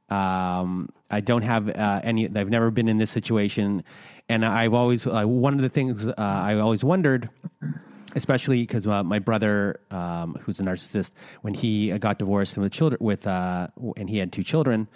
Um, 0.08 0.90
I 1.10 1.20
don't 1.20 1.42
have 1.42 1.68
uh, 1.68 2.00
any. 2.04 2.26
I've 2.26 2.48
never 2.50 2.70
been 2.70 2.88
in 2.88 2.98
this 2.98 3.10
situation, 3.10 3.82
and 4.28 4.44
I've 4.44 4.74
always 4.74 5.06
uh, 5.06 5.24
one 5.24 5.54
of 5.54 5.60
the 5.60 5.68
things 5.68 6.08
uh, 6.08 6.14
I 6.18 6.54
always 6.58 6.84
wondered, 6.84 7.28
especially 8.14 8.62
because 8.62 8.86
uh, 8.86 9.02
my 9.02 9.18
brother, 9.18 9.80
um, 9.90 10.36
who's 10.42 10.60
a 10.60 10.62
narcissist, 10.62 11.10
when 11.42 11.54
he 11.54 11.96
got 11.98 12.18
divorced 12.18 12.56
and 12.56 12.62
with 12.62 12.72
children 12.72 12.98
with 13.00 13.26
uh, 13.26 13.68
and 13.96 14.08
he 14.08 14.18
had 14.18 14.32
two 14.32 14.44
children, 14.44 14.88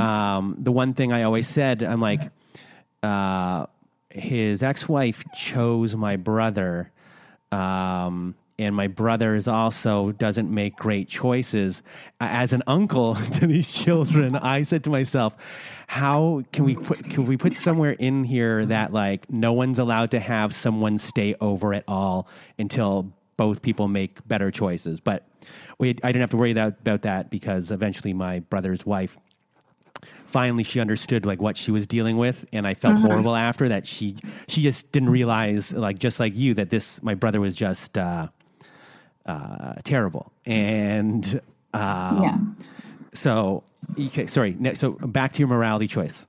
um, 0.00 0.56
the 0.58 0.72
one 0.72 0.94
thing 0.94 1.12
I 1.12 1.22
always 1.24 1.46
said, 1.48 1.82
I'm 1.82 2.00
like, 2.00 2.30
uh, 3.02 3.66
his 4.10 4.62
ex-wife 4.62 5.24
chose 5.34 5.94
my 5.94 6.16
brother 6.16 6.90
um, 7.52 8.34
and 8.58 8.74
my 8.74 8.88
brother 8.88 9.34
is 9.36 9.46
also 9.46 10.10
doesn't 10.12 10.52
make 10.52 10.76
great 10.76 11.08
choices. 11.08 11.82
As 12.20 12.52
an 12.52 12.62
uncle 12.66 13.14
to 13.34 13.46
these 13.46 13.72
children, 13.72 14.34
I 14.34 14.62
said 14.62 14.84
to 14.84 14.90
myself, 14.90 15.36
"How 15.86 16.42
can 16.52 16.64
we 16.64 16.74
put 16.74 17.04
can 17.04 17.26
we 17.26 17.36
put 17.36 17.56
somewhere 17.56 17.92
in 17.92 18.24
here 18.24 18.66
that 18.66 18.92
like 18.92 19.30
no 19.30 19.52
one's 19.52 19.78
allowed 19.78 20.10
to 20.10 20.20
have 20.20 20.52
someone 20.52 20.98
stay 20.98 21.36
over 21.40 21.72
at 21.72 21.84
all 21.86 22.28
until 22.58 23.12
both 23.36 23.62
people 23.62 23.86
make 23.86 24.26
better 24.26 24.50
choices?" 24.50 24.98
But 25.00 25.26
we, 25.78 25.90
I 25.90 25.92
didn't 26.08 26.22
have 26.22 26.30
to 26.30 26.36
worry 26.36 26.54
that, 26.54 26.80
about 26.80 27.02
that 27.02 27.30
because 27.30 27.70
eventually 27.70 28.12
my 28.12 28.40
brother's 28.40 28.84
wife 28.84 29.16
finally 30.26 30.62
she 30.62 30.78
understood 30.78 31.24
like 31.24 31.40
what 31.40 31.56
she 31.56 31.70
was 31.70 31.86
dealing 31.86 32.18
with 32.18 32.44
and 32.52 32.66
i 32.66 32.74
felt 32.74 32.98
horrible 32.98 33.34
after 33.34 33.70
that 33.70 33.86
she 33.86 34.14
she 34.46 34.60
just 34.60 34.92
didn't 34.92 35.08
realize 35.08 35.72
like 35.72 35.98
just 35.98 36.20
like 36.20 36.36
you 36.36 36.52
that 36.52 36.68
this 36.68 37.02
my 37.02 37.14
brother 37.14 37.40
was 37.40 37.54
just 37.54 37.96
uh 37.96 38.28
uh 39.28 39.74
terrible 39.84 40.32
and 40.46 41.40
um 41.74 42.22
Yeah. 42.22 42.38
so 43.12 43.62
okay 43.98 44.26
sorry 44.26 44.56
so 44.74 44.92
back 44.92 45.32
to 45.34 45.38
your 45.40 45.48
morality 45.48 45.86
choice 45.86 46.26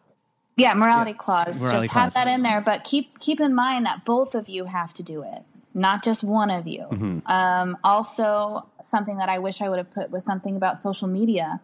Yeah, 0.58 0.74
morality 0.74 1.14
clause. 1.14 1.62
Morality 1.62 1.88
just 1.88 1.94
have 1.94 2.14
that 2.16 2.28
in 2.28 2.42
there, 2.42 2.60
but 2.60 2.84
keep 2.84 3.20
keep 3.20 3.40
in 3.40 3.56
mind 3.56 3.86
that 3.86 4.04
both 4.04 4.36
of 4.36 4.50
you 4.50 4.66
have 4.66 4.94
to 4.96 5.04
do 5.04 5.22
it, 5.22 5.44
not 5.74 6.04
just 6.04 6.22
one 6.22 6.52
of 6.52 6.68
you. 6.68 6.84
Mm-hmm. 6.92 7.32
Um, 7.32 7.78
also, 7.82 8.68
something 8.82 9.18
that 9.22 9.30
I 9.30 9.40
wish 9.40 9.62
I 9.62 9.70
would 9.70 9.78
have 9.78 9.94
put 10.00 10.12
was 10.12 10.26
something 10.26 10.58
about 10.58 10.78
social 10.78 11.08
media. 11.08 11.62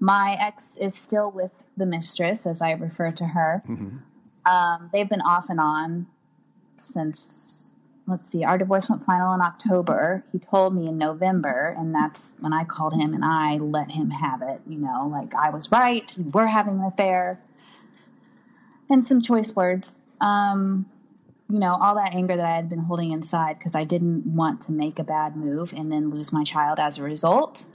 My 0.00 0.36
ex 0.40 0.76
is 0.86 0.96
still 0.96 1.30
with 1.30 1.62
the 1.76 1.86
mistress, 1.86 2.46
as 2.52 2.60
I 2.60 2.72
refer 2.72 3.12
to 3.12 3.26
her. 3.26 3.62
Mm-hmm. 3.68 3.98
Um, 4.52 4.90
they've 4.92 5.08
been 5.08 5.20
off 5.34 5.48
and 5.48 5.60
on 5.60 6.08
since 6.78 7.20
let's 8.10 8.26
see, 8.26 8.44
our 8.44 8.58
divorce 8.58 8.88
went 8.90 9.04
final 9.06 9.32
in 9.32 9.40
October. 9.40 10.24
He 10.32 10.38
told 10.38 10.74
me 10.74 10.88
in 10.88 10.98
November, 10.98 11.74
and 11.78 11.94
that's 11.94 12.32
when 12.40 12.52
I 12.52 12.64
called 12.64 12.94
him 12.94 13.14
and 13.14 13.24
I 13.24 13.56
let 13.56 13.92
him 13.92 14.10
have 14.10 14.42
it. 14.42 14.60
You 14.66 14.78
know, 14.78 15.08
like 15.10 15.34
I 15.34 15.50
was 15.50 15.70
right, 15.70 16.12
you 16.18 16.30
were 16.30 16.46
having 16.46 16.80
an 16.80 16.84
affair, 16.84 17.40
and 18.88 19.04
some 19.04 19.22
choice 19.22 19.54
words. 19.54 20.02
Um, 20.20 20.86
you 21.48 21.58
know, 21.58 21.72
all 21.80 21.96
that 21.96 22.14
anger 22.14 22.36
that 22.36 22.46
I 22.46 22.54
had 22.54 22.68
been 22.68 22.80
holding 22.80 23.10
inside 23.10 23.58
because 23.58 23.74
I 23.74 23.82
didn't 23.84 24.24
want 24.24 24.60
to 24.62 24.72
make 24.72 24.98
a 24.98 25.04
bad 25.04 25.36
move 25.36 25.72
and 25.76 25.90
then 25.90 26.10
lose 26.10 26.32
my 26.32 26.44
child 26.44 26.78
as 26.78 26.98
a 26.98 27.02
result. 27.02 27.66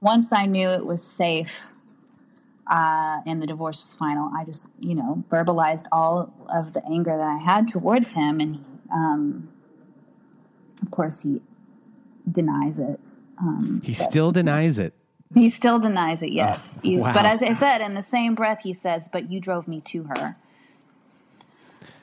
Once 0.00 0.32
I 0.32 0.46
knew 0.46 0.68
it 0.70 0.84
was 0.84 1.02
safe 1.02 1.70
uh, 2.68 3.20
and 3.24 3.40
the 3.40 3.46
divorce 3.46 3.82
was 3.82 3.94
final, 3.94 4.32
I 4.36 4.44
just, 4.44 4.68
you 4.80 4.96
know, 4.96 5.24
verbalized 5.30 5.86
all 5.92 6.34
of 6.52 6.72
the 6.72 6.84
anger 6.86 7.16
that 7.16 7.28
I 7.28 7.36
had 7.38 7.68
towards 7.68 8.14
him. 8.14 8.40
And 8.40 8.64
um, 8.92 9.49
of 10.82 10.90
course, 10.90 11.22
he 11.22 11.40
denies 12.30 12.78
it. 12.78 13.00
Um, 13.38 13.80
he 13.84 13.94
still 13.94 14.32
denies 14.32 14.78
it 14.78 14.94
he 15.34 15.48
still 15.48 15.78
denies 15.78 16.24
it, 16.24 16.32
yes. 16.32 16.80
He- 16.82 16.96
wow. 16.96 17.12
But 17.14 17.24
as 17.24 17.40
I 17.40 17.52
said, 17.54 17.80
in 17.80 17.94
the 17.94 18.02
same 18.02 18.34
breath, 18.34 18.62
he 18.62 18.72
says, 18.72 19.08
But 19.08 19.30
you 19.30 19.38
drove 19.40 19.68
me 19.68 19.80
to 19.82 20.02
her. 20.04 20.36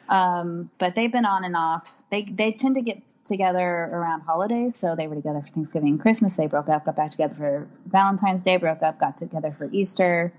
Um, 0.09 0.69
but 0.77 0.95
they've 0.95 1.11
been 1.11 1.25
on 1.25 1.43
and 1.43 1.55
off. 1.55 2.01
They 2.09 2.21
they 2.23 2.51
tend 2.53 2.75
to 2.75 2.81
get 2.81 3.01
together 3.25 3.89
around 3.91 4.21
holidays. 4.21 4.75
So 4.77 4.95
they 4.95 5.07
were 5.07 5.15
together 5.15 5.41
for 5.41 5.49
Thanksgiving 5.49 5.89
and 5.89 5.99
Christmas. 5.99 6.37
They 6.37 6.47
broke 6.47 6.69
up, 6.69 6.85
got 6.85 6.95
back 6.95 7.11
together 7.11 7.35
for 7.35 7.67
Valentine's 7.87 8.43
Day, 8.43 8.55
broke 8.55 8.81
up, 8.81 8.99
got 8.99 9.17
together 9.17 9.53
for 9.57 9.67
Easter, 9.73 10.31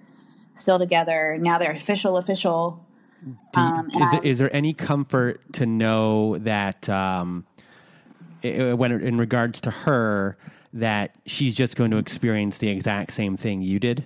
still 0.54 0.78
together. 0.78 1.36
Now 1.38 1.58
they're 1.58 1.72
official, 1.72 2.16
official. 2.16 2.82
Do 3.22 3.60
you- 3.60 3.66
Um, 3.66 3.90
is, 3.90 3.96
I- 3.98 4.20
is 4.22 4.38
there 4.38 4.54
any 4.56 4.72
comfort 4.72 5.52
to 5.54 5.66
know 5.66 6.38
that 6.38 6.88
um, 6.88 7.44
when 8.42 8.92
in 8.92 9.18
regards 9.18 9.60
to 9.62 9.70
her 9.70 10.36
that 10.72 11.14
she's 11.26 11.54
just 11.54 11.76
going 11.76 11.90
to 11.90 11.96
experience 11.96 12.58
the 12.58 12.68
exact 12.68 13.12
same 13.12 13.36
thing 13.36 13.62
you 13.62 13.78
did? 13.78 14.04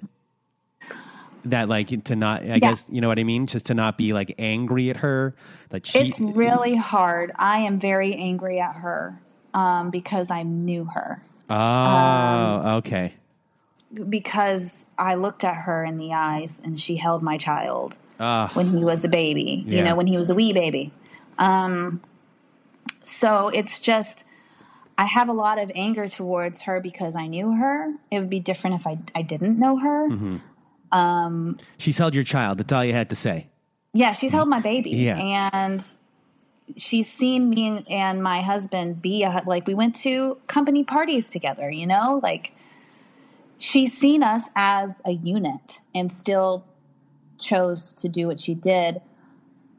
That 1.45 1.69
like 1.69 2.05
to 2.05 2.15
not, 2.15 2.43
I 2.49 2.61
guess 2.61 2.87
you 2.89 3.01
know 3.01 3.09
what 3.09 3.19
I 3.19 3.25
mean, 3.25 3.49
just 3.49 3.67
to 3.67 3.75
not 3.75 3.99
be 3.99 4.13
like 4.13 4.35
angry 4.39 4.91
at 4.91 4.99
her. 4.99 5.35
That 5.71 5.85
she, 5.87 5.99
It's 5.99 6.21
really 6.21 6.77
hard. 6.77 7.33
I 7.37 7.59
am 7.59 7.81
very 7.81 8.15
angry 8.15 8.61
at 8.61 8.77
her 8.77 9.21
um, 9.53 9.91
because 9.91 10.31
I 10.31 10.45
knew 10.45 10.85
her. 10.85 11.21
oh, 11.51 11.57
Um, 11.57 12.67
okay, 12.77 13.15
because 14.09 14.87
I 14.99 15.17
looked 15.17 15.43
at 15.45 15.57
her 15.57 15.85
in 15.85 15.99
the 15.99 16.13
eyes 16.15 16.61
and 16.65 16.79
she 16.79 16.97
held 16.97 17.23
my 17.23 17.37
child 17.39 17.99
Ah. 18.21 18.51
when 18.55 18.69
he 18.69 18.85
was 18.85 19.05
a 19.05 19.09
baby, 19.09 19.65
you 19.67 19.83
know, 19.83 19.97
when 19.97 20.07
he 20.07 20.17
was 20.17 20.31
a 20.31 20.35
wee 20.37 20.53
baby. 20.53 20.93
Um, 21.39 22.01
so 23.05 23.49
it's 23.49 23.79
just, 23.79 24.25
I 24.99 25.07
have 25.07 25.29
a 25.29 25.33
lot 25.33 25.59
of 25.59 25.71
anger 25.75 26.09
towards 26.09 26.63
her 26.63 26.81
because 26.81 27.17
I 27.17 27.27
knew 27.27 27.53
her. 27.53 27.93
It 28.11 28.21
would 28.21 28.31
be 28.31 28.41
different 28.41 28.77
if 28.77 28.87
I, 28.87 28.99
I 29.15 29.23
didn't 29.23 29.59
know 29.59 29.77
her. 29.79 30.09
Mm-hmm. 30.09 30.37
Um, 30.97 31.57
she's 31.79 31.99
held 31.99 32.15
your 32.15 32.25
child. 32.25 32.59
That's 32.59 32.73
all 32.73 32.85
you 32.85 32.93
had 32.93 33.09
to 33.11 33.17
say. 33.17 33.49
Yeah, 33.95 34.13
she's 34.13 34.33
held 34.33 34.49
my 34.49 34.61
baby. 34.61 34.91
Yeah. 34.91 35.19
And 35.19 35.85
she's 36.77 37.11
seen 37.11 37.51
me 37.51 37.85
and 37.91 38.23
my 38.23 38.43
husband 38.43 39.03
be 39.03 39.25
a, 39.25 39.43
like 39.47 39.67
we 39.67 39.75
went 39.75 39.95
to 39.97 40.39
company 40.47 40.85
parties 40.85 41.31
together, 41.31 41.71
you 41.71 41.87
know? 41.87 42.21
Like 42.23 42.55
she's 43.59 43.97
seen 43.97 44.23
us 44.23 44.49
as 44.55 45.03
a 45.05 45.13
unit 45.13 45.81
and 45.95 46.13
still 46.13 46.65
chose 47.39 47.93
to 47.95 48.09
do 48.09 48.27
what 48.27 48.41
she 48.41 48.55
did. 48.55 49.01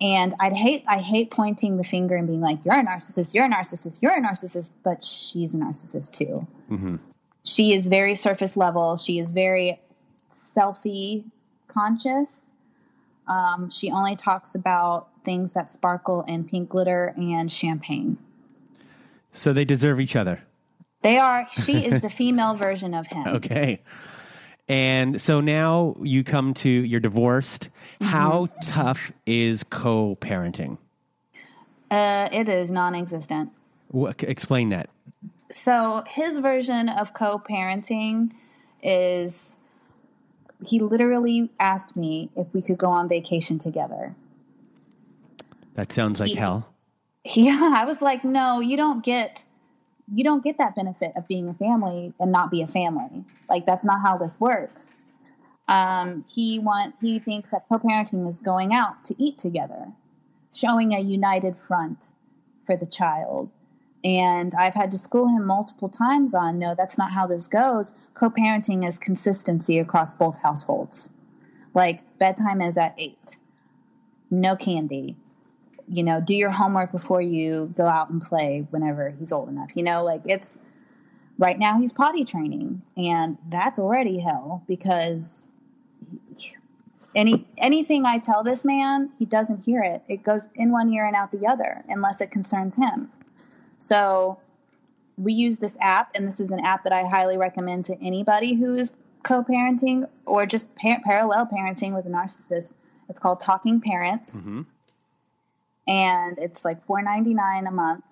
And 0.04 0.34
I'd 0.38 0.54
hate 0.54 0.84
I 0.86 0.98
hate 0.98 1.32
pointing 1.32 1.78
the 1.78 1.84
finger 1.84 2.16
and 2.16 2.28
being 2.28 2.42
like, 2.42 2.60
"You're 2.66 2.76
a 2.76 2.84
narcissist. 2.84 3.34
You're 3.34 3.46
a 3.46 3.50
narcissist. 3.50 4.02
You're 4.02 4.12
a 4.12 4.22
narcissist." 4.22 4.74
But 4.84 5.02
she's 5.02 5.56
a 5.56 5.58
narcissist 5.58 6.12
too. 6.12 6.46
She 7.44 7.74
is 7.74 7.88
very 7.88 8.14
surface 8.14 8.58
level. 8.58 8.98
She 8.98 9.18
is 9.18 9.32
very 9.32 9.80
selfie 10.30 11.24
conscious. 11.70 12.52
Um, 13.28 13.70
she 13.70 13.90
only 13.92 14.18
talks 14.18 14.56
about 14.56 15.08
things 15.24 15.54
that 15.54 15.70
sparkle 15.70 16.24
in 16.24 16.44
pink 16.44 16.70
glitter 16.70 17.14
and 17.16 17.50
champagne. 17.50 18.18
So 19.32 19.54
they 19.54 19.64
deserve 19.64 20.02
each 20.02 20.18
other. 20.18 20.44
They 21.02 21.18
are. 21.18 21.48
She 21.52 21.86
is 21.86 22.02
the 22.08 22.10
female 22.10 22.56
version 22.56 22.94
of 22.94 23.08
him. 23.08 23.28
Okay. 23.28 23.82
And 24.68 25.20
so 25.20 25.42
now 25.42 25.96
you 26.02 26.24
come 26.24 26.54
to 26.56 26.70
you're 26.70 27.00
divorced. 27.00 27.70
How 28.02 28.48
tough 28.64 29.12
is 29.26 29.64
co-parenting? 29.64 30.78
Uh, 31.92 32.30
it 32.32 32.50
is 32.50 32.72
non-existent. 32.72 33.52
What, 33.90 34.24
explain 34.24 34.70
that. 34.70 34.90
So 35.52 36.04
his 36.08 36.40
version 36.40 36.90
of 36.90 37.14
co-parenting 37.14 38.32
is 38.82 39.56
he 40.66 40.80
literally 40.80 41.52
asked 41.60 41.96
me 41.96 42.30
if 42.36 42.54
we 42.54 42.62
could 42.62 42.78
go 42.78 42.88
on 42.90 43.08
vacation 43.08 43.60
together. 43.60 44.16
That 45.76 45.92
sounds 45.92 46.20
like 46.20 46.30
He- 46.30 46.36
hell. 46.36 46.70
Yeah, 47.26 47.74
I 47.78 47.86
was 47.86 48.02
like, 48.02 48.26
no, 48.26 48.60
you 48.60 48.76
don't 48.76 49.02
get 49.02 49.46
you 50.12 50.24
don't 50.24 50.44
get 50.44 50.58
that 50.58 50.76
benefit 50.76 51.14
of 51.16 51.28
being 51.28 51.48
a 51.48 51.54
family 51.54 52.14
and 52.20 52.32
not 52.32 52.52
be 52.52 52.62
a 52.62 52.68
family. 52.68 53.24
Like 53.50 53.66
that's 53.66 53.86
not 53.86 54.02
how 54.02 54.18
this 54.18 54.40
works. 54.40 54.96
Um, 55.68 56.26
he 56.30 56.60
want 56.60 56.96
he 57.02 57.20
thinks 57.20 57.52
that 57.52 57.68
co-parenting 57.70 58.28
is 58.28 58.40
going 58.40 58.74
out 58.74 59.06
to 59.06 59.16
eat 59.18 59.38
together, 59.38 59.94
showing 60.54 60.94
a 60.94 61.00
united 61.00 61.58
front 61.58 62.10
for 62.66 62.76
the 62.76 62.86
child. 62.86 63.52
And 64.04 64.54
I've 64.56 64.74
had 64.74 64.92
to 64.92 64.98
school 64.98 65.30
him 65.30 65.46
multiple 65.46 65.88
times 65.88 66.34
on 66.34 66.60
no, 66.60 66.76
that's 66.76 66.98
not 66.98 67.14
how 67.14 67.26
this 67.26 67.48
goes. 67.48 67.94
Co-parenting 68.14 68.86
is 68.86 68.98
consistency 68.98 69.80
across 69.80 70.14
both 70.14 70.38
households. 70.40 71.12
Like 71.74 72.02
bedtime 72.20 72.62
is 72.62 72.78
at 72.78 72.94
eight. 72.98 73.38
No 74.30 74.58
candy 74.58 75.16
you 75.88 76.04
know, 76.04 76.22
do 76.22 76.34
your 76.34 76.52
homework 76.52 76.92
before 76.92 77.22
you 77.22 77.74
go 77.76 77.86
out 77.86 78.10
and 78.10 78.22
play 78.22 78.68
whenever 78.70 79.10
he's 79.10 79.32
old 79.32 79.50
enough. 79.50 79.72
You 79.76 79.84
know, 79.84 80.04
like 80.04 80.22
it's 80.26 80.60
right 81.38 81.58
now 81.58 81.80
he's 81.80 81.94
potty 81.94 82.24
training 82.24 82.82
and 82.96 83.38
that's 83.50 83.80
already 83.80 84.20
hell 84.20 84.64
because 84.68 85.46
any 87.16 87.46
anything 87.58 88.06
I 88.06 88.20
tell 88.20 88.44
this 88.44 88.66
man, 88.66 89.12
he 89.20 89.26
doesn't 89.26 89.64
hear 89.66 89.82
it. 89.82 90.04
It 90.08 90.24
goes 90.24 90.48
in 90.56 90.72
one 90.72 90.92
ear 90.92 91.06
and 91.06 91.16
out 91.16 91.32
the 91.32 91.46
other 91.48 91.84
unless 91.88 92.22
it 92.22 92.32
concerns 92.32 92.76
him. 92.76 93.12
So 93.78 94.40
we 95.18 95.34
use 95.34 95.60
this 95.60 95.78
app 95.80 96.12
and 96.16 96.28
this 96.28 96.40
is 96.40 96.52
an 96.52 96.60
app 96.60 96.84
that 96.84 96.94
I 96.94 97.06
highly 97.06 97.38
recommend 97.38 97.86
to 97.86 98.02
anybody 98.02 98.56
who 98.56 98.76
is 98.76 98.96
co-parenting 99.22 100.08
or 100.26 100.46
just 100.46 100.76
par- 100.76 101.02
parallel 101.04 101.46
parenting 101.46 101.94
with 101.94 102.06
a 102.06 102.10
narcissist. 102.10 102.74
It's 103.10 103.20
called 103.20 103.40
Talking 103.40 103.80
Parents 103.80 104.38
mm-hmm. 104.38 104.64
And 105.88 106.38
it's 106.38 106.64
like 106.64 106.84
four 106.86 107.02
ninety 107.02 107.34
nine 107.34 107.68
a 107.68 107.72
month, 107.72 108.06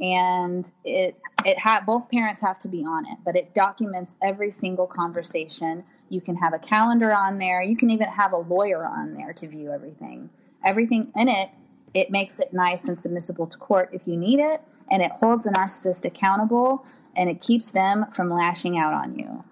and 0.00 0.70
it 0.84 1.18
it 1.44 1.58
ha- 1.60 1.82
both 1.84 2.10
parents 2.10 2.40
have 2.40 2.58
to 2.60 2.68
be 2.68 2.84
on 2.84 3.06
it, 3.06 3.18
but 3.24 3.36
it 3.36 3.54
documents 3.54 4.16
every 4.22 4.50
single 4.50 4.86
conversation. 4.86 5.84
You 6.08 6.20
can 6.20 6.36
have 6.36 6.54
a 6.54 6.58
calendar 6.58 7.14
on 7.14 7.38
there. 7.38 7.62
You 7.62 7.76
can 7.76 7.90
even 7.90 8.08
have 8.08 8.32
a 8.32 8.38
lawyer 8.38 8.86
on 8.86 9.14
there 9.14 9.32
to 9.34 9.46
view 9.46 9.72
everything. 9.72 10.30
Everything 10.64 11.12
in 11.14 11.28
it, 11.28 11.50
it 11.92 12.10
makes 12.10 12.40
it 12.40 12.52
nice 12.52 12.84
and 12.84 12.96
submissible 12.96 13.48
to 13.50 13.58
court 13.58 13.90
if 13.92 14.08
you 14.08 14.16
need 14.16 14.40
it, 14.40 14.62
and 14.90 15.02
it 15.02 15.12
holds 15.20 15.44
the 15.44 15.50
narcissist 15.50 16.04
accountable, 16.04 16.84
and 17.14 17.28
it 17.28 17.40
keeps 17.40 17.70
them 17.70 18.06
from 18.12 18.30
lashing 18.30 18.78
out 18.78 18.94
on 18.94 19.18
you. 19.18 19.44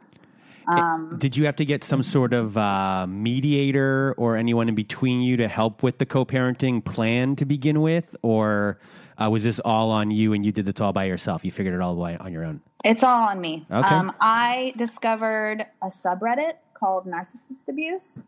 Did 1.19 1.37
you 1.37 1.47
have 1.47 1.57
to 1.57 1.65
get 1.65 1.85
some 1.85 2.03
sort 2.03 2.33
of 2.33 2.57
uh, 2.57 3.07
mediator 3.09 4.15
or 4.17 4.37
anyone 4.37 4.69
in 4.69 4.75
between 4.75 5.21
you 5.23 5.37
to 5.37 5.49
help 5.49 5.83
with 5.83 5.99
the 5.99 6.07
co-parenting 6.07 6.85
plan 6.85 7.37
to 7.37 7.45
begin 7.45 7.81
with, 7.81 8.17
or 8.23 8.79
uh, 9.19 9.29
was 9.31 9.45
this 9.45 9.59
all 9.61 9.91
on 9.91 10.11
you 10.11 10.33
and 10.33 10.45
you 10.45 10.53
did 10.53 10.67
this 10.67 10.81
all 10.81 10.93
by 10.93 11.05
yourself? 11.05 11.45
You 11.45 11.51
figured 11.53 11.75
it 11.75 11.81
all 11.81 11.95
by 11.97 12.17
on 12.17 12.33
your 12.33 12.45
own. 12.45 12.61
It's 12.85 13.03
all 13.03 13.29
on 13.29 13.41
me. 13.41 13.67
Okay. 13.71 13.95
Um, 13.95 14.13
I 14.21 14.73
discovered 14.77 15.67
a 15.83 15.87
subreddit 15.87 16.55
called 16.75 17.07
Narcissist 17.07 17.69
Abuse, 17.69 18.23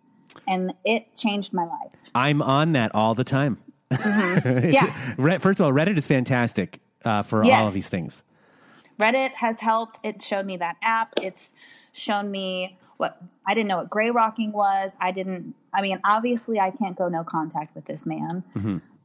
and 0.46 0.72
it 0.84 1.14
changed 1.14 1.52
my 1.52 1.64
life. 1.64 1.92
I'm 2.14 2.40
on 2.42 2.72
that 2.72 2.94
all 2.94 3.14
the 3.14 3.24
time. 3.24 3.58
It's- 3.90 4.72
Yeah. 4.74 5.38
First 5.38 5.60
of 5.60 5.66
all, 5.66 5.72
Reddit 5.72 5.96
is 5.98 6.06
fantastic 6.06 6.80
uh, 7.04 7.22
for 7.22 7.44
all 7.44 7.66
of 7.66 7.72
these 7.72 7.88
things. 7.88 8.22
Reddit 9.00 9.30
has 9.34 9.60
helped. 9.60 10.00
It 10.02 10.20
showed 10.22 10.44
me 10.44 10.56
that 10.56 10.76
app. 10.82 11.12
It's 11.22 11.54
shown 11.98 12.30
me 12.30 12.78
what 12.96 13.20
I 13.46 13.54
didn't 13.54 13.68
know 13.68 13.78
what 13.78 13.90
gray 13.90 14.10
rocking 14.10 14.52
was. 14.52 14.96
I 15.00 15.12
didn't. 15.12 15.54
I 15.72 15.82
mean, 15.82 16.00
obviously, 16.04 16.60
I 16.60 16.70
can't 16.70 16.96
go 16.96 17.08
no 17.08 17.24
contact 17.24 17.74
with 17.74 17.86
this 17.86 18.04
man. 18.06 18.44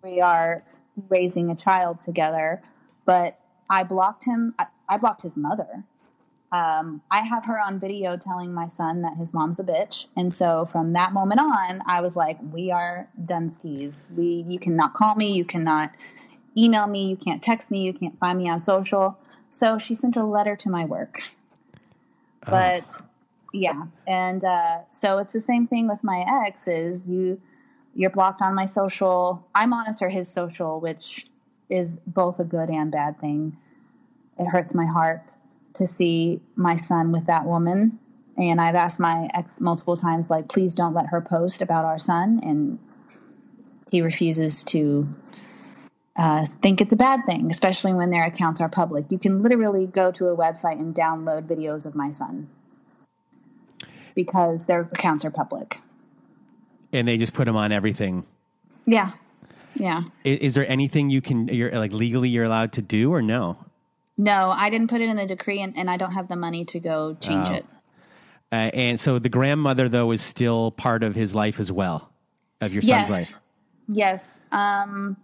We 0.04 0.20
are 0.20 0.64
raising 1.10 1.50
a 1.50 1.56
child 1.56 2.00
together, 2.00 2.62
but 3.06 3.40
I 3.70 3.84
blocked 3.84 4.26
him. 4.26 4.54
I, 4.60 4.68
I 4.90 4.98
blocked 4.98 5.22
his 5.22 5.38
mother. 5.38 5.86
Um, 6.52 7.02
I 7.10 7.22
have 7.22 7.46
her 7.46 7.60
on 7.60 7.80
video 7.80 8.16
telling 8.16 8.54
my 8.54 8.68
son 8.68 9.02
that 9.02 9.18
his 9.18 9.34
mom's 9.34 9.60
a 9.60 9.64
bitch, 9.64 10.06
and 10.16 10.32
so 10.32 10.66
from 10.66 10.94
that 10.94 11.12
moment 11.12 11.40
on, 11.40 11.82
I 11.88 12.02
was 12.02 12.16
like, 12.16 12.38
"We 12.52 12.70
are 12.72 13.10
done 13.24 13.50
skis. 13.50 14.08
We, 14.16 14.46
you 14.48 14.60
cannot 14.60 14.94
call 14.94 15.16
me. 15.16 15.34
You 15.34 15.46
cannot 15.46 15.92
email 16.56 16.86
me. 16.86 17.10
You 17.10 17.16
can't 17.16 17.42
text 17.42 17.72
me. 17.72 17.84
You 17.84 17.94
can't 17.94 18.20
find 18.20 18.38
me 18.38 18.50
on 18.50 18.60
social." 18.60 19.18
So 19.50 19.78
she 19.78 19.94
sent 19.94 20.16
a 20.16 20.24
letter 20.26 20.56
to 20.58 20.70
my 20.70 20.86
work. 20.86 21.22
But 22.46 22.98
yeah, 23.54 23.86
and 24.08 24.44
uh, 24.44 24.80
so 24.90 25.18
it's 25.20 25.34
the 25.34 25.42
same 25.42 25.68
thing 25.68 25.88
with 25.88 26.04
my 26.04 26.26
ex. 26.46 26.68
Is 26.68 27.08
you 27.08 27.42
you're 27.96 28.10
blocked 28.10 28.42
on 28.42 28.56
my 28.56 28.66
social. 28.66 29.48
I 29.54 29.66
monitor 29.66 30.10
his 30.10 30.30
social, 30.30 30.80
which 30.80 31.28
is 31.70 31.98
both 32.08 32.40
a 32.40 32.44
good 32.44 32.70
and 32.70 32.92
bad 32.92 33.20
thing. 33.20 33.58
It 34.38 34.48
hurts 34.48 34.74
my 34.74 34.86
heart 34.86 35.36
to 35.76 35.88
see 35.88 36.42
my 36.56 36.76
son 36.76 37.12
with 37.12 37.26
that 37.26 37.46
woman. 37.46 38.00
And 38.36 38.60
I've 38.60 38.76
asked 38.76 39.00
my 39.00 39.30
ex 39.34 39.62
multiple 39.62 39.96
times, 39.96 40.30
like, 40.30 40.50
please 40.50 40.74
don't 40.74 40.94
let 40.94 41.08
her 41.08 41.22
post 41.22 41.62
about 41.62 41.86
our 41.86 42.00
son. 42.00 42.40
And 42.44 42.80
he 43.92 44.02
refuses 44.02 44.64
to 44.66 45.08
uh, 46.16 46.46
think 46.62 46.80
it's 46.82 46.94
a 46.94 46.98
bad 46.98 47.22
thing, 47.26 47.50
especially 47.50 47.94
when 47.94 48.10
their 48.12 48.24
accounts 48.24 48.62
are 48.62 48.70
public. 48.70 49.06
You 49.12 49.18
can 49.18 49.42
literally 49.42 49.88
go 49.88 50.12
to 50.12 50.28
a 50.28 50.36
website 50.38 50.80
and 50.80 50.94
download 50.94 51.48
videos 51.48 51.86
of 51.86 51.96
my 51.96 52.12
son 52.12 52.50
because 54.16 54.66
their 54.68 54.82
accounts 54.82 55.26
are 55.26 55.32
public. 55.32 55.80
And 56.92 57.08
they 57.08 57.18
just 57.18 57.34
put 57.34 57.46
them 57.46 57.56
on 57.56 57.72
everything. 57.72 58.26
Yeah. 58.86 59.12
Yeah. 59.76 60.04
Is, 60.24 60.40
is 60.40 60.54
there 60.54 60.70
anything 60.70 61.10
you 61.10 61.22
can, 61.22 61.48
you're 61.48 61.72
like 61.72 61.92
legally 61.92 62.30
you're 62.30 62.46
allowed 62.46 62.74
to 62.74 62.82
do 62.82 63.12
or 63.12 63.22
no? 63.22 63.58
No, 64.16 64.52
I 64.52 64.70
didn't 64.70 64.90
put 64.92 65.02
it 65.02 65.10
in 65.10 65.16
the 65.16 65.26
decree 65.26 65.60
and, 65.62 65.76
and 65.76 65.90
I 65.90 65.98
don't 65.98 66.12
have 66.12 66.28
the 66.28 66.36
money 66.36 66.66
to 66.66 66.80
go 66.80 67.18
change 67.20 67.48
Oh. 67.50 67.54
it. 67.54 67.66
Uh, 68.52 68.56
and 68.76 69.00
so 69.00 69.18
the 69.18 69.30
grandmother 69.30 69.90
though 69.90 70.12
is 70.12 70.22
still 70.22 70.70
part 70.70 71.02
of 71.02 71.16
his 71.16 71.34
life 71.34 71.60
as 71.60 71.72
well, 71.72 72.12
of 72.62 72.72
your 72.72 72.84
Yes. 72.84 73.08
son's 73.08 73.10
life. 73.10 73.40
Yes. 73.88 74.42
Um, 74.52 75.18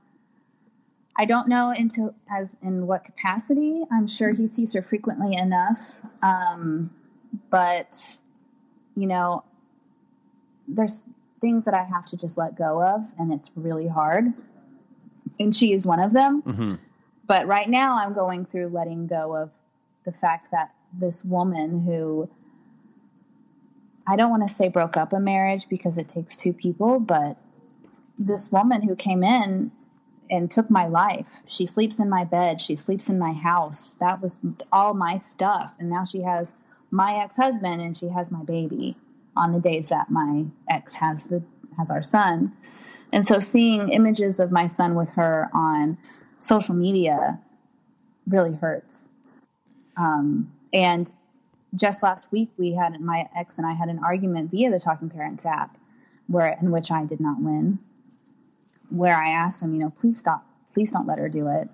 I 1.20 1.26
don't 1.26 1.50
know 1.50 1.72
into 1.72 2.14
as 2.32 2.56
in 2.62 2.88
what 2.88 3.04
capacity. 3.04 3.84
I'm 3.92 4.08
sure 4.08 4.32
he 4.32 4.48
sees 4.48 4.74
her 4.74 4.82
frequently 4.82 5.36
enough. 5.36 6.00
Um, 6.24 6.92
but 7.50 8.20
you 8.96 9.06
know, 9.06 9.44
there's 10.66 11.04
things 11.42 11.66
that 11.66 11.74
I 11.74 11.84
have 11.84 12.06
to 12.08 12.18
just 12.18 12.38
let 12.38 12.58
go 12.58 12.82
of, 12.82 13.12
and 13.20 13.34
it's 13.34 13.52
really 13.54 13.90
hard. 13.90 14.34
And 15.38 15.54
she 15.54 15.74
is 15.74 15.86
one 15.86 16.00
of 16.00 16.14
them. 16.14 16.42
But 17.28 17.46
right 17.48 17.70
now, 17.70 17.98
I'm 17.98 18.14
going 18.14 18.46
through 18.46 18.70
letting 18.70 19.08
go 19.08 19.36
of 19.36 19.52
the 20.06 20.14
fact 20.14 20.52
that 20.52 20.74
this 20.98 21.26
woman 21.26 21.82
who 21.82 22.30
I 24.08 24.16
don't 24.16 24.30
want 24.30 24.48
to 24.48 24.54
say 24.54 24.70
broke 24.70 24.96
up 24.96 25.12
a 25.12 25.20
marriage 25.20 25.68
because 25.68 25.98
it 25.98 26.08
takes 26.08 26.38
two 26.38 26.54
people, 26.54 27.02
but 27.02 27.36
this 28.18 28.54
woman 28.54 28.84
who 28.84 28.96
came 28.96 29.22
in 29.22 29.72
and 30.30 30.50
took 30.50 30.70
my 30.70 30.88
life. 30.88 31.42
She 31.48 31.66
sleeps 31.66 32.00
in 32.00 32.10
my 32.10 32.24
bed. 32.24 32.62
She 32.62 32.76
sleeps 32.76 33.10
in 33.10 33.18
my 33.18 33.34
house. 33.34 33.96
That 34.00 34.22
was 34.22 34.40
all 34.72 34.94
my 34.94 35.18
stuff. 35.18 35.74
And 35.80 35.90
now 35.90 36.06
she 36.06 36.22
has 36.22 36.54
my 36.92 37.16
ex 37.16 37.38
husband 37.38 37.82
and 37.82 37.98
she 37.98 38.10
has 38.10 38.32
my 38.32 38.44
baby 38.44 38.96
on 39.36 39.52
the 39.52 39.60
days 39.60 39.90
that 39.90 40.10
my 40.10 40.46
ex 40.70 40.96
has 40.96 41.26
the 41.26 41.44
has 41.78 41.90
our 41.90 42.04
son. 42.04 42.54
And 43.12 43.26
so 43.26 43.40
seeing 43.40 43.90
images 43.90 44.40
of 44.40 44.52
my 44.52 44.68
son 44.68 44.96
with 44.96 45.12
her 45.12 45.50
on 45.54 45.98
social 46.38 46.76
media 46.76 47.40
really 48.28 48.54
hurts. 48.54 49.10
Um, 49.98 50.52
and 50.72 51.12
just 51.76 52.04
last 52.04 52.32
week, 52.32 52.50
we 52.58 52.74
had 52.74 53.00
my 53.00 53.28
ex 53.36 53.58
and 53.58 53.66
I 53.66 53.74
had 53.74 53.90
an 53.90 54.00
argument 54.04 54.52
via 54.52 54.70
the 54.70 54.80
Talking 54.80 55.10
Parents 55.10 55.46
app, 55.46 55.78
where 56.28 56.58
in 56.62 56.72
which 56.72 56.92
I 56.92 57.06
did 57.06 57.20
not 57.20 57.42
win. 57.42 57.80
Where 58.90 59.16
I 59.16 59.30
asked 59.30 59.62
him, 59.62 59.74
you 59.74 59.80
know, 59.80 59.92
please 60.00 60.18
stop, 60.18 60.46
please 60.74 60.92
don't 60.92 61.08
let 61.08 61.20
her 61.20 61.30
do 61.30 61.48
it. 61.48 61.70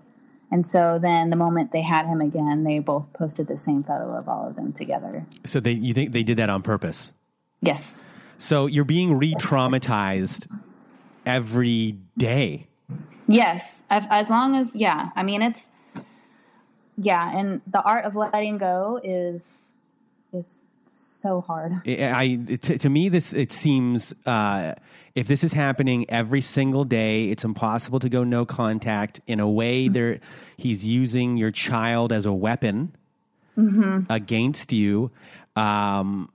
And 0.51 0.65
so 0.65 0.99
then 1.01 1.31
the 1.31 1.35
moment 1.35 1.71
they 1.71 1.81
had 1.81 2.05
him 2.05 2.21
again, 2.21 2.63
they 2.63 2.79
both 2.79 3.11
posted 3.13 3.47
the 3.47 3.57
same 3.57 3.83
photo 3.83 4.15
of 4.15 4.29
all 4.29 4.47
of 4.47 4.55
them 4.55 4.73
together. 4.73 5.25
So 5.45 5.59
they 5.59 5.71
you 5.71 5.93
think 5.93 6.11
they 6.11 6.23
did 6.23 6.37
that 6.37 6.49
on 6.49 6.61
purpose? 6.61 7.13
Yes. 7.61 7.97
So 8.37 8.65
you're 8.65 8.83
being 8.83 9.17
re-traumatized 9.17 10.47
every 11.25 11.97
day. 12.17 12.67
Yes, 13.27 13.83
as 13.89 14.29
long 14.29 14.55
as 14.55 14.75
yeah. 14.75 15.09
I 15.15 15.23
mean, 15.23 15.41
it's 15.41 15.69
yeah, 16.97 17.35
and 17.35 17.61
the 17.65 17.81
art 17.81 18.05
of 18.05 18.15
letting 18.15 18.57
go 18.57 18.99
is 19.03 19.75
is 20.31 20.65
so 20.87 21.41
hard. 21.41 21.81
I 21.87 22.57
to, 22.61 22.77
to 22.77 22.89
me 22.89 23.09
this 23.09 23.33
it 23.33 23.51
seems 23.51 24.13
uh, 24.25 24.75
if 25.15 25.27
this 25.27 25.43
is 25.43 25.53
happening 25.53 26.09
every 26.09 26.41
single 26.41 26.83
day, 26.83 27.29
it's 27.29 27.43
impossible 27.43 27.99
to 27.99 28.09
go 28.09 28.23
no 28.23 28.45
contact. 28.45 29.21
In 29.27 29.39
a 29.39 29.49
way, 29.49 29.87
there 29.87 30.19
he's 30.57 30.85
using 30.85 31.37
your 31.37 31.51
child 31.51 32.11
as 32.11 32.25
a 32.25 32.33
weapon 32.33 32.95
mm-hmm. 33.57 34.11
against 34.11 34.73
you. 34.73 35.11
Um, 35.55 36.29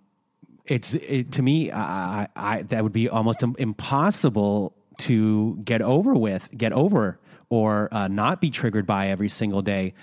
it's 0.64 0.94
it, 0.94 1.32
to 1.32 1.42
me, 1.42 1.72
I, 1.72 2.28
I, 2.36 2.62
that 2.62 2.82
would 2.82 2.92
be 2.92 3.08
almost 3.08 3.42
impossible 3.42 4.74
to 4.98 5.56
get 5.64 5.82
over 5.82 6.14
with, 6.14 6.48
get 6.56 6.72
over, 6.72 7.18
or 7.48 7.88
uh, 7.92 8.08
not 8.08 8.40
be 8.40 8.50
triggered 8.50 8.86
by 8.86 9.08
every 9.08 9.28
single 9.28 9.62
day. 9.62 9.94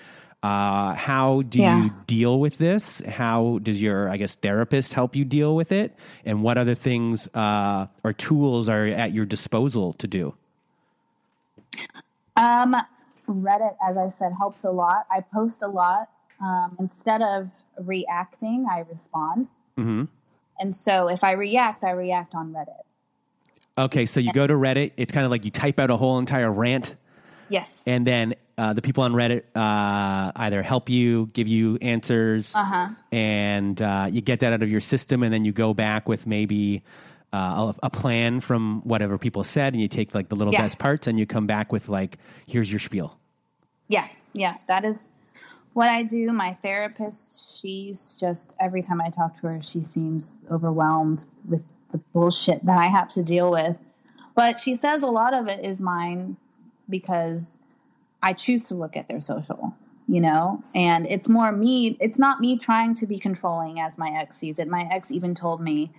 Uh, 0.43 0.93
how 0.93 1.41
do 1.41 1.59
yeah. 1.59 1.83
you 1.83 1.91
deal 2.05 2.39
with 2.39 2.57
this? 2.57 3.01
How 3.01 3.59
does 3.63 3.81
your, 3.81 4.09
I 4.09 4.17
guess, 4.17 4.35
therapist 4.35 4.93
help 4.93 5.15
you 5.15 5.25
deal 5.25 5.55
with 5.55 5.71
it? 5.71 5.95
And 6.25 6.43
what 6.43 6.57
other 6.57 6.75
things 6.75 7.27
uh, 7.33 7.88
or 8.03 8.13
tools 8.13 8.69
are 8.69 8.85
at 8.85 9.13
your 9.13 9.25
disposal 9.25 9.93
to 9.93 10.07
do? 10.07 10.35
Um, 12.35 12.75
Reddit, 13.27 13.75
as 13.85 13.97
I 13.97 14.09
said, 14.09 14.33
helps 14.38 14.63
a 14.63 14.71
lot. 14.71 15.07
I 15.11 15.21
post 15.21 15.61
a 15.61 15.67
lot. 15.67 16.09
Um, 16.39 16.75
instead 16.79 17.23
of 17.23 17.49
reacting, 17.79 18.67
I 18.71 18.85
respond. 18.89 19.47
Mm-hmm. 19.77 20.05
And 20.59 20.75
so 20.75 21.07
if 21.07 21.23
I 21.23 21.31
react, 21.31 21.83
I 21.83 21.91
react 21.91 22.35
on 22.35 22.53
Reddit. 22.53 22.83
Okay, 23.77 24.05
so 24.05 24.19
you 24.19 24.31
go 24.33 24.45
to 24.47 24.53
Reddit. 24.53 24.91
It's 24.97 25.11
kind 25.11 25.25
of 25.25 25.31
like 25.31 25.45
you 25.45 25.51
type 25.51 25.79
out 25.79 25.89
a 25.89 25.97
whole 25.97 26.19
entire 26.19 26.51
rant. 26.51 26.95
Yes. 27.49 27.83
And 27.88 28.05
then 28.05 28.35
uh, 28.58 28.74
the 28.74 28.82
people 28.82 29.03
on 29.03 29.14
Reddit 29.14 29.43
uh, 29.55 30.32
either 30.36 30.64
help 30.64 30.89
you, 30.89 31.28
give 31.28 31.47
you 31.47 31.78
answers, 31.82 32.55
uh-huh. 32.55 32.89
and 33.12 33.80
uh, 33.82 34.08
you 34.10 34.22
get 34.22 34.39
that 34.39 34.53
out 34.53 34.64
of 34.64 34.72
your 34.72 34.82
system, 34.82 35.22
and 35.22 35.32
then 35.32 35.45
you 35.45 35.51
go 35.51 35.74
back 35.74 36.10
with 36.10 36.26
maybe 36.26 36.84
uh, 37.34 37.72
a, 37.84 37.88
a, 37.88 37.89
plan 37.89 38.39
from 38.39 38.82
whatever 38.82 39.18
people 39.20 39.43
said, 39.43 39.74
and 39.74 39.82
you 39.82 39.88
take 39.88 40.16
like 40.16 40.30
the 40.30 40.36
little 40.36 40.53
yeah. 40.53 40.64
best 40.64 40.80
parts, 40.80 41.05
and 41.05 41.20
you 41.20 41.28
come 41.28 41.45
back 41.45 41.72
with 41.72 41.88
like, 41.88 42.18
here's 42.47 42.72
your 42.72 42.80
spiel. 42.80 43.20
Yeah, 43.89 44.08
yeah, 44.34 44.58
that 44.68 44.84
is 44.84 45.10
what 45.74 45.89
I 45.89 46.01
do. 46.01 46.32
My 46.32 46.53
therapist, 46.53 47.60
she's 47.60 48.18
just 48.20 48.55
every 48.60 48.82
time 48.82 48.99
I 49.01 49.10
talk 49.12 49.39
to 49.41 49.47
her, 49.47 49.62
she 49.62 49.84
seems 49.84 50.39
overwhelmed 50.49 51.26
with 51.47 51.62
the 51.91 51.99
bullshit 51.99 52.66
that 52.66 52.80
I 52.80 52.88
have 52.88 53.10
to 53.10 53.24
deal 53.24 53.51
with. 53.51 53.78
But 54.34 54.58
she 54.58 54.74
says 54.74 55.03
a 55.03 55.08
lot 55.08 55.36
of 55.36 55.47
it 55.47 55.64
is 55.64 55.80
mine 55.80 56.38
because 56.89 57.60
I 58.22 58.34
choose 58.34 58.63
to 58.70 58.76
look 58.76 58.97
at 58.97 59.07
their 59.07 59.22
social, 59.22 59.76
you 60.07 60.22
know? 60.22 60.63
And 60.74 61.05
it's 61.07 61.28
more 61.28 61.51
me, 61.51 61.97
it's 61.99 62.20
not 62.20 62.39
me 62.39 62.57
trying 62.57 62.95
to 62.95 63.05
be 63.05 63.18
controlling 63.18 63.80
as 63.80 63.97
my 63.97 64.09
ex 64.09 64.38
sees 64.38 64.59
it. 64.59 64.68
My 64.68 64.88
ex 64.91 65.11
even 65.11 65.36
told 65.36 65.61
me, 65.61 65.91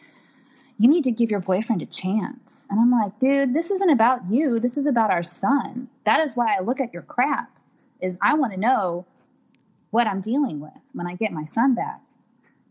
you 0.79 0.89
need 0.89 1.05
to 1.05 1.11
give 1.11 1.31
your 1.31 1.41
boyfriend 1.41 1.83
a 1.83 1.87
chance. 1.87 2.67
And 2.71 2.79
I'm 2.79 2.91
like, 2.91 3.19
dude, 3.19 3.53
this 3.53 3.71
isn't 3.71 3.91
about 3.91 4.31
you. 4.31 4.61
This 4.61 4.77
is 4.77 4.87
about 4.87 5.11
our 5.11 5.25
son. 5.25 5.89
That 6.05 6.21
is 6.21 6.37
why 6.37 6.57
I 6.57 6.61
look 6.61 6.81
at 6.81 6.93
your 6.93 7.03
crap 7.03 7.51
is 8.01 8.17
I 8.23 8.35
want 8.35 8.53
to 8.53 8.61
know 8.61 9.05
what 9.91 10.07
I'm 10.07 10.21
dealing 10.21 10.61
with 10.61 10.71
when 10.93 11.09
I 11.09 11.17
get 11.17 11.33
my 11.33 11.45
son 11.45 11.75
back. 11.75 12.01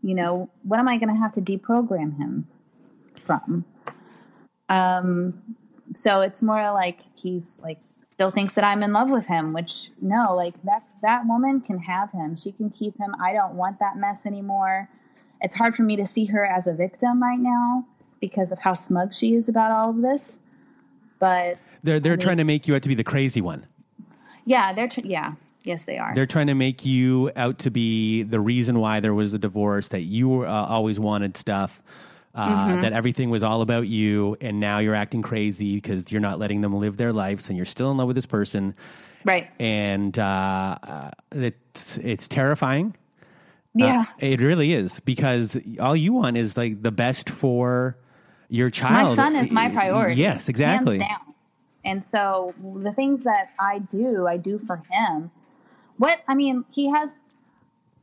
You 0.02 0.14
know, 0.14 0.48
what 0.62 0.78
am 0.78 0.88
I 0.88 0.96
going 0.96 1.12
to 1.12 1.20
have 1.20 1.32
to 1.32 1.42
deprogram 1.42 2.16
him 2.16 2.46
from? 3.22 3.64
Um, 4.70 5.56
so 5.92 6.20
it's 6.22 6.42
more 6.42 6.72
like 6.72 7.00
he's 7.20 7.60
like 7.62 7.78
still 8.18 8.32
thinks 8.32 8.54
that 8.54 8.64
I'm 8.64 8.82
in 8.82 8.92
love 8.92 9.10
with 9.12 9.28
him, 9.28 9.52
which 9.52 9.92
no, 10.02 10.34
like 10.34 10.60
that 10.64 10.82
that 11.02 11.24
woman 11.24 11.60
can 11.60 11.78
have 11.78 12.10
him. 12.10 12.36
She 12.36 12.50
can 12.50 12.68
keep 12.68 12.98
him. 12.98 13.14
I 13.22 13.32
don't 13.32 13.54
want 13.54 13.78
that 13.78 13.96
mess 13.96 14.26
anymore. 14.26 14.88
It's 15.40 15.54
hard 15.54 15.76
for 15.76 15.84
me 15.84 15.94
to 15.94 16.04
see 16.04 16.24
her 16.24 16.44
as 16.44 16.66
a 16.66 16.72
victim 16.72 17.22
right 17.22 17.38
now 17.38 17.86
because 18.20 18.50
of 18.50 18.58
how 18.58 18.72
smug 18.72 19.14
she 19.14 19.36
is 19.36 19.48
about 19.48 19.70
all 19.70 19.90
of 19.90 20.02
this. 20.02 20.40
But 21.20 21.58
they're 21.84 22.00
they're 22.00 22.14
I 22.14 22.16
mean, 22.16 22.20
trying 22.20 22.36
to 22.38 22.44
make 22.44 22.66
you 22.66 22.74
out 22.74 22.82
to 22.82 22.88
be 22.88 22.96
the 22.96 23.04
crazy 23.04 23.40
one. 23.40 23.66
Yeah, 24.44 24.72
they're 24.72 24.88
tr- 24.88 25.02
yeah. 25.04 25.34
Yes, 25.62 25.84
they 25.84 25.98
are. 25.98 26.12
They're 26.12 26.26
trying 26.26 26.48
to 26.48 26.54
make 26.54 26.84
you 26.84 27.30
out 27.36 27.60
to 27.60 27.70
be 27.70 28.24
the 28.24 28.40
reason 28.40 28.80
why 28.80 28.98
there 28.98 29.14
was 29.14 29.32
a 29.32 29.38
divorce, 29.38 29.86
that 29.88 30.02
you 30.02 30.42
uh, 30.42 30.66
always 30.68 30.98
wanted 30.98 31.36
stuff, 31.36 31.82
uh, 32.38 32.68
mm-hmm. 32.68 32.82
that 32.82 32.92
everything 32.92 33.30
was 33.30 33.42
all 33.42 33.62
about 33.62 33.88
you, 33.88 34.36
and 34.40 34.60
now 34.60 34.78
you're 34.78 34.94
acting 34.94 35.22
crazy 35.22 35.74
because 35.74 36.12
you're 36.12 36.20
not 36.20 36.38
letting 36.38 36.60
them 36.60 36.72
live 36.76 36.96
their 36.96 37.12
lives, 37.12 37.48
and 37.48 37.56
you're 37.56 37.66
still 37.66 37.90
in 37.90 37.96
love 37.96 38.06
with 38.06 38.14
this 38.14 38.26
person, 38.26 38.76
right? 39.24 39.50
And 39.58 40.16
uh, 40.16 40.78
uh 40.80 41.10
it's 41.32 41.98
it's 41.98 42.28
terrifying. 42.28 42.94
Uh, 43.74 43.86
yeah, 43.86 44.04
it 44.20 44.40
really 44.40 44.72
is 44.72 45.00
because 45.00 45.58
all 45.80 45.96
you 45.96 46.12
want 46.12 46.36
is 46.36 46.56
like 46.56 46.80
the 46.80 46.92
best 46.92 47.28
for 47.28 47.96
your 48.48 48.70
child. 48.70 49.16
My 49.16 49.24
son 49.24 49.34
is 49.34 49.50
my 49.50 49.68
priority. 49.70 50.20
Yes, 50.20 50.48
exactly. 50.48 51.04
And 51.84 52.04
so 52.04 52.54
the 52.62 52.92
things 52.92 53.24
that 53.24 53.50
I 53.58 53.80
do, 53.80 54.28
I 54.28 54.36
do 54.36 54.60
for 54.60 54.82
him. 54.90 55.32
What 55.96 56.20
I 56.28 56.36
mean, 56.36 56.66
he 56.70 56.88
has 56.90 57.24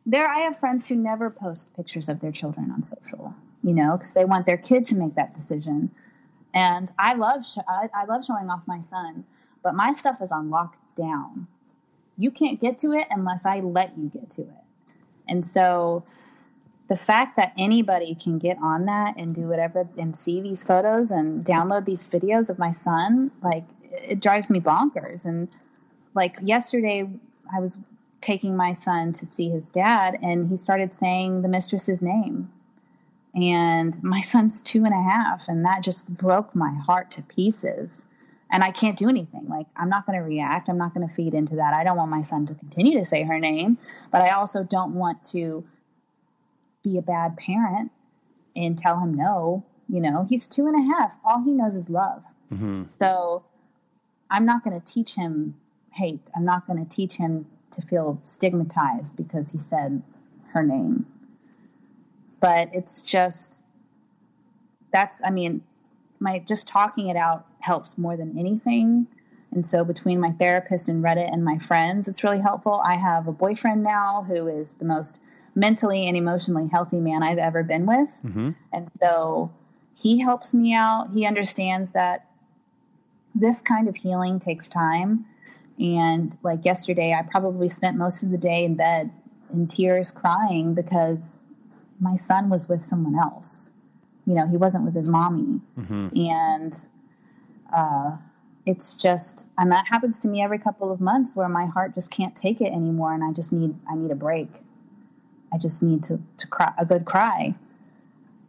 there 0.06 0.28
I 0.28 0.40
have 0.40 0.60
friends 0.60 0.90
who 0.90 0.96
never 0.98 1.30
post 1.30 1.74
pictures 1.74 2.10
of 2.10 2.20
their 2.20 2.34
children 2.34 2.70
on 2.70 2.82
social 2.82 3.34
you 3.66 3.74
know, 3.74 3.98
because 3.98 4.14
they 4.14 4.24
want 4.24 4.46
their 4.46 4.58
kid 4.58 4.86
to 4.86 4.96
make 4.96 5.16
that 5.16 5.34
decision. 5.34 5.90
And 6.54 6.92
I 7.00 7.16
love 7.16 7.46
sh- 7.46 7.58
I, 7.68 7.90
I 7.96 8.06
love 8.06 8.24
showing 8.24 8.48
off 8.48 8.62
my 8.68 8.80
son, 8.80 9.26
but 9.64 9.74
my 9.74 9.92
stuff 9.92 10.22
is 10.22 10.32
on 10.32 10.52
lockdown. 10.52 11.48
You 12.16 12.30
can't 12.30 12.62
get 12.62 12.78
to 12.80 12.92
it 12.92 13.08
unless 13.10 13.44
I 13.44 13.62
let 13.62 13.98
you 13.98 14.08
get 14.08 14.30
to 14.32 14.44
it. 14.44 14.64
And 15.28 15.44
so 15.44 16.06
the 16.88 16.96
fact 16.96 17.36
that 17.38 17.54
anybody 17.58 18.14
can 18.14 18.38
get 18.38 18.58
on 18.62 18.86
that 18.86 19.16
and 19.18 19.34
do 19.34 19.48
whatever 19.48 19.90
and 19.98 20.16
see 20.16 20.40
these 20.40 20.64
photos 20.64 21.10
and 21.10 21.44
download 21.44 21.86
these 21.86 22.06
videos 22.06 22.52
of 22.52 22.60
my 22.60 22.70
son, 22.70 23.32
like 23.42 23.66
it 23.82 24.20
drives 24.20 24.48
me 24.48 24.60
bonkers. 24.60 25.26
And 25.26 25.50
like 26.14 26.38
yesterday, 26.40 27.10
I 27.52 27.60
was 27.60 27.80
taking 28.22 28.56
my 28.56 28.74
son 28.74 29.12
to 29.14 29.26
see 29.26 29.50
his 29.50 29.70
dad, 29.70 30.20
and 30.22 30.50
he 30.50 30.58
started 30.58 30.94
saying 30.94 31.42
the 31.42 31.50
mistress's 31.50 32.04
name 32.04 32.52
and 33.36 34.02
my 34.02 34.22
son's 34.22 34.62
two 34.62 34.86
and 34.86 34.94
a 34.94 35.02
half, 35.02 35.48
and 35.48 35.66
that 35.66 35.84
just 35.84 36.16
broke 36.16 36.56
my 36.56 36.74
heart 36.74 37.12
to 37.12 37.22
pieces. 37.22 38.06
And 38.50 38.64
I 38.64 38.72
can't 38.72 38.98
do 38.98 39.10
anything. 39.10 39.48
Like, 39.50 39.66
I'm 39.76 39.90
not 39.90 40.06
going 40.06 40.18
to 40.18 40.24
react. 40.24 40.70
I'm 40.70 40.78
not 40.78 40.94
going 40.94 41.06
to 41.06 41.14
feed 41.14 41.34
into 41.34 41.56
that. 41.56 41.74
I 41.74 41.84
don't 41.84 41.98
want 41.98 42.12
my 42.12 42.22
son 42.22 42.46
to 42.46 42.54
continue 42.54 42.98
to 42.98 43.04
say 43.04 43.24
her 43.24 43.40
name, 43.40 43.78
but 44.12 44.22
I 44.22 44.30
also 44.30 44.64
don't 44.64 44.94
want 44.94 45.24
to 45.26 45.66
be 46.84 46.98
a 46.98 47.02
bad 47.02 47.36
parent 47.38 47.92
and 48.56 48.78
tell 48.78 49.00
him 49.00 49.14
no. 49.14 49.66
You 49.90 50.00
know, 50.00 50.26
he's 50.30 50.48
two 50.48 50.68
and 50.68 50.76
a 50.76 50.96
half. 50.96 51.18
All 51.26 51.44
he 51.44 51.52
knows 51.52 51.76
is 51.76 51.90
love. 51.90 52.24
Mm-hmm. 52.54 52.84
So 52.90 53.44
I'm 54.30 54.46
not 54.46 54.64
going 54.64 54.80
to 54.80 54.86
teach 54.86 55.16
him 55.16 55.56
hate. 55.92 56.22
I'm 56.36 56.46
not 56.46 56.66
going 56.68 56.84
to 56.84 56.90
teach 56.90 57.18
him 57.18 57.48
to 57.72 57.82
feel 57.82 58.22
stigmatized 58.24 59.18
because 59.18 59.52
he 59.52 59.58
said 59.58 60.02
her 60.54 60.64
name 60.64 61.08
but 62.46 62.70
it's 62.74 63.02
just 63.02 63.64
that's 64.94 65.20
i 65.26 65.32
mean 65.32 65.64
my 66.20 66.38
just 66.38 66.68
talking 66.68 67.08
it 67.08 67.18
out 67.18 67.48
helps 67.60 67.98
more 67.98 68.16
than 68.16 68.38
anything. 68.38 69.08
And 69.52 69.66
so 69.66 69.84
between 69.84 70.20
my 70.20 70.32
therapist 70.32 70.88
and 70.88 71.04
reddit 71.04 71.34
and 71.34 71.44
my 71.44 71.58
friends 71.58 72.08
it's 72.08 72.24
really 72.24 72.42
helpful. 72.42 72.82
I 72.86 72.96
have 72.96 73.28
a 73.28 73.32
boyfriend 73.32 73.84
now 73.84 74.26
who 74.28 74.48
is 74.48 74.74
the 74.74 74.86
most 74.86 75.20
mentally 75.56 76.06
and 76.06 76.16
emotionally 76.16 76.68
healthy 76.68 77.00
man 77.00 77.24
i've 77.24 77.40
ever 77.40 77.64
been 77.64 77.88
with. 77.88 78.12
Mm-hmm. 78.24 78.52
and 78.72 78.92
so 79.02 79.52
he 79.98 80.22
helps 80.22 80.54
me 80.54 80.74
out. 80.74 81.12
He 81.14 81.26
understands 81.26 81.92
that 81.92 82.30
this 83.34 83.62
kind 83.62 83.88
of 83.88 83.96
healing 83.96 84.38
takes 84.38 84.68
time. 84.68 85.26
And 85.80 86.38
like 86.44 86.64
yesterday 86.64 87.12
i 87.18 87.24
probably 87.24 87.70
spent 87.70 87.98
most 87.98 88.22
of 88.22 88.30
the 88.30 88.38
day 88.38 88.66
in 88.66 88.76
bed 88.76 89.10
in 89.52 89.66
tears 89.68 90.12
crying 90.12 90.76
because 90.76 91.45
my 92.00 92.16
son 92.16 92.50
was 92.50 92.68
with 92.68 92.84
someone 92.84 93.18
else. 93.18 93.72
You 94.26 94.34
know, 94.34 94.48
he 94.48 94.58
wasn't 94.58 94.86
with 94.86 94.96
his 94.96 95.08
mommy. 95.08 95.62
Mm-hmm. 95.80 96.18
And 96.18 96.88
uh, 97.76 98.18
it's 98.66 98.96
just, 98.96 99.48
and 99.58 99.72
that 99.72 99.88
happens 99.90 100.20
to 100.20 100.28
me 100.28 100.42
every 100.42 100.58
couple 100.58 100.92
of 100.92 101.00
months 101.00 101.36
where 101.36 101.48
my 101.48 101.66
heart 101.66 101.94
just 101.94 102.10
can't 102.10 102.36
take 102.36 102.60
it 102.62 102.72
anymore, 102.74 103.14
and 103.14 103.24
I 103.24 103.32
just 103.32 103.54
need, 103.54 103.76
I 103.90 103.96
need 103.96 104.12
a 104.12 104.16
break. 104.16 104.50
I 105.54 105.58
just 105.58 105.82
need 105.82 106.04
to 106.04 106.22
to 106.38 106.48
cry 106.48 106.74
a 106.78 106.86
good 106.86 107.06
cry. 107.06 107.56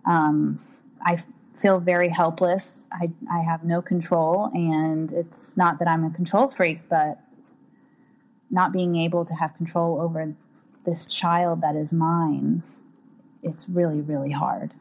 Um, 0.07 0.61
I 1.05 1.22
feel 1.55 1.78
very 1.78 2.09
helpless. 2.09 2.88
I 2.90 3.11
I 3.30 3.42
have 3.42 3.62
no 3.62 3.80
control, 3.82 4.51
and 4.55 5.12
it's 5.12 5.57
not 5.57 5.78
that 5.78 5.86
I'm 5.86 6.05
a 6.05 6.11
control 6.11 6.49
freak, 6.49 6.88
but 6.88 7.20
not 8.51 8.72
being 8.72 8.97
able 8.97 9.24
to 9.24 9.34
have 9.34 9.55
control 9.57 10.01
over 10.01 10.34
this 10.84 11.07
child 11.07 11.61
that 11.61 11.76
is 11.76 11.92
mine, 11.92 12.62
it's 13.43 13.68
really 13.68 14.01
really 14.01 14.30
hard. 14.32 14.72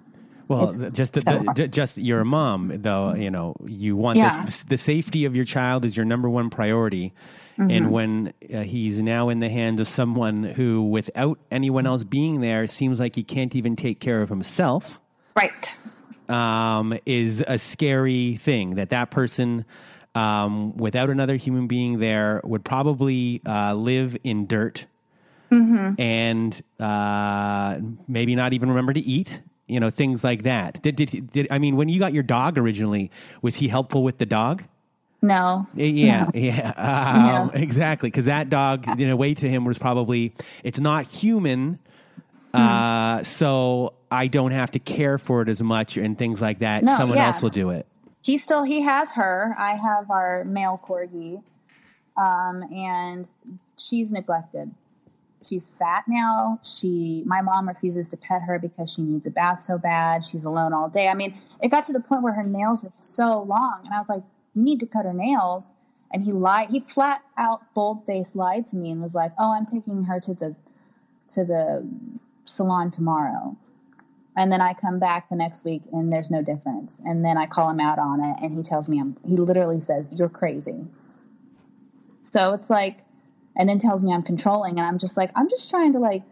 Well, 0.48 0.68
It's 0.68 0.78
just 0.96 1.14
the, 1.14 1.22
so 1.22 1.44
the, 1.56 1.68
just 1.68 1.98
you're 1.98 2.20
a 2.22 2.26
mom, 2.26 2.72
though. 2.76 3.16
You 3.16 3.32
know, 3.32 3.56
you 3.66 3.96
want 3.96 4.20
Yeah. 4.20 4.44
this, 4.46 4.62
the 4.62 4.78
safety 4.78 5.26
of 5.26 5.36
your 5.36 5.44
child 5.46 5.86
is 5.86 5.98
your 5.98 6.06
number 6.06 6.30
one 6.30 6.52
priority. 6.52 7.14
Mm-hmm. 7.58 7.72
And 7.72 7.92
when 7.92 8.34
uh, 8.54 8.62
he's 8.62 9.02
now 9.02 9.30
in 9.30 9.40
the 9.40 9.50
hands 9.50 9.82
of 9.82 9.88
someone 9.88 10.44
who, 10.44 10.84
without 10.84 11.40
anyone 11.50 11.88
else 11.88 12.04
being 12.04 12.42
there, 12.42 12.68
seems 12.68 13.00
like 13.00 13.16
he 13.16 13.24
can't 13.24 13.56
even 13.56 13.76
take 13.76 14.00
care 14.00 14.22
of 14.22 14.30
himself, 14.30 15.00
Right. 15.36 15.76
um, 16.30 16.96
is 17.08 17.44
a 17.48 17.58
scary 17.58 18.36
thing. 18.36 18.76
That 18.76 18.90
that 18.92 19.10
person, 19.10 19.66
um, 20.14 20.78
without 20.78 21.10
another 21.10 21.38
human 21.38 21.66
being 21.66 21.98
there, 22.00 22.40
would 22.44 22.64
probably 22.64 23.42
uh, 23.48 23.74
live 23.74 24.16
in 24.24 24.46
dirt 24.48 24.86
and 26.00 26.62
uh, 26.80 27.80
maybe 28.08 28.36
not 28.36 28.54
even 28.54 28.70
remember 28.70 28.94
to 28.94 29.00
eat. 29.02 29.42
You 29.68 29.80
know, 29.80 29.90
things 29.90 30.24
like 30.24 30.44
that. 30.44 30.82
Did, 30.84 30.96
did, 30.96 31.32
did 31.32 31.48
I 31.50 31.58
mean 31.58 31.76
when 31.76 31.90
you 31.90 32.00
got 32.00 32.14
your 32.14 32.22
dog 32.24 32.58
originally? 32.58 33.10
Was 33.42 33.56
he 33.56 33.68
helpful 33.68 34.04
with 34.04 34.20
the 34.20 34.26
dog? 34.28 34.64
No. 35.24 35.66
Yeah, 35.74 36.30
yeah, 36.36 37.42
um, 37.50 37.50
exactly. 37.60 38.12
Because 38.12 38.26
that 38.26 38.52
dog, 38.52 38.88
in 39.02 39.10
a 39.10 39.16
way, 39.16 39.34
to 39.34 39.50
him 39.50 39.66
was 39.66 39.80
probably 39.80 40.34
it's 40.64 40.80
not 40.80 41.08
human, 41.08 41.80
uh, 42.54 43.24
so 43.24 43.94
I 44.12 44.28
don't 44.28 44.52
have 44.52 44.70
to 44.72 44.80
care 44.80 45.18
for 45.18 45.42
it 45.42 45.50
as 45.50 45.64
much 45.64 45.98
and 45.98 46.16
things 46.16 46.44
like 46.44 46.60
that. 46.60 46.84
No, 46.84 46.96
Someone 46.96 47.18
yeah. 47.18 47.28
else 47.28 47.42
will 47.42 47.50
do 47.50 47.72
it. 47.72 47.88
he 48.22 48.38
still 48.38 48.62
he 48.64 48.82
has 48.82 49.14
her. 49.14 49.56
I 49.58 49.76
have 49.76 50.12
our 50.12 50.44
male 50.46 50.80
corgi, 50.88 51.42
um, 52.18 52.62
and 52.72 53.32
she's 53.78 54.12
neglected. 54.12 54.70
She's 55.48 55.68
fat 55.68 56.06
now. 56.08 56.60
She, 56.64 57.24
my 57.26 57.42
mom 57.42 57.68
refuses 57.68 58.10
to 58.10 58.18
pet 58.18 58.42
her 58.44 58.58
because 58.60 58.92
she 58.92 59.02
needs 59.02 59.26
a 59.26 59.32
bath 59.32 59.62
so 59.62 59.78
bad. 59.78 60.26
She's 60.26 60.46
alone 60.46 60.74
all 60.74 60.90
day. 60.90 61.08
I 61.08 61.14
mean, 61.14 61.38
it 61.62 61.70
got 61.70 61.84
to 61.86 61.94
the 61.94 62.00
point 62.00 62.24
where 62.24 62.34
her 62.34 62.44
nails 62.44 62.84
were 62.84 62.92
so 62.98 63.42
long, 63.42 63.82
and 63.86 63.94
I 63.94 64.00
was 64.00 64.10
like, 64.10 64.24
"You 64.54 64.64
need 64.64 64.80
to 64.80 64.88
cut 64.88 65.06
her 65.06 65.14
nails." 65.14 65.74
And 66.12 66.24
he 66.24 66.32
lied. 66.32 66.70
He 66.70 66.80
flat 66.80 67.22
out, 67.38 67.74
bold 67.74 68.06
faced 68.06 68.36
lied 68.36 68.66
to 68.68 68.76
me 68.76 68.92
and 68.92 69.02
was 69.02 69.16
like, 69.16 69.34
"Oh, 69.38 69.52
I'm 69.52 69.66
taking 69.66 70.04
her 70.06 70.20
to 70.22 70.34
the 70.34 70.56
to 71.30 71.44
the 71.44 71.88
salon 72.46 72.92
tomorrow." 72.92 73.58
And 74.38 74.52
then 74.52 74.60
I 74.60 74.74
come 74.74 75.00
back 75.00 75.30
the 75.30 75.36
next 75.36 75.64
week 75.64 75.84
and 75.94 76.12
there's 76.12 76.30
no 76.30 76.42
difference. 76.42 77.02
And 77.06 77.24
then 77.24 77.38
I 77.38 77.46
call 77.46 77.70
him 77.70 77.80
out 77.80 77.98
on 77.98 78.20
it 78.22 78.38
and 78.42 78.52
he 78.52 78.62
tells 78.64 78.90
me 78.90 79.00
I'm 79.00 79.16
he 79.26 79.38
literally 79.38 79.80
says, 79.80 80.10
You're 80.12 80.30
crazy. 80.30 80.86
So 82.22 82.54
it's 82.54 82.70
like 82.70 83.00
and 83.58 83.68
then 83.70 83.80
tells 83.80 84.04
me 84.04 84.14
I'm 84.14 84.24
controlling 84.24 84.78
and 84.78 84.88
I'm 84.88 84.98
just 84.98 85.18
like, 85.18 85.32
I'm 85.36 85.50
just 85.50 85.70
trying 85.70 85.94
to 85.94 86.00
like 86.00 86.24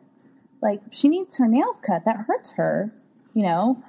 like 0.61 0.81
she 0.91 1.09
needs 1.09 1.37
her 1.37 1.47
nails 1.47 1.79
cut. 1.79 2.05
That 2.05 2.25
hurts 2.27 2.51
her, 2.53 2.93
you 3.33 3.43
know? 3.43 3.83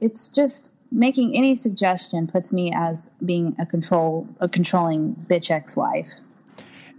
It's 0.00 0.28
just 0.28 0.72
making 0.90 1.36
any 1.36 1.54
suggestion 1.54 2.26
puts 2.26 2.52
me 2.52 2.72
as 2.74 3.10
being 3.24 3.54
a 3.58 3.66
control 3.66 4.28
a 4.40 4.48
controlling 4.48 5.14
bitch 5.28 5.50
ex 5.50 5.76
wife. 5.76 6.08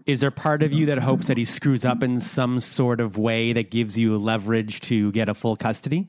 Is 0.06 0.20
there 0.20 0.32
part 0.32 0.64
of 0.64 0.74
you 0.74 0.86
that 0.88 1.00
hopes 1.00 1.28
that 1.28 1.38
he 1.38 1.46
screws 1.46 1.86
up 1.86 2.02
in 2.02 2.20
some 2.20 2.60
sort 2.60 3.00
of 3.00 3.18
way 3.18 3.54
that 3.54 3.70
gives 3.70 3.98
you 3.98 4.18
leverage 4.18 4.80
to 4.82 5.12
get 5.12 5.30
a 5.30 5.34
full 5.34 5.56
custody? 5.56 6.08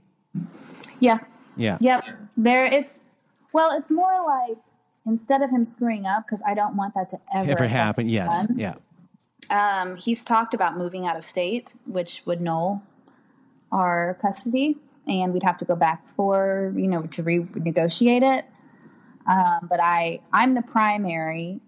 Yeah. 0.99 1.19
Yeah. 1.57 1.79
Yep. 1.81 2.05
There 2.37 2.65
it's 2.65 3.03
well, 3.53 3.77
it's 3.77 3.91
more 3.91 4.25
like 4.27 4.59
instead 5.07 5.43
of 5.43 5.51
him 5.51 5.65
screwing 5.65 6.07
up, 6.07 6.25
because 6.25 6.43
I 6.47 6.55
don't 6.55 6.77
want 6.77 6.95
that 6.95 7.09
to 7.11 7.19
ever, 7.35 7.51
Ever 7.51 7.67
happen? 7.67 8.09
Yes. 8.09 8.47
Yeah. 8.55 8.75
Um, 9.53 9.97
he's 9.97 10.25
talked 10.25 10.55
about 10.55 10.79
moving 10.79 11.07
out 11.07 11.17
of 11.17 11.25
state, 11.25 11.75
which 11.85 12.23
would 12.25 12.41
null 12.41 12.83
our 13.71 14.19
custody, 14.21 14.79
and 15.07 15.35
we'd 15.35 15.43
have 15.43 15.59
to 15.59 15.67
go 15.67 15.77
back 15.77 16.09
for 16.09 16.73
you 16.75 16.89
know 16.89 17.03
to 17.03 17.23
renegotiate 17.23 18.39
it. 18.39 18.47
Um, 19.27 19.69
but 19.69 19.79
I 19.81 20.21
I'm 20.33 20.55
the 20.55 20.63
primary, 20.63 21.61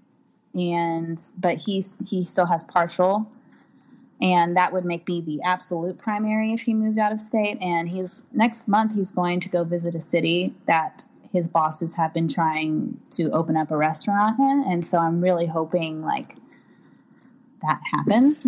and 0.54 1.20
but 1.36 1.58
he's 1.58 1.94
he 2.08 2.24
still 2.24 2.46
has 2.46 2.64
partial, 2.64 3.30
and 4.18 4.56
that 4.56 4.72
would 4.72 4.86
make 4.86 5.06
me 5.06 5.20
the 5.20 5.42
absolute 5.42 5.98
primary 5.98 6.54
if 6.54 6.62
he 6.62 6.72
moved 6.72 6.98
out 6.98 7.12
of 7.12 7.20
state. 7.20 7.58
And 7.60 7.90
he's 7.90 8.24
next 8.32 8.66
month 8.66 8.94
he's 8.94 9.10
going 9.10 9.40
to 9.40 9.50
go 9.50 9.62
visit 9.62 9.94
a 9.94 10.00
city 10.00 10.54
that 10.64 11.04
his 11.30 11.48
bosses 11.48 11.96
have 11.96 12.14
been 12.14 12.28
trying 12.28 12.98
to 13.10 13.30
open 13.32 13.58
up 13.58 13.70
a 13.70 13.76
restaurant 13.76 14.38
in, 14.38 14.64
and 14.66 14.82
so 14.82 14.96
I'm 14.96 15.20
really 15.20 15.46
hoping 15.46 16.00
like 16.00 16.36
that 17.66 17.80
happens. 17.92 18.46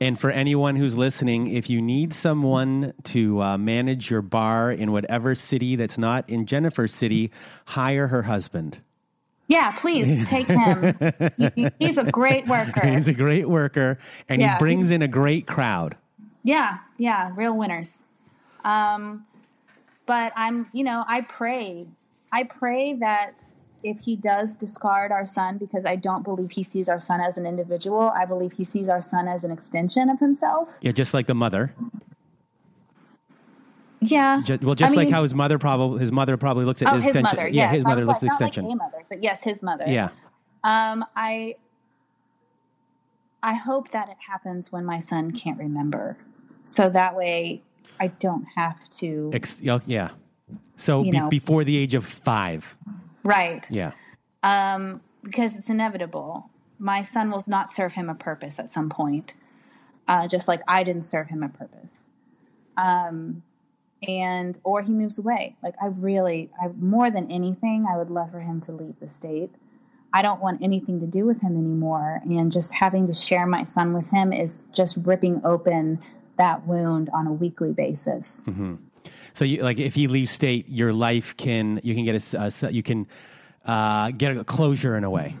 And 0.00 0.18
for 0.18 0.30
anyone 0.30 0.76
who's 0.76 0.96
listening, 0.96 1.48
if 1.48 1.68
you 1.68 1.82
need 1.82 2.12
someone 2.14 2.92
to 3.04 3.42
uh, 3.42 3.58
manage 3.58 4.10
your 4.10 4.22
bar 4.22 4.70
in 4.70 4.92
whatever 4.92 5.34
city 5.34 5.74
that's 5.74 5.98
not 5.98 6.28
in 6.30 6.46
Jennifer's 6.46 6.94
city, 6.94 7.32
hire 7.66 8.06
her 8.08 8.22
husband. 8.22 8.78
Yeah, 9.48 9.72
please 9.72 10.28
take 10.28 10.46
him. 10.46 10.94
He- 11.36 11.50
he- 11.62 11.70
he's 11.80 11.98
a 11.98 12.04
great 12.04 12.46
worker. 12.46 12.86
He's 12.86 13.08
a 13.08 13.14
great 13.14 13.48
worker 13.48 13.98
and 14.28 14.40
Yeah, 14.40 14.52
he 14.54 14.58
brings 14.58 14.90
in 14.90 15.02
a 15.02 15.08
great 15.08 15.46
crowd. 15.46 15.96
Yeah, 16.44 16.78
yeah, 16.98 17.32
real 17.34 17.56
winners. 17.56 17.98
Um, 18.64 19.26
but 20.06 20.32
I'm, 20.36 20.68
you 20.72 20.84
know, 20.84 21.02
I 21.08 21.22
pray, 21.22 21.86
I 22.32 22.44
pray 22.44 22.94
that 22.94 23.42
if 23.82 24.00
he 24.00 24.16
does 24.16 24.56
discard 24.56 25.12
our 25.12 25.24
son, 25.24 25.56
because 25.58 25.84
I 25.84 25.96
don't 25.96 26.22
believe 26.24 26.50
he 26.52 26.62
sees 26.62 26.88
our 26.88 26.98
son 27.00 27.20
as 27.20 27.38
an 27.38 27.46
individual, 27.46 28.12
I 28.14 28.24
believe 28.24 28.52
he 28.54 28.64
sees 28.64 28.88
our 28.88 29.02
son 29.02 29.28
as 29.28 29.44
an 29.44 29.50
extension 29.50 30.08
of 30.08 30.18
himself. 30.20 30.78
Yeah, 30.82 30.92
just 30.92 31.14
like 31.14 31.26
the 31.26 31.34
mother. 31.34 31.74
Yeah. 34.00 34.40
Ju- 34.44 34.58
well, 34.62 34.74
just 34.74 34.92
I 34.92 34.96
like 34.96 35.06
mean- 35.06 35.14
how 35.14 35.22
his 35.22 35.34
mother 35.34 35.58
probably 35.58 36.00
his 36.00 36.12
mother 36.12 36.36
probably 36.36 36.64
looks 36.64 36.82
at 36.82 36.88
Oh, 36.88 36.96
his 36.96 37.06
extension. 37.06 37.36
mother. 37.36 37.48
yeah, 37.48 37.68
his 37.68 37.84
mother 37.84 38.04
looks 38.04 38.22
like, 38.22 38.30
at 38.32 38.40
not 38.40 38.48
extension. 38.48 38.64
Like 38.68 38.78
mother, 38.78 39.04
but 39.08 39.22
yes, 39.22 39.42
his 39.42 39.62
mother. 39.62 39.84
yeah. 39.88 40.08
Um, 40.64 41.04
I 41.16 41.56
I 43.42 43.54
hope 43.54 43.90
that 43.90 44.08
it 44.08 44.16
happens 44.28 44.70
when 44.72 44.84
my 44.84 44.98
son 44.98 45.30
can't 45.32 45.58
remember, 45.58 46.16
so 46.64 46.90
that 46.90 47.16
way 47.16 47.62
I 48.00 48.08
don't 48.08 48.46
have 48.56 48.88
to. 48.90 49.30
Ex- 49.32 49.60
yeah, 49.60 49.78
yeah. 49.86 50.10
So 50.76 51.02
be- 51.02 51.20
before 51.28 51.64
the 51.64 51.76
age 51.76 51.94
of 51.94 52.04
five. 52.04 52.76
Right. 53.22 53.66
Yeah. 53.70 53.92
Um, 54.42 55.00
because 55.22 55.54
it's 55.54 55.68
inevitable. 55.68 56.50
My 56.78 57.02
son 57.02 57.30
will 57.30 57.42
not 57.46 57.70
serve 57.70 57.94
him 57.94 58.08
a 58.08 58.14
purpose 58.14 58.58
at 58.58 58.70
some 58.70 58.88
point, 58.88 59.34
uh, 60.06 60.28
just 60.28 60.46
like 60.48 60.62
I 60.68 60.84
didn't 60.84 61.02
serve 61.02 61.28
him 61.28 61.42
a 61.42 61.48
purpose. 61.48 62.10
Um, 62.76 63.42
and 64.06 64.58
or 64.62 64.82
he 64.82 64.92
moves 64.92 65.18
away. 65.18 65.56
Like 65.62 65.74
I 65.82 65.86
really, 65.86 66.50
I 66.62 66.68
more 66.78 67.10
than 67.10 67.30
anything, 67.30 67.86
I 67.90 67.96
would 67.96 68.10
love 68.10 68.30
for 68.30 68.40
him 68.40 68.60
to 68.62 68.72
leave 68.72 69.00
the 69.00 69.08
state. 69.08 69.50
I 70.12 70.22
don't 70.22 70.40
want 70.40 70.62
anything 70.62 71.00
to 71.00 71.06
do 71.06 71.26
with 71.26 71.42
him 71.42 71.56
anymore, 71.56 72.22
and 72.24 72.50
just 72.50 72.74
having 72.74 73.06
to 73.08 73.12
share 73.12 73.46
my 73.46 73.62
son 73.64 73.92
with 73.92 74.08
him 74.10 74.32
is 74.32 74.64
just 74.72 74.96
ripping 74.98 75.42
open 75.44 76.00
that 76.38 76.66
wound 76.66 77.10
on 77.12 77.26
a 77.26 77.32
weekly 77.32 77.72
basis. 77.72 78.44
So 79.38 79.44
you 79.44 79.62
like 79.62 79.78
if 79.78 79.94
he 79.94 80.08
leaves 80.08 80.32
state, 80.32 80.68
your 80.68 80.92
life 80.92 81.36
can 81.36 81.78
you 81.84 81.94
can 81.94 82.04
get 82.04 82.16
a 82.34 82.40
s- 82.40 82.64
you 82.72 82.82
can 82.82 83.06
uh, 83.64 84.10
get 84.10 84.36
a 84.36 84.42
closure 84.42 84.96
in 84.96 85.04
a 85.04 85.10
way, 85.10 85.36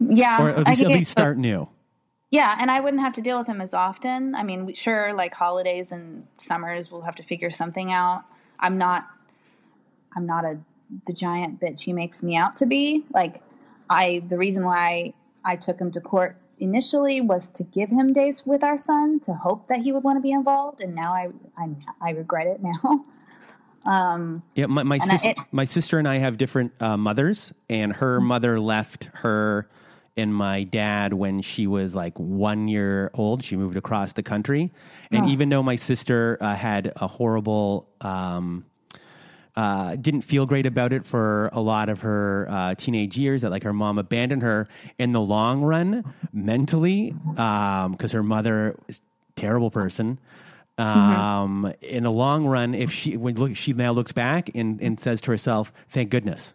Yeah, 0.00 0.42
or 0.42 0.50
at 0.50 0.66
least, 0.66 0.82
at 0.82 0.88
least 0.88 1.12
start 1.12 1.38
new. 1.38 1.68
Yeah, 2.32 2.56
and 2.58 2.72
I 2.72 2.80
wouldn't 2.80 3.02
have 3.02 3.12
to 3.12 3.22
deal 3.22 3.38
with 3.38 3.46
him 3.46 3.60
as 3.60 3.72
often. 3.72 4.34
I 4.34 4.42
mean, 4.42 4.74
sure, 4.74 5.12
like 5.12 5.32
holidays 5.32 5.92
and 5.92 6.26
summers, 6.38 6.90
we'll 6.90 7.02
have 7.02 7.14
to 7.14 7.22
figure 7.22 7.50
something 7.50 7.92
out. 7.92 8.24
I'm 8.58 8.78
not, 8.78 9.06
I'm 10.16 10.26
not 10.26 10.44
a 10.44 10.58
the 11.06 11.12
giant 11.12 11.60
bitch 11.60 11.82
he 11.82 11.92
makes 11.92 12.24
me 12.24 12.36
out 12.36 12.56
to 12.56 12.66
be. 12.66 13.04
Like, 13.14 13.42
I 13.88 14.24
the 14.26 14.38
reason 14.38 14.64
why 14.64 15.14
I 15.44 15.54
took 15.54 15.78
him 15.78 15.92
to 15.92 16.00
court 16.00 16.36
initially 16.58 17.20
was 17.20 17.46
to 17.50 17.62
give 17.62 17.90
him 17.90 18.12
days 18.12 18.44
with 18.44 18.64
our 18.64 18.76
son 18.76 19.20
to 19.20 19.34
hope 19.34 19.68
that 19.68 19.82
he 19.82 19.92
would 19.92 20.02
want 20.02 20.16
to 20.16 20.20
be 20.20 20.32
involved, 20.32 20.80
and 20.80 20.96
now 20.96 21.12
I 21.12 21.28
I, 21.56 21.68
I 22.00 22.10
regret 22.10 22.48
it 22.48 22.60
now. 22.60 23.04
Um, 23.86 24.42
Yeah, 24.54 24.66
my 24.66 24.82
my, 24.82 24.98
I- 25.00 25.18
it- 25.28 25.36
my 25.52 25.64
sister 25.64 25.98
and 25.98 26.08
I 26.08 26.16
have 26.18 26.36
different 26.38 26.72
uh, 26.82 26.96
mothers, 26.96 27.52
and 27.70 27.92
her 27.94 28.18
Mm-hmm. 28.18 28.26
mother 28.28 28.60
left 28.60 29.10
her 29.14 29.68
and 30.18 30.34
my 30.34 30.64
dad 30.64 31.12
when 31.12 31.42
she 31.42 31.66
was 31.66 31.94
like 31.94 32.18
one 32.18 32.68
year 32.68 33.10
old. 33.14 33.44
She 33.44 33.56
moved 33.56 33.76
across 33.76 34.14
the 34.14 34.22
country, 34.22 34.72
and 35.10 35.26
Oh. 35.26 35.28
even 35.28 35.50
though 35.50 35.62
my 35.62 35.76
sister 35.76 36.38
uh, 36.40 36.54
had 36.54 36.92
a 36.96 37.06
horrible. 37.06 37.88
Um, 38.00 38.64
uh, 39.58 39.96
didn't 39.96 40.20
feel 40.20 40.44
great 40.44 40.66
about 40.66 40.92
it 40.92 41.06
for 41.06 41.48
a 41.54 41.60
lot 41.62 41.88
of 41.88 42.02
her 42.02 42.46
uh, 42.50 42.74
teenage 42.74 43.16
years. 43.16 43.40
That 43.40 43.50
like 43.50 43.62
her 43.62 43.72
mom 43.72 43.96
abandoned 43.98 44.42
her. 44.42 44.68
In 44.98 45.12
the 45.12 45.20
long 45.20 45.62
run, 45.62 46.04
mentally, 46.30 47.14
because 47.30 48.12
her 48.12 48.22
mother 48.22 48.78
is 48.86 49.00
a 49.30 49.40
terrible 49.40 49.70
person. 49.70 50.18
Um, 50.78 51.72
In 51.80 52.02
the 52.02 52.10
long 52.10 52.46
run, 52.46 52.74
if 52.74 52.92
she 52.92 53.16
when 53.16 53.36
look, 53.36 53.56
she 53.56 53.72
now 53.72 53.92
looks 53.92 54.12
back 54.12 54.50
and, 54.54 54.80
and 54.82 55.00
says 55.00 55.20
to 55.22 55.30
herself, 55.30 55.72
"Thank 55.88 56.10
goodness." 56.10 56.54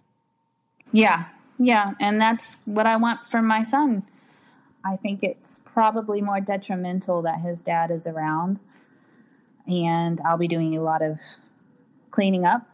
Yeah, 0.91 1.25
yeah, 1.57 1.93
and 1.99 2.21
that's 2.21 2.57
what 2.65 2.85
I 2.85 2.97
want 2.97 3.21
for 3.29 3.41
my 3.41 3.63
son. 3.63 4.03
I 4.83 4.95
think 4.95 5.23
it's 5.23 5.61
probably 5.65 6.21
more 6.21 6.39
detrimental 6.39 7.21
that 7.23 7.41
his 7.41 7.63
dad 7.63 7.91
is 7.91 8.05
around, 8.05 8.59
and 9.67 10.19
I'll 10.25 10.37
be 10.37 10.47
doing 10.47 10.75
a 10.77 10.81
lot 10.81 11.01
of 11.01 11.19
cleaning 12.11 12.45
up. 12.45 12.67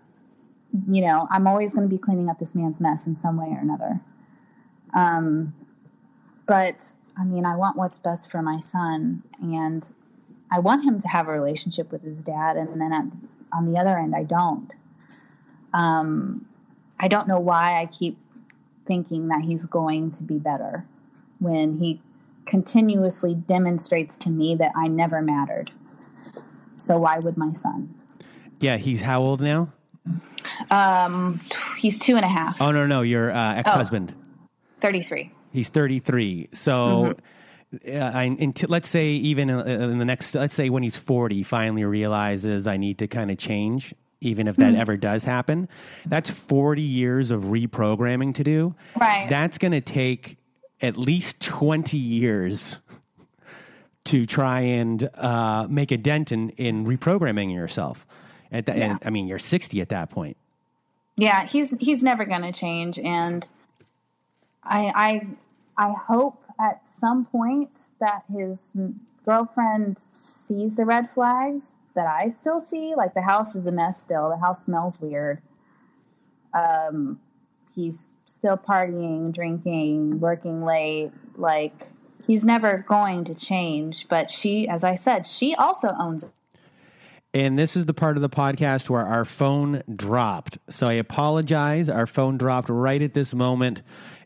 You 0.89 1.01
know, 1.01 1.27
I'm 1.31 1.47
always 1.47 1.73
going 1.73 1.87
to 1.87 1.93
be 1.93 1.97
cleaning 1.97 2.29
up 2.29 2.39
this 2.39 2.53
man's 2.53 2.81
mess 2.81 3.07
in 3.07 3.15
some 3.15 3.37
way 3.37 3.47
or 3.47 3.59
another. 3.59 4.01
Um, 4.93 5.53
but 6.45 6.93
I 7.17 7.23
mean, 7.23 7.45
I 7.45 7.55
want 7.55 7.77
what's 7.77 7.99
best 7.99 8.29
for 8.29 8.41
my 8.41 8.59
son, 8.59 9.23
and 9.41 9.93
I 10.51 10.59
want 10.59 10.83
him 10.83 10.99
to 10.99 11.07
have 11.07 11.27
a 11.27 11.31
relationship 11.31 11.91
with 11.91 12.03
his 12.03 12.23
dad, 12.23 12.57
and 12.57 12.79
then 12.79 12.93
at, 12.93 13.05
on 13.53 13.71
the 13.71 13.79
other 13.79 13.97
end, 13.97 14.15
I 14.15 14.23
don't. 14.23 14.71
Um, 15.73 16.45
I 16.99 17.07
don't 17.07 17.27
know 17.27 17.39
why 17.39 17.81
I 17.81 17.85
keep 17.85 18.17
thinking 18.85 19.27
that 19.27 19.41
he's 19.41 19.65
going 19.65 20.11
to 20.11 20.23
be 20.23 20.37
better 20.39 20.85
when 21.39 21.77
he 21.79 22.01
continuously 22.45 23.35
demonstrates 23.35 24.17
to 24.17 24.29
me 24.29 24.55
that 24.55 24.71
I 24.75 24.87
never 24.87 25.21
mattered. 25.21 25.71
So 26.77 26.97
why 26.97 27.19
would 27.19 27.37
my 27.37 27.51
son? 27.51 27.93
Yeah, 28.59 28.77
he's 28.77 29.01
how 29.01 29.21
old 29.21 29.41
now? 29.41 29.73
Um, 30.71 31.41
t- 31.49 31.59
he's 31.77 31.97
two 31.97 32.15
and 32.15 32.23
a 32.23 32.29
half, 32.29 32.61
Oh 32.61 32.71
no, 32.71 32.87
no, 32.87 33.01
your 33.01 33.29
uh, 33.31 33.55
ex 33.55 33.69
husband. 33.69 34.13
33. 34.79 35.31
He's 35.51 35.69
33. 35.69 36.49
So, 36.53 37.15
uh, 37.73 38.11
I, 38.13 38.23
until, 38.23 38.69
let's 38.69 38.87
say 38.87 39.09
even 39.09 39.49
in, 39.49 39.59
in 39.59 39.97
the 39.99 40.05
next, 40.05 40.33
let's 40.35 40.53
say 40.53 40.69
when 40.69 40.83
he's 40.83 40.95
40, 40.95 41.35
he 41.35 41.43
finally 41.43 41.83
realizes 41.83 42.67
I 42.67 42.77
need 42.77 42.97
to 42.99 43.07
kind 43.07 43.29
of 43.29 43.37
change, 43.37 43.93
even 44.21 44.47
if 44.47 44.55
that 44.57 44.75
ever 44.75 44.97
does 44.97 45.23
happen. 45.23 45.67
That's 46.05 46.29
40 46.29 46.81
years 46.81 47.31
of 47.31 47.43
reprogramming 47.43 48.35
to 48.35 48.43
do. 48.43 48.75
Right. 48.99 49.29
That's 49.29 49.57
going 49.57 49.73
to 49.73 49.81
take 49.81 50.37
at 50.81 50.97
least 50.97 51.39
20 51.41 51.97
years 51.97 52.79
to 54.05 54.25
try 54.25 54.61
and 54.61 55.09
uh, 55.15 55.67
make 55.69 55.91
a 55.91 55.97
dent 55.97 56.31
in, 56.31 56.49
in 56.51 56.85
reprogramming 56.85 57.53
yourself. 57.53 58.05
At 58.49 58.65
the, 58.65 58.73
and, 58.73 58.99
I 59.03 59.09
mean, 59.09 59.27
you're 59.27 59.39
60 59.39 59.81
at 59.81 59.89
that 59.89 60.09
point. 60.09 60.37
Yeah, 61.17 61.45
he's 61.45 61.71
he's 61.79 62.03
never 62.03 62.25
going 62.25 62.43
to 62.43 62.51
change, 62.51 62.99
and 62.99 63.43
I 64.63 65.27
I 65.75 65.85
I 65.87 65.93
hope 65.93 66.43
at 66.59 66.87
some 66.87 67.25
point 67.25 67.89
that 67.99 68.23
his 68.31 68.73
girlfriend 69.25 69.97
sees 69.99 70.75
the 70.75 70.85
red 70.85 71.09
flags 71.09 71.75
that 71.95 72.07
I 72.07 72.29
still 72.29 72.59
see. 72.59 72.95
Like 72.95 73.13
the 73.13 73.21
house 73.21 73.55
is 73.55 73.67
a 73.67 73.71
mess 73.71 74.01
still. 74.01 74.29
The 74.29 74.37
house 74.37 74.63
smells 74.65 75.01
weird. 75.01 75.41
Um, 76.53 77.19
he's 77.75 78.09
still 78.25 78.57
partying, 78.57 79.33
drinking, 79.33 80.19
working 80.19 80.63
late. 80.63 81.11
Like 81.35 81.87
he's 82.25 82.45
never 82.45 82.85
going 82.87 83.23
to 83.25 83.35
change. 83.35 84.07
But 84.07 84.31
she, 84.31 84.67
as 84.67 84.83
I 84.83 84.95
said, 84.95 85.27
she 85.27 85.55
also 85.55 85.93
owns 85.99 86.23
it. 86.23 86.31
And 87.33 87.59
this 87.59 87.75
is 87.75 87.85
the 87.85 87.93
part 87.93 88.15
of 88.15 88.21
the 88.21 88.29
podcast 88.29 88.89
where 88.89 89.05
our 89.05 89.25
phone 89.25 89.83
dropped. 89.93 90.57
So 90.69 90.87
I 90.87 90.93
apologize. 90.93 91.89
Our 91.89 92.07
phone 92.07 92.37
dropped 92.37 92.69
right 92.69 93.01
at 93.01 93.13
this 93.13 93.33
moment 93.33 93.81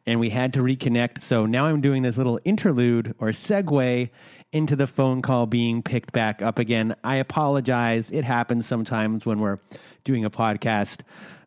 and 0.06 0.20
we 0.20 0.30
had 0.30 0.54
to 0.54 0.60
reconnect. 0.62 1.22
So 1.22 1.46
now 1.46 1.66
I'm 1.66 1.82
doing 1.82 2.02
this 2.04 2.18
little 2.18 2.40
interlude 2.46 3.14
or 3.20 3.30
segue 3.30 4.10
into 4.52 4.76
the 4.76 4.88
phone 4.88 5.22
call 5.22 5.46
being 5.46 5.82
picked 5.82 6.12
back 6.12 6.42
up 6.42 6.60
again. 6.60 6.96
I 7.04 7.16
apologize. 7.18 8.10
It 8.12 8.24
happens 8.26 8.66
sometimes 8.66 9.26
when 9.26 9.40
we're 9.40 9.60
doing 10.04 10.26
a 10.26 10.30
podcast 10.30 11.02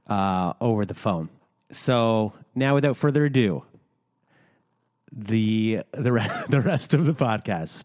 uh, 0.07 0.55
over 0.61 0.85
the 0.87 0.95
phone. 0.95 1.29
So 1.71 2.33
now, 2.55 2.75
without 2.75 2.97
further 2.97 3.25
ado, 3.25 3.65
the 5.13 5.81
the 5.93 6.13
re- 6.13 6.27
the 6.49 6.61
rest 6.61 6.95
of 6.95 7.05
the 7.05 7.13
podcast. 7.15 7.83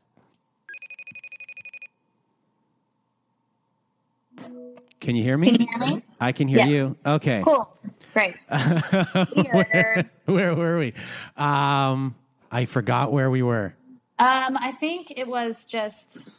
Can 4.99 5.15
you 5.15 5.23
hear 5.23 5.37
me? 5.37 5.51
Can 5.51 5.61
you 5.61 5.67
hear 5.67 5.95
me? 5.95 6.03
I 6.19 6.31
can 6.31 6.47
hear 6.47 6.59
Yes. 6.59 6.67
you. 6.67 6.97
Okay. 7.05 7.41
Cool. 7.43 7.73
Great. 8.19 8.35
Weird. 9.35 10.09
where 10.25 10.53
were 10.55 10.79
we? 10.79 10.93
Um, 11.37 12.15
I 12.51 12.65
forgot 12.65 13.11
where 13.13 13.29
we 13.29 13.41
were. 13.43 13.73
Um, 14.17 14.57
I 14.59 14.73
think 14.73 15.17
it 15.17 15.27
was 15.27 15.63
just 15.63 16.29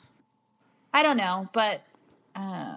I 0.93 1.03
don't 1.03 1.17
know, 1.17 1.49
but 1.55 1.83
uh, 2.37 2.77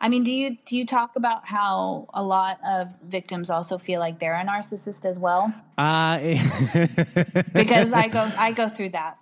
I 0.00 0.08
mean, 0.08 0.22
do 0.22 0.34
you 0.34 0.56
do 0.64 0.76
you 0.78 0.86
talk 0.86 1.16
about 1.16 1.46
how 1.46 2.06
a 2.14 2.22
lot 2.22 2.58
of 2.66 2.88
victims 3.06 3.50
also 3.50 3.76
feel 3.76 4.00
like 4.00 4.18
they're 4.18 4.34
a 4.34 4.44
narcissist 4.44 5.04
as 5.04 5.18
well? 5.18 5.52
Uh, 5.76 6.18
Because 7.52 7.92
I 7.92 8.08
go 8.08 8.30
I 8.38 8.52
go 8.52 8.68
through 8.68 8.90
that. 8.90 9.18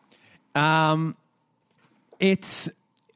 um, 0.55 1.17
it's. 2.21 2.69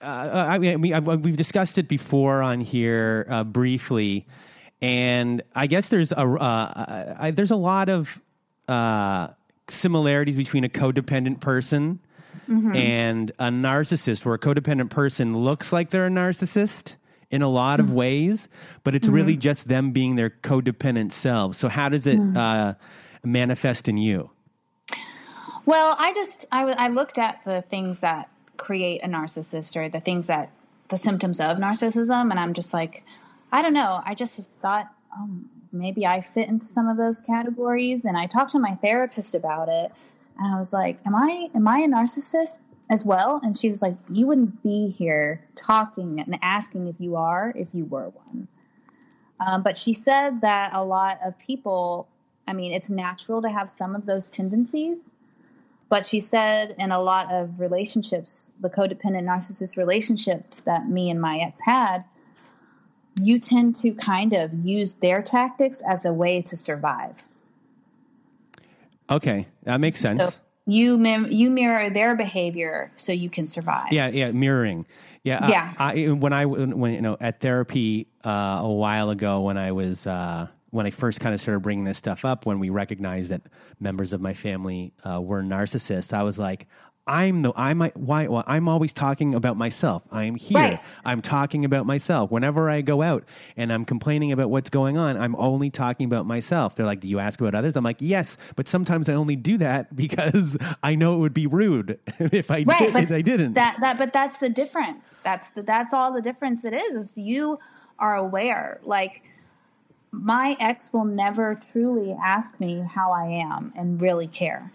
Uh, 0.02 0.46
I 0.50 0.58
mean, 0.58 0.80
we, 0.82 0.92
we've 0.92 1.36
discussed 1.36 1.78
it 1.78 1.88
before 1.88 2.42
on 2.42 2.60
here 2.60 3.26
uh, 3.30 3.44
briefly, 3.44 4.26
and 4.82 5.42
I 5.54 5.66
guess 5.66 5.88
there's 5.88 6.12
a 6.12 6.18
uh, 6.20 7.14
I, 7.18 7.30
there's 7.30 7.50
a 7.50 7.56
lot 7.56 7.88
of 7.88 8.20
uh, 8.68 9.28
similarities 9.68 10.36
between 10.36 10.64
a 10.64 10.68
codependent 10.68 11.40
person 11.40 12.00
and 12.76 13.30
a 13.38 13.48
narcissist, 13.48 14.24
where 14.24 14.34
a 14.34 14.38
codependent 14.38 14.90
person 14.90 15.36
looks 15.36 15.72
like 15.72 15.90
they're 15.90 16.06
a 16.06 16.10
narcissist 16.10 16.94
in 17.28 17.42
a 17.42 17.48
lot 17.48 17.80
of 17.80 17.92
ways, 17.92 18.48
but 18.84 18.94
it's 18.94 19.08
really 19.08 19.36
just 19.36 19.66
them 19.66 19.90
being 19.90 20.14
their 20.14 20.30
codependent 20.30 21.10
selves. 21.10 21.58
So, 21.58 21.68
how 21.68 21.88
does 21.88 22.06
it 22.06 22.20
uh, 22.36 22.74
manifest 23.24 23.88
in 23.88 23.96
you? 23.96 24.30
Well, 25.64 25.96
I 25.98 26.12
just 26.14 26.46
I, 26.52 26.60
w- 26.60 26.76
I 26.78 26.88
looked 26.88 27.18
at 27.18 27.44
the 27.44 27.62
things 27.62 28.00
that 28.00 28.28
create 28.56 29.02
a 29.02 29.08
narcissist 29.08 29.76
or 29.76 29.88
the 29.88 30.00
things 30.00 30.28
that 30.28 30.52
the 30.88 30.96
symptoms 30.96 31.40
of 31.40 31.58
narcissism, 31.58 32.30
and 32.30 32.38
I'm 32.38 32.54
just 32.54 32.72
like, 32.72 33.02
I 33.52 33.62
don't 33.62 33.72
know. 33.72 34.02
I 34.04 34.14
just 34.14 34.52
thought 34.60 34.90
um, 35.16 35.48
maybe 35.72 36.06
I 36.06 36.20
fit 36.20 36.48
into 36.48 36.66
some 36.66 36.88
of 36.88 36.96
those 36.96 37.20
categories, 37.20 38.04
and 38.04 38.16
I 38.16 38.26
talked 38.26 38.52
to 38.52 38.58
my 38.58 38.74
therapist 38.74 39.34
about 39.34 39.68
it, 39.68 39.92
and 40.38 40.54
I 40.54 40.58
was 40.58 40.72
like, 40.72 40.98
Am 41.06 41.14
I 41.14 41.48
am 41.54 41.66
I 41.68 41.78
a 41.78 41.88
narcissist 41.88 42.58
as 42.90 43.04
well? 43.04 43.40
And 43.42 43.56
she 43.56 43.68
was 43.68 43.82
like, 43.82 43.96
You 44.10 44.26
wouldn't 44.26 44.62
be 44.62 44.88
here 44.88 45.44
talking 45.54 46.20
and 46.20 46.38
asking 46.42 46.88
if 46.88 46.96
you 46.98 47.16
are 47.16 47.52
if 47.56 47.68
you 47.72 47.84
were 47.84 48.10
one. 48.10 48.48
Um, 49.38 49.62
but 49.62 49.76
she 49.76 49.92
said 49.92 50.40
that 50.40 50.70
a 50.72 50.82
lot 50.82 51.18
of 51.24 51.38
people, 51.38 52.08
I 52.48 52.52
mean, 52.52 52.72
it's 52.72 52.90
natural 52.90 53.42
to 53.42 53.50
have 53.50 53.70
some 53.70 53.94
of 53.94 54.06
those 54.06 54.28
tendencies. 54.28 55.14
But 55.88 56.04
she 56.04 56.20
said 56.20 56.74
in 56.78 56.90
a 56.90 57.00
lot 57.00 57.30
of 57.30 57.60
relationships, 57.60 58.50
the 58.60 58.68
codependent 58.70 59.24
narcissist 59.24 59.76
relationships 59.76 60.60
that 60.60 60.88
me 60.88 61.10
and 61.10 61.20
my 61.20 61.38
ex 61.38 61.60
had, 61.60 62.04
you 63.20 63.38
tend 63.38 63.76
to 63.76 63.92
kind 63.92 64.32
of 64.32 64.52
use 64.54 64.94
their 64.94 65.22
tactics 65.22 65.80
as 65.88 66.04
a 66.04 66.12
way 66.12 66.42
to 66.42 66.56
survive. 66.56 67.24
Okay, 69.08 69.46
that 69.64 69.80
makes 69.80 70.00
sense. 70.00 70.34
So 70.34 70.40
you 70.66 70.98
mim- 70.98 71.30
you 71.30 71.48
mirror 71.50 71.90
their 71.90 72.14
behavior 72.16 72.90
so 72.94 73.12
you 73.12 73.30
can 73.30 73.46
survive. 73.46 73.92
Yeah, 73.92 74.08
yeah, 74.08 74.32
mirroring. 74.32 74.86
Yeah, 75.22 75.38
I- 75.40 75.50
Yeah. 75.50 75.74
I, 75.78 76.06
when 76.12 76.32
I 76.32 76.44
when 76.46 76.92
you 76.92 77.00
know 77.00 77.16
at 77.20 77.40
therapy 77.40 78.08
uh, 78.24 78.60
a 78.62 78.72
while 78.72 79.10
ago 79.10 79.42
when 79.42 79.56
I 79.58 79.72
was 79.72 80.06
uh, 80.06 80.48
when 80.70 80.86
I 80.86 80.90
first 80.90 81.20
kind 81.20 81.34
of 81.34 81.40
started 81.40 81.60
bringing 81.60 81.84
this 81.84 81.98
stuff 81.98 82.24
up 82.24 82.46
when 82.46 82.58
we 82.58 82.70
recognized 82.70 83.30
that 83.30 83.42
members 83.80 84.12
of 84.12 84.20
my 84.20 84.34
family 84.34 84.92
uh, 85.04 85.20
were 85.20 85.42
narcissists, 85.42 86.12
I 86.12 86.22
was 86.22 86.38
like. 86.38 86.66
I'm 87.08 87.42
the 87.42 87.52
I 87.54 87.72
might 87.74 87.96
why 87.96 88.26
well, 88.26 88.42
I'm 88.46 88.68
always 88.68 88.92
talking 88.92 89.34
about 89.34 89.56
myself. 89.56 90.02
I'm 90.10 90.34
here. 90.34 90.58
Right. 90.58 90.80
I'm 91.04 91.20
talking 91.20 91.64
about 91.64 91.86
myself. 91.86 92.32
Whenever 92.32 92.68
I 92.68 92.80
go 92.80 93.00
out 93.00 93.24
and 93.56 93.72
I'm 93.72 93.84
complaining 93.84 94.32
about 94.32 94.50
what's 94.50 94.70
going 94.70 94.98
on, 94.98 95.16
I'm 95.16 95.36
only 95.36 95.70
talking 95.70 96.06
about 96.06 96.26
myself. 96.26 96.74
They're 96.74 96.84
like, 96.84 97.00
"Do 97.00 97.08
you 97.08 97.20
ask 97.20 97.40
about 97.40 97.54
others?" 97.54 97.76
I'm 97.76 97.84
like, 97.84 97.98
"Yes," 98.00 98.36
but 98.56 98.66
sometimes 98.66 99.08
I 99.08 99.14
only 99.14 99.36
do 99.36 99.56
that 99.58 99.94
because 100.04 100.58
I 100.82 100.96
know 100.96 101.14
it 101.14 101.18
would 101.18 101.34
be 101.34 101.46
rude 101.46 102.00
if 102.18 102.50
I 102.50 102.64
right 102.66 102.78
did, 102.78 102.92
but 102.92 103.02
if 103.04 103.12
I 103.12 103.22
didn't. 103.22 103.52
that 103.54 103.76
that 103.80 103.98
but 103.98 104.12
that's 104.12 104.38
the 104.38 104.48
difference 104.48 105.20
that's 105.22 105.50
the 105.50 105.62
that's 105.62 105.92
all 105.92 106.12
the 106.12 106.20
difference 106.22 106.64
it 106.64 106.72
is 106.74 106.94
is 106.94 107.18
you 107.18 107.58
are 107.98 108.16
aware 108.16 108.80
like 108.82 109.22
my 110.10 110.56
ex 110.58 110.92
will 110.92 111.04
never 111.04 111.54
truly 111.70 112.12
ask 112.12 112.58
me 112.60 112.84
how 112.94 113.12
i 113.12 113.26
am 113.26 113.72
and 113.76 114.00
really 114.00 114.26
care 114.26 114.72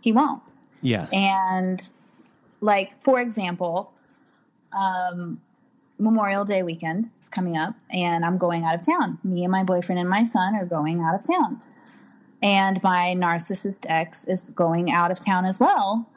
he 0.00 0.12
won't 0.12 0.42
yes. 0.82 1.08
and 1.12 1.90
like 2.60 3.00
for 3.00 3.20
example 3.20 3.92
um 4.72 5.40
Memorial 6.00 6.44
Day 6.44 6.62
weekend 6.62 7.10
is 7.20 7.28
coming 7.28 7.56
up, 7.56 7.74
and 7.90 8.24
I'm 8.24 8.38
going 8.38 8.64
out 8.64 8.74
of 8.74 8.82
town. 8.82 9.18
Me 9.22 9.44
and 9.44 9.52
my 9.52 9.62
boyfriend 9.62 10.00
and 10.00 10.08
my 10.08 10.24
son 10.24 10.54
are 10.54 10.64
going 10.64 11.00
out 11.00 11.14
of 11.14 11.22
town. 11.22 11.60
And 12.42 12.82
my 12.82 13.14
narcissist 13.16 13.84
ex 13.86 14.24
is 14.24 14.48
going 14.50 14.90
out 14.90 15.10
of 15.10 15.20
town 15.20 15.44
as 15.44 15.60
well. 15.60 16.08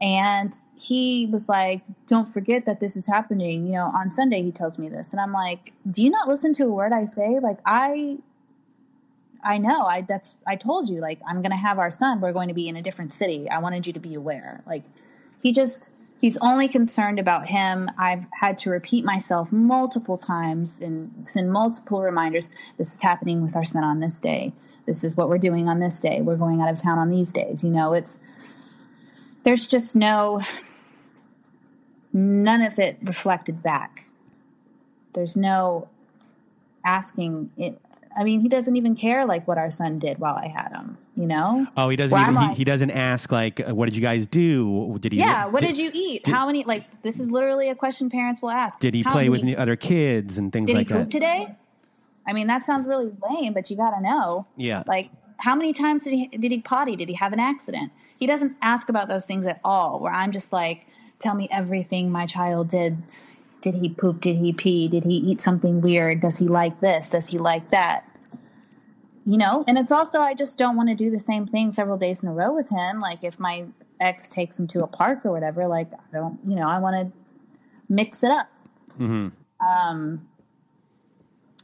And 0.00 0.52
he 0.78 1.26
was 1.26 1.48
like, 1.48 1.82
Don't 2.06 2.32
forget 2.32 2.66
that 2.66 2.78
this 2.78 2.96
is 2.96 3.08
happening. 3.08 3.66
You 3.66 3.72
know, 3.72 3.86
on 3.86 4.10
Sunday, 4.10 4.42
he 4.42 4.52
tells 4.52 4.78
me 4.78 4.88
this. 4.88 5.12
And 5.12 5.20
I'm 5.20 5.32
like, 5.32 5.72
Do 5.90 6.04
you 6.04 6.10
not 6.10 6.28
listen 6.28 6.52
to 6.54 6.64
a 6.64 6.72
word 6.72 6.92
I 6.92 7.04
say? 7.04 7.38
Like, 7.40 7.58
I. 7.66 8.18
I 9.46 9.58
know. 9.58 9.82
I 9.82 10.00
that's 10.02 10.36
I 10.46 10.56
told 10.56 10.90
you 10.90 11.00
like 11.00 11.20
I'm 11.26 11.40
going 11.40 11.52
to 11.52 11.56
have 11.56 11.78
our 11.78 11.90
son. 11.90 12.20
We're 12.20 12.32
going 12.32 12.48
to 12.48 12.54
be 12.54 12.68
in 12.68 12.76
a 12.76 12.82
different 12.82 13.12
city. 13.12 13.48
I 13.48 13.58
wanted 13.58 13.86
you 13.86 13.92
to 13.92 14.00
be 14.00 14.14
aware. 14.14 14.62
Like 14.66 14.84
he 15.40 15.52
just 15.52 15.90
he's 16.20 16.36
only 16.38 16.66
concerned 16.66 17.18
about 17.18 17.48
him. 17.48 17.88
I've 17.96 18.26
had 18.40 18.58
to 18.58 18.70
repeat 18.70 19.04
myself 19.04 19.52
multiple 19.52 20.18
times 20.18 20.80
and 20.80 21.26
send 21.26 21.52
multiple 21.52 22.02
reminders. 22.02 22.50
This 22.76 22.94
is 22.94 23.02
happening 23.02 23.42
with 23.42 23.54
our 23.54 23.64
son 23.64 23.84
on 23.84 24.00
this 24.00 24.18
day. 24.18 24.52
This 24.84 25.04
is 25.04 25.16
what 25.16 25.28
we're 25.28 25.38
doing 25.38 25.68
on 25.68 25.78
this 25.78 26.00
day. 26.00 26.20
We're 26.20 26.36
going 26.36 26.60
out 26.60 26.68
of 26.68 26.80
town 26.80 26.98
on 26.98 27.10
these 27.10 27.32
days. 27.32 27.62
You 27.62 27.70
know, 27.70 27.92
it's 27.92 28.18
there's 29.44 29.64
just 29.64 29.94
no 29.94 30.40
none 32.12 32.62
of 32.62 32.78
it 32.80 32.98
reflected 33.02 33.62
back. 33.62 34.06
There's 35.12 35.36
no 35.36 35.88
asking 36.84 37.50
it 37.56 37.80
I 38.16 38.24
mean, 38.24 38.40
he 38.40 38.48
doesn't 38.48 38.76
even 38.76 38.96
care 38.96 39.26
like 39.26 39.46
what 39.46 39.58
our 39.58 39.70
son 39.70 39.98
did 39.98 40.18
while 40.18 40.34
I 40.34 40.48
had 40.48 40.72
him. 40.72 40.96
You 41.14 41.26
know? 41.26 41.66
Oh, 41.76 41.88
he 41.88 41.96
doesn't. 41.96 42.18
Even, 42.18 42.36
he, 42.50 42.54
he, 42.56 42.64
doesn't 42.64 42.90
ask 42.90 43.30
like, 43.30 43.60
uh, 43.60 43.74
"What 43.74 43.86
did 43.86 43.96
you 43.96 44.02
guys 44.02 44.26
do? 44.26 44.96
Did 45.00 45.12
he? 45.12 45.18
Yeah, 45.18 45.46
what 45.46 45.60
did, 45.60 45.74
did 45.74 45.78
you 45.78 45.90
eat? 45.92 46.24
Did, 46.24 46.32
How 46.32 46.46
many? 46.46 46.64
Like, 46.64 47.02
this 47.02 47.20
is 47.20 47.30
literally 47.30 47.68
a 47.68 47.74
question 47.74 48.08
parents 48.08 48.40
will 48.40 48.50
ask. 48.50 48.78
Did 48.78 48.94
he 48.94 49.04
play 49.04 49.28
with 49.28 49.42
the 49.42 49.56
other 49.56 49.76
kids 49.76 50.38
and 50.38 50.52
things 50.52 50.70
like 50.70 50.88
that? 50.88 50.94
Did 50.94 50.98
he 50.98 51.02
poop 51.04 51.10
today? 51.10 51.56
I 52.26 52.32
mean, 52.32 52.46
that 52.48 52.64
sounds 52.64 52.86
really 52.86 53.12
lame, 53.28 53.52
but 53.52 53.70
you 53.70 53.76
got 53.76 53.90
to 53.90 54.00
know. 54.00 54.46
Yeah. 54.56 54.82
Like, 54.86 55.10
how 55.38 55.54
many 55.54 55.72
times 55.72 56.04
did 56.04 56.12
he 56.12 56.26
did 56.28 56.50
he 56.50 56.60
potty? 56.60 56.96
Did 56.96 57.08
he 57.08 57.14
have 57.14 57.32
an 57.32 57.40
accident? 57.40 57.92
He 58.18 58.26
doesn't 58.26 58.56
ask 58.62 58.88
about 58.88 59.08
those 59.08 59.26
things 59.26 59.46
at 59.46 59.60
all. 59.62 60.00
Where 60.00 60.12
I'm 60.12 60.32
just 60.32 60.52
like, 60.52 60.86
tell 61.18 61.34
me 61.34 61.48
everything 61.50 62.10
my 62.10 62.26
child 62.26 62.68
did. 62.68 63.02
Did 63.60 63.74
he 63.74 63.88
poop? 63.88 64.20
Did 64.20 64.36
he 64.36 64.52
pee? 64.52 64.88
Did 64.88 65.04
he 65.04 65.16
eat 65.16 65.40
something 65.40 65.80
weird? 65.80 66.20
Does 66.20 66.38
he 66.38 66.46
like 66.46 66.80
this? 66.80 67.08
Does 67.08 67.28
he 67.28 67.38
like 67.38 67.70
that? 67.70 68.04
you 69.26 69.36
know, 69.36 69.64
and 69.66 69.76
it's 69.76 69.90
also 69.90 70.20
I 70.20 70.34
just 70.34 70.56
don't 70.56 70.76
want 70.76 70.88
to 70.88 70.94
do 70.94 71.10
the 71.10 71.18
same 71.18 71.46
thing 71.46 71.72
several 71.72 71.96
days 71.96 72.22
in 72.22 72.28
a 72.28 72.32
row 72.32 72.54
with 72.54 72.68
him. 72.68 73.00
Like 73.00 73.24
if 73.24 73.40
my 73.40 73.66
ex 73.98 74.28
takes 74.28 74.58
him 74.58 74.68
to 74.68 74.84
a 74.84 74.86
park 74.86 75.26
or 75.26 75.32
whatever, 75.32 75.66
like 75.66 75.92
I 75.92 76.16
don't, 76.16 76.38
you 76.46 76.54
know, 76.54 76.68
I 76.68 76.78
want 76.78 76.94
to 76.96 77.18
mix 77.88 78.22
it 78.22 78.30
up. 78.30 78.48
Mm-hmm. 78.92 79.28
Um, 79.66 80.28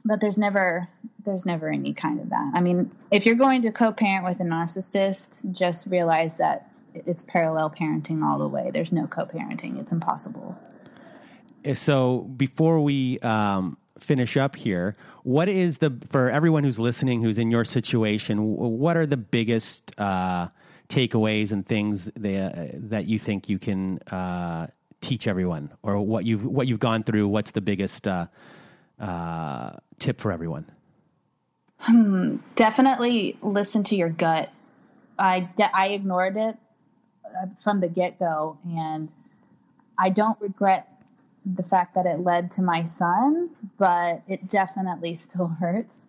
but 0.04 0.20
there's 0.20 0.38
never 0.38 0.88
there's 1.24 1.46
never 1.46 1.70
any 1.70 1.94
kind 1.94 2.18
of 2.18 2.30
that. 2.30 2.50
I 2.52 2.60
mean, 2.60 2.90
if 3.12 3.24
you're 3.24 3.36
going 3.36 3.62
to 3.62 3.70
co-parent 3.70 4.24
with 4.24 4.40
a 4.40 4.44
narcissist, 4.44 5.52
just 5.52 5.86
realize 5.86 6.38
that 6.38 6.68
it's 6.94 7.22
parallel 7.22 7.70
parenting 7.70 8.24
all 8.24 8.40
the 8.40 8.48
way. 8.48 8.72
There's 8.72 8.90
no 8.90 9.06
co-parenting; 9.06 9.78
it's 9.78 9.92
impossible. 9.92 10.58
So 11.74 12.20
before 12.36 12.80
we 12.80 13.18
um, 13.20 13.76
finish 13.98 14.36
up 14.36 14.56
here, 14.56 14.96
what 15.22 15.48
is 15.48 15.78
the 15.78 15.96
for 16.10 16.30
everyone 16.30 16.64
who's 16.64 16.78
listening, 16.78 17.22
who's 17.22 17.38
in 17.38 17.50
your 17.50 17.64
situation? 17.64 18.56
What 18.56 18.96
are 18.96 19.06
the 19.06 19.16
biggest 19.16 19.92
uh, 19.98 20.48
takeaways 20.88 21.52
and 21.52 21.66
things 21.66 22.10
that 22.16 22.90
that 22.90 23.06
you 23.06 23.18
think 23.18 23.48
you 23.48 23.58
can 23.58 23.98
uh, 24.10 24.66
teach 25.00 25.26
everyone, 25.26 25.70
or 25.82 26.00
what 26.00 26.24
you've 26.24 26.44
what 26.44 26.66
you've 26.66 26.80
gone 26.80 27.04
through? 27.04 27.28
What's 27.28 27.52
the 27.52 27.60
biggest 27.60 28.06
uh, 28.06 28.26
uh 28.98 29.72
tip 29.98 30.20
for 30.20 30.32
everyone? 30.32 30.66
Hmm, 31.78 32.36
definitely 32.54 33.38
listen 33.42 33.82
to 33.84 33.96
your 33.96 34.08
gut. 34.08 34.50
I 35.18 35.40
de- 35.40 35.76
I 35.76 35.88
ignored 35.88 36.36
it 36.36 36.56
uh, 37.24 37.46
from 37.60 37.80
the 37.80 37.88
get 37.88 38.18
go, 38.18 38.58
and 38.64 39.10
I 39.98 40.10
don't 40.10 40.40
regret 40.40 40.91
the 41.44 41.62
fact 41.62 41.94
that 41.94 42.06
it 42.06 42.20
led 42.20 42.50
to 42.52 42.62
my 42.62 42.84
son, 42.84 43.50
but 43.78 44.22
it 44.28 44.48
definitely 44.48 45.14
still 45.26 45.48
hurts. 45.48 46.06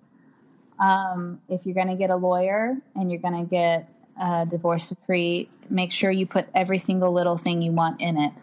Um, 0.79 1.41
if 1.49 1.65
you're 1.65 1.75
going 1.75 1.87
to 1.87 1.95
get 1.95 2.09
a 2.09 2.15
lawyer 2.15 2.77
and 2.95 3.11
you're 3.11 3.21
going 3.21 3.39
to 3.45 3.49
get 3.49 3.89
a 4.19 4.45
divorce 4.45 4.89
decree, 4.89 5.49
make 5.69 5.91
sure 5.91 6.11
you 6.11 6.25
put 6.25 6.47
every 6.53 6.77
single 6.77 7.11
little 7.11 7.37
thing 7.37 7.61
you 7.61 7.71
want 7.71 8.01
in 8.01 8.17
it. 8.17 8.33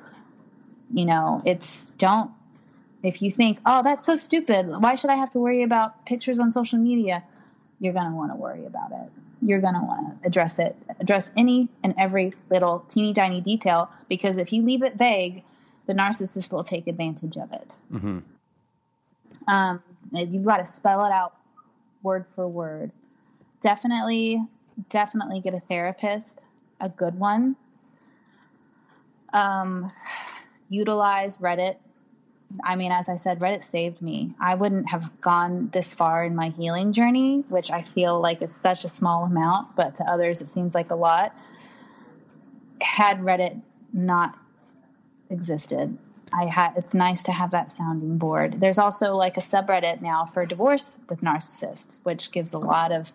You 0.93 1.05
know, 1.05 1.43
it's 1.45 1.91
don't, 1.93 2.31
if 3.03 3.23
you 3.23 3.31
think, 3.31 3.59
oh, 3.65 3.83
that's 3.83 4.05
so 4.05 4.15
stupid, 4.15 4.69
why 4.69 4.95
should 4.95 5.11
I 5.11 5.17
have 5.17 5.33
to 5.33 5.39
worry 5.39 5.63
about 5.63 6.05
pictures 6.07 6.41
on 6.41 6.53
social 6.53 6.79
media? 6.79 7.25
You're 7.79 7.93
going 7.93 8.11
to 8.11 8.17
want 8.17 8.33
to 8.33 8.37
worry 8.37 8.67
about 8.67 8.93
it. 8.93 9.11
You're 9.43 9.61
going 9.61 9.75
to 9.75 9.81
want 9.81 10.21
to 10.21 10.27
address 10.27 10.59
it, 10.59 10.77
address 10.99 11.31
any 11.37 11.69
and 11.83 11.95
every 11.99 12.33
little 12.51 12.85
teeny 12.89 13.15
tiny 13.15 13.41
detail, 13.41 13.91
because 14.09 14.37
if 14.37 14.53
you 14.53 14.63
leave 14.63 14.83
it 14.83 14.97
vague, 14.97 15.45
the 15.87 15.95
narcissist 15.95 16.53
will 16.53 16.65
take 16.65 16.87
advantage 16.87 17.37
of 17.37 17.53
it. 17.53 17.77
Mm-hmm. 17.93 18.19
Um, 19.49 19.83
you've 20.13 20.45
got 20.45 20.59
to 20.59 20.65
spell 20.65 21.05
it 21.05 21.13
out 21.13 21.35
word 22.03 22.27
for 22.35 22.47
word. 22.49 22.93
Definitely, 23.61 24.43
definitely 24.89 25.41
get 25.41 25.55
a 25.55 25.61
therapist, 25.61 26.43
a 26.81 26.89
good 26.89 27.19
one. 27.19 27.57
Um, 29.33 29.93
utilize 30.69 31.39
Reddit. 31.39 31.77
I 32.65 32.75
mean, 32.75 32.91
as 32.91 33.09
I 33.09 33.15
said, 33.17 33.39
Reddit 33.39 33.63
saved 33.63 34.03
me. 34.03 34.35
I 34.41 34.55
wouldn't 34.55 34.89
have 34.89 35.21
gone 35.21 35.69
this 35.73 35.95
far 35.95 36.25
in 36.25 36.35
my 36.35 36.49
healing 36.49 36.93
journey, 36.93 37.45
which 37.49 37.71
I 37.71 37.81
feel 37.81 38.21
like 38.21 38.43
is 38.43 38.55
such 38.55 38.85
a 38.85 38.89
small 38.89 39.25
amount, 39.25 39.77
but 39.77 39.95
to 39.97 40.05
others 40.05 40.41
it 40.41 40.49
seems 40.49 40.75
like 40.75 40.91
a 40.91 40.97
lot. 40.97 41.35
Had 42.81 43.21
Reddit 43.21 43.61
not 43.93 44.37
existed. 45.31 45.97
I 46.33 46.47
had 46.47 46.75
it's 46.77 46.95
nice 46.95 47.23
to 47.25 47.33
have 47.33 47.51
that 47.51 47.73
sounding 47.73 48.19
board. 48.19 48.61
There's 48.61 48.79
also 48.79 49.15
like 49.17 49.37
a 49.37 49.41
subreddit 49.41 50.01
now 50.01 50.25
for 50.25 50.47
divorce 50.47 51.01
with 51.09 51.23
narcissists, 51.23 52.05
which 52.05 52.31
gives 52.31 52.53
a 52.53 52.59
lot 52.59 52.93
of 52.93 53.11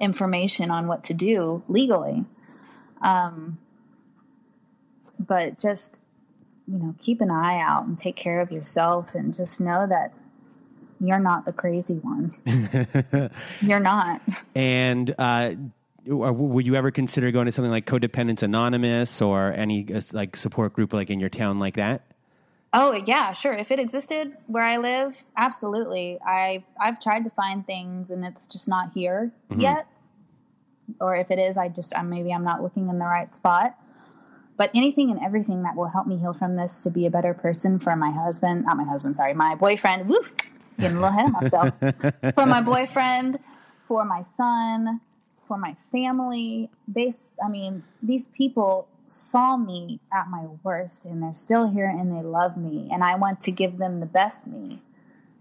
information 0.00 0.70
on 0.70 0.86
what 0.86 1.02
to 1.04 1.14
do 1.14 1.62
legally. 1.68 2.24
Um, 3.00 3.58
but 5.18 5.58
just 5.58 6.00
you 6.68 6.78
know, 6.78 6.94
keep 7.00 7.20
an 7.20 7.30
eye 7.30 7.60
out 7.60 7.86
and 7.86 7.96
take 7.96 8.16
care 8.16 8.40
of 8.40 8.50
yourself, 8.50 9.14
and 9.14 9.34
just 9.34 9.60
know 9.60 9.86
that 9.86 10.12
you're 11.00 11.20
not 11.20 11.44
the 11.44 11.52
crazy 11.52 12.00
one. 12.02 12.32
you're 13.60 13.80
not. 13.80 14.20
And 14.54 15.14
uh, 15.18 15.54
would 16.06 16.66
you 16.66 16.76
ever 16.76 16.90
consider 16.90 17.30
going 17.30 17.46
to 17.46 17.52
something 17.52 17.70
like 17.70 17.86
Codependence 17.86 18.42
Anonymous 18.42 19.20
or 19.20 19.52
any 19.52 19.86
uh, 19.92 20.00
like 20.12 20.36
support 20.36 20.72
group 20.72 20.92
like 20.92 21.10
in 21.10 21.20
your 21.20 21.28
town 21.28 21.58
like 21.58 21.74
that? 21.74 22.02
Oh 22.72 22.92
yeah, 22.92 23.32
sure. 23.32 23.52
If 23.52 23.70
it 23.70 23.78
existed 23.78 24.36
where 24.46 24.62
I 24.62 24.76
live, 24.76 25.22
absolutely. 25.36 26.18
I 26.24 26.64
I've 26.80 27.00
tried 27.00 27.24
to 27.24 27.30
find 27.30 27.66
things 27.66 28.10
and 28.10 28.24
it's 28.24 28.46
just 28.46 28.68
not 28.68 28.92
here 28.92 29.32
mm-hmm. 29.50 29.60
yet. 29.60 29.86
Or 31.00 31.16
if 31.16 31.30
it 31.30 31.38
is, 31.38 31.56
I 31.56 31.68
just 31.68 31.96
I'm, 31.96 32.10
maybe 32.10 32.32
I'm 32.32 32.44
not 32.44 32.62
looking 32.62 32.88
in 32.88 32.98
the 32.98 33.04
right 33.04 33.34
spot. 33.34 33.78
But 34.56 34.70
anything 34.74 35.10
and 35.10 35.20
everything 35.22 35.64
that 35.64 35.76
will 35.76 35.88
help 35.88 36.06
me 36.06 36.16
heal 36.16 36.32
from 36.32 36.56
this 36.56 36.82
to 36.84 36.90
be 36.90 37.06
a 37.06 37.10
better 37.10 37.34
person 37.34 37.78
for 37.78 37.94
my 37.94 38.10
husband, 38.10 38.64
not 38.64 38.76
my 38.76 38.84
husband, 38.84 39.16
sorry, 39.16 39.34
my 39.34 39.54
boyfriend. 39.54 40.08
Woo, 40.08 40.22
getting 40.78 40.96
a 40.96 41.00
little 41.00 41.08
ahead 41.08 41.26
of 41.26 41.32
myself. 41.32 42.34
for 42.34 42.46
my 42.46 42.62
boyfriend, 42.62 43.38
for 43.86 44.04
my 44.04 44.22
son, 44.22 45.00
for 45.46 45.56
my 45.56 45.74
family. 45.74 46.70
They, 46.88 47.10
I 47.44 47.48
mean, 47.48 47.84
these 48.02 48.26
people 48.28 48.88
saw 49.06 49.56
me 49.56 50.00
at 50.12 50.28
my 50.28 50.46
worst 50.62 51.04
and 51.04 51.22
they're 51.22 51.34
still 51.34 51.68
here 51.68 51.88
and 51.88 52.10
they 52.10 52.22
love 52.22 52.56
me. 52.56 52.88
And 52.92 53.04
I 53.04 53.14
want 53.16 53.40
to 53.42 53.50
give 53.50 53.78
them 53.78 54.00
the 54.00 54.06
best 54.06 54.46
me. 54.46 54.80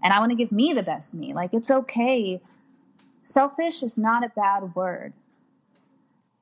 And 0.04 0.14
I 0.14 0.20
want 0.20 0.32
to 0.32 0.36
give 0.36 0.52
me 0.52 0.74
the 0.74 0.84
best 0.84 1.14
me. 1.14 1.34
Like, 1.34 1.54
it's 1.54 1.72
okay. 1.72 2.42
Selfish 3.24 3.82
is 3.82 3.98
not 3.98 4.24
a 4.24 4.30
bad 4.30 4.76
word. 4.76 5.14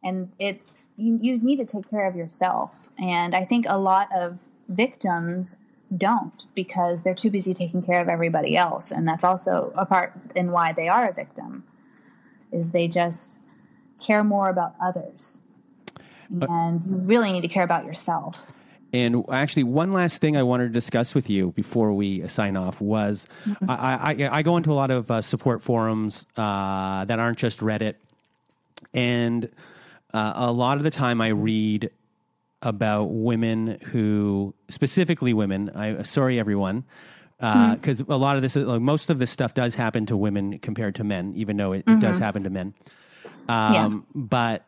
And 0.04 0.34
it's, 0.38 0.90
you, 0.98 1.18
you 1.22 1.38
need 1.38 1.58
to 1.58 1.66
take 1.66 1.90
care 1.90 2.08
of 2.08 2.16
yourself. 2.16 2.90
And 3.00 3.34
I 3.34 3.46
think 3.46 3.66
a 3.70 3.78
lot 3.78 4.10
of 4.14 4.40
victims 4.68 5.56
don't 5.96 6.46
because 6.56 7.04
they're 7.04 7.14
too 7.14 7.30
busy 7.30 7.54
taking 7.54 7.82
care 7.82 8.02
of 8.02 8.10
everybody 8.10 8.58
else. 8.58 8.92
And 8.92 9.08
that's 9.08 9.24
also 9.24 9.72
a 9.78 9.86
part 9.86 10.14
in 10.36 10.52
why 10.52 10.74
they 10.74 10.90
are 10.90 11.08
a 11.08 11.14
victim 11.14 11.64
is 12.52 12.72
they 12.72 12.88
just 12.88 13.40
care 14.02 14.24
more 14.24 14.50
about 14.50 14.76
others. 14.82 15.40
And 16.42 16.84
you 16.86 16.98
really 16.98 17.32
need 17.32 17.42
to 17.42 17.48
care 17.48 17.64
about 17.64 17.86
yourself. 17.86 18.52
And 18.92 19.26
actually, 19.32 19.64
one 19.64 19.92
last 19.92 20.22
thing 20.22 20.38
I 20.38 20.44
wanted 20.44 20.66
to 20.66 20.70
discuss 20.70 21.16
with 21.16 21.30
you 21.30 21.52
before 21.52 21.94
we 21.94 22.28
sign 22.28 22.56
off 22.56 22.80
was 22.80 23.28
mm-hmm. 23.44 23.70
I, 23.70 24.16
I, 24.24 24.38
I, 24.40 24.42
go 24.44 24.56
into 24.56 24.72
a 24.72 24.76
lot 24.76 24.92
of 24.92 25.10
uh, 25.10 25.22
support 25.22 25.64
forums 25.64 26.28
uh, 26.38 27.04
that 27.06 27.18
aren't 27.18 27.40
just 27.40 27.60
Reddit. 27.60 27.96
And 28.94 29.50
uh, 30.14 30.34
a 30.36 30.52
lot 30.52 30.78
of 30.78 30.84
the 30.84 30.92
time 30.92 31.22
I 31.22 31.30
read 31.30 31.90
about 32.62 33.06
women 33.06 33.80
who, 33.88 34.54
specifically 34.70 35.34
women, 35.34 35.72
I 35.72 36.04
sorry 36.04 36.40
everyone, 36.40 36.84
because 37.40 38.02
a 38.02 38.16
lot 38.16 38.36
of 38.36 38.44
this, 38.44 38.56
like, 38.56 38.80
most 38.80 39.10
of 39.10 39.18
this 39.18 39.32
stuff 39.32 39.56
does 39.56 39.74
happen 39.74 40.06
to 40.06 40.16
women 40.16 40.60
compared 40.60 40.94
to 40.96 41.04
men, 41.04 41.34
even 41.36 41.58
though 41.58 41.74
it, 41.74 41.84
it 41.88 42.00
does 42.00 42.20
happen 42.20 42.44
to 42.44 42.52
men. 42.52 42.76
Um, 43.50 44.06
But 44.16 44.66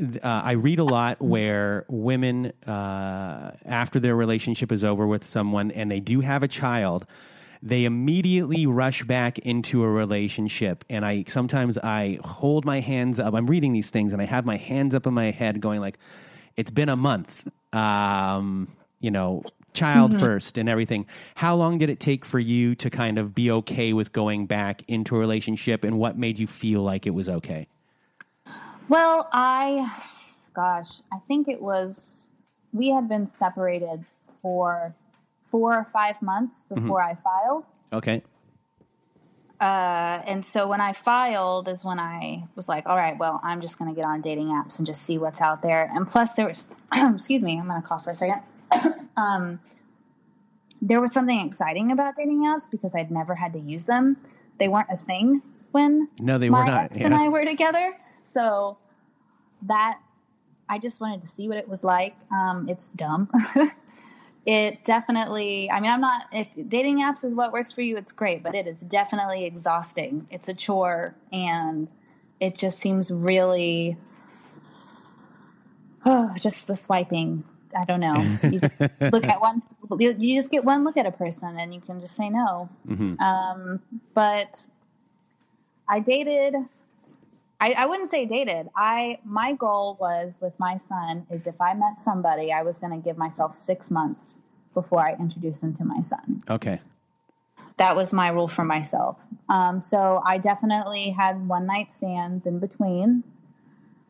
uh, 0.00 0.18
I 0.22 0.52
read 0.52 0.78
a 0.78 0.84
lot 0.84 1.22
where 1.22 1.86
women, 1.88 2.52
uh, 2.66 3.52
after 3.64 3.98
their 3.98 4.14
relationship 4.16 4.70
is 4.72 4.84
over 4.84 5.06
with 5.06 5.24
someone 5.24 5.70
and 5.70 5.90
they 5.90 6.00
do 6.00 6.20
have 6.20 6.42
a 6.42 6.48
child, 6.48 7.06
they 7.62 7.84
immediately 7.84 8.66
rush 8.66 9.02
back 9.04 9.38
into 9.38 9.82
a 9.82 9.88
relationship. 9.88 10.84
And 10.90 11.04
I 11.04 11.24
sometimes 11.28 11.78
I 11.78 12.18
hold 12.24 12.64
my 12.64 12.80
hands 12.80 13.18
up. 13.18 13.34
I'm 13.34 13.46
reading 13.46 13.72
these 13.72 13.90
things 13.90 14.12
and 14.12 14.20
I 14.20 14.26
have 14.26 14.44
my 14.44 14.56
hands 14.56 14.94
up 14.94 15.06
in 15.06 15.14
my 15.14 15.30
head, 15.30 15.60
going 15.60 15.80
like, 15.80 15.98
"It's 16.56 16.70
been 16.70 16.90
a 16.90 16.96
month." 16.96 17.48
Um, 17.72 18.68
you 19.00 19.10
know, 19.10 19.44
child 19.72 20.18
first 20.20 20.58
and 20.58 20.68
everything. 20.68 21.06
How 21.36 21.56
long 21.56 21.78
did 21.78 21.90
it 21.90 22.00
take 22.00 22.24
for 22.24 22.38
you 22.38 22.74
to 22.76 22.90
kind 22.90 23.18
of 23.18 23.34
be 23.34 23.50
okay 23.50 23.92
with 23.92 24.12
going 24.12 24.46
back 24.46 24.82
into 24.88 25.16
a 25.16 25.18
relationship, 25.18 25.84
and 25.84 25.98
what 25.98 26.18
made 26.18 26.38
you 26.38 26.46
feel 26.46 26.82
like 26.82 27.06
it 27.06 27.14
was 27.14 27.28
okay? 27.28 27.66
Well, 28.88 29.28
I, 29.32 29.92
gosh, 30.54 31.00
I 31.12 31.18
think 31.26 31.48
it 31.48 31.60
was, 31.60 32.32
we 32.72 32.88
had 32.90 33.08
been 33.08 33.26
separated 33.26 34.04
for 34.42 34.94
four 35.44 35.74
or 35.76 35.84
five 35.84 36.20
months 36.22 36.66
before 36.66 37.02
I 37.02 37.14
filed. 37.14 37.64
Okay. 37.92 38.22
Uh, 39.58 40.20
and 40.26 40.44
so 40.44 40.68
when 40.68 40.80
I 40.80 40.92
filed 40.92 41.66
is 41.68 41.84
when 41.84 41.98
I 41.98 42.44
was 42.56 42.68
like, 42.68 42.86
all 42.86 42.96
right, 42.96 43.16
well, 43.18 43.40
I'm 43.42 43.60
just 43.60 43.78
going 43.78 43.90
to 43.90 43.94
get 43.96 44.04
on 44.04 44.20
dating 44.20 44.48
apps 44.48 44.78
and 44.78 44.86
just 44.86 45.02
see 45.02 45.16
what's 45.18 45.40
out 45.40 45.62
there. 45.62 45.90
And 45.94 46.06
plus, 46.06 46.34
there 46.34 46.46
was, 46.46 46.74
excuse 46.94 47.42
me, 47.42 47.58
I'm 47.58 47.66
going 47.66 47.80
to 47.80 47.86
cough 47.88 48.04
for 48.04 48.10
a 48.10 48.14
second. 48.14 48.42
um, 49.16 49.60
there 50.82 51.00
was 51.00 51.12
something 51.12 51.40
exciting 51.40 51.90
about 51.90 52.16
dating 52.16 52.40
apps 52.40 52.70
because 52.70 52.94
I'd 52.94 53.10
never 53.10 53.34
had 53.34 53.54
to 53.54 53.58
use 53.58 53.84
them. 53.86 54.18
They 54.58 54.68
weren't 54.68 54.88
a 54.90 54.96
thing 54.96 55.40
when 55.72 56.08
No, 56.20 56.36
they 56.38 56.50
my 56.50 56.60
were 56.60 56.64
not. 56.66 56.84
ex 56.84 56.96
and. 56.98 57.14
I 57.14 57.28
were 57.30 57.44
together. 57.44 57.96
So 58.26 58.76
that 59.62 60.00
I 60.68 60.78
just 60.78 61.00
wanted 61.00 61.22
to 61.22 61.28
see 61.28 61.48
what 61.48 61.58
it 61.58 61.68
was 61.68 61.84
like. 61.84 62.16
Um, 62.32 62.68
it's 62.68 62.90
dumb. 62.90 63.30
it 64.46 64.84
definitely. 64.84 65.70
I 65.70 65.80
mean, 65.80 65.90
I'm 65.90 66.00
not. 66.00 66.26
If 66.32 66.48
dating 66.68 66.98
apps 66.98 67.24
is 67.24 67.34
what 67.34 67.52
works 67.52 67.72
for 67.72 67.82
you, 67.82 67.96
it's 67.96 68.12
great. 68.12 68.42
But 68.42 68.54
it 68.54 68.66
is 68.66 68.80
definitely 68.80 69.44
exhausting. 69.44 70.26
It's 70.30 70.48
a 70.48 70.54
chore, 70.54 71.14
and 71.32 71.88
it 72.40 72.56
just 72.56 72.78
seems 72.78 73.10
really. 73.10 73.96
Oh, 76.04 76.34
just 76.40 76.66
the 76.66 76.74
swiping. 76.74 77.44
I 77.76 77.84
don't 77.84 78.00
know. 78.00 78.20
You 78.42 78.60
look 79.12 79.24
at 79.24 79.40
one. 79.40 79.62
You, 79.98 80.16
you 80.18 80.34
just 80.34 80.50
get 80.50 80.64
one 80.64 80.82
look 80.82 80.96
at 80.96 81.06
a 81.06 81.12
person, 81.12 81.56
and 81.58 81.72
you 81.72 81.80
can 81.80 82.00
just 82.00 82.16
say 82.16 82.28
no. 82.28 82.68
Mhm. 82.88 83.20
Um, 83.20 83.82
but 84.14 84.66
I 85.88 86.00
dated. 86.00 86.56
I, 87.60 87.72
I 87.72 87.86
wouldn't 87.86 88.10
say 88.10 88.26
dated. 88.26 88.68
I 88.76 89.18
my 89.24 89.52
goal 89.54 89.96
was 90.00 90.40
with 90.42 90.58
my 90.58 90.76
son 90.76 91.26
is 91.30 91.46
if 91.46 91.60
I 91.60 91.74
met 91.74 91.98
somebody, 92.00 92.52
I 92.52 92.62
was 92.62 92.78
going 92.78 92.92
to 92.92 93.02
give 93.02 93.16
myself 93.16 93.54
six 93.54 93.90
months 93.90 94.40
before 94.74 95.06
I 95.06 95.14
introduced 95.14 95.62
them 95.62 95.74
to 95.76 95.84
my 95.84 96.00
son. 96.00 96.42
Okay. 96.50 96.80
That 97.78 97.96
was 97.96 98.12
my 98.12 98.28
rule 98.28 98.48
for 98.48 98.64
myself. 98.64 99.16
Um, 99.48 99.80
so 99.80 100.22
I 100.24 100.38
definitely 100.38 101.10
had 101.10 101.46
one 101.48 101.66
night 101.66 101.92
stands 101.92 102.46
in 102.46 102.58
between 102.58 103.22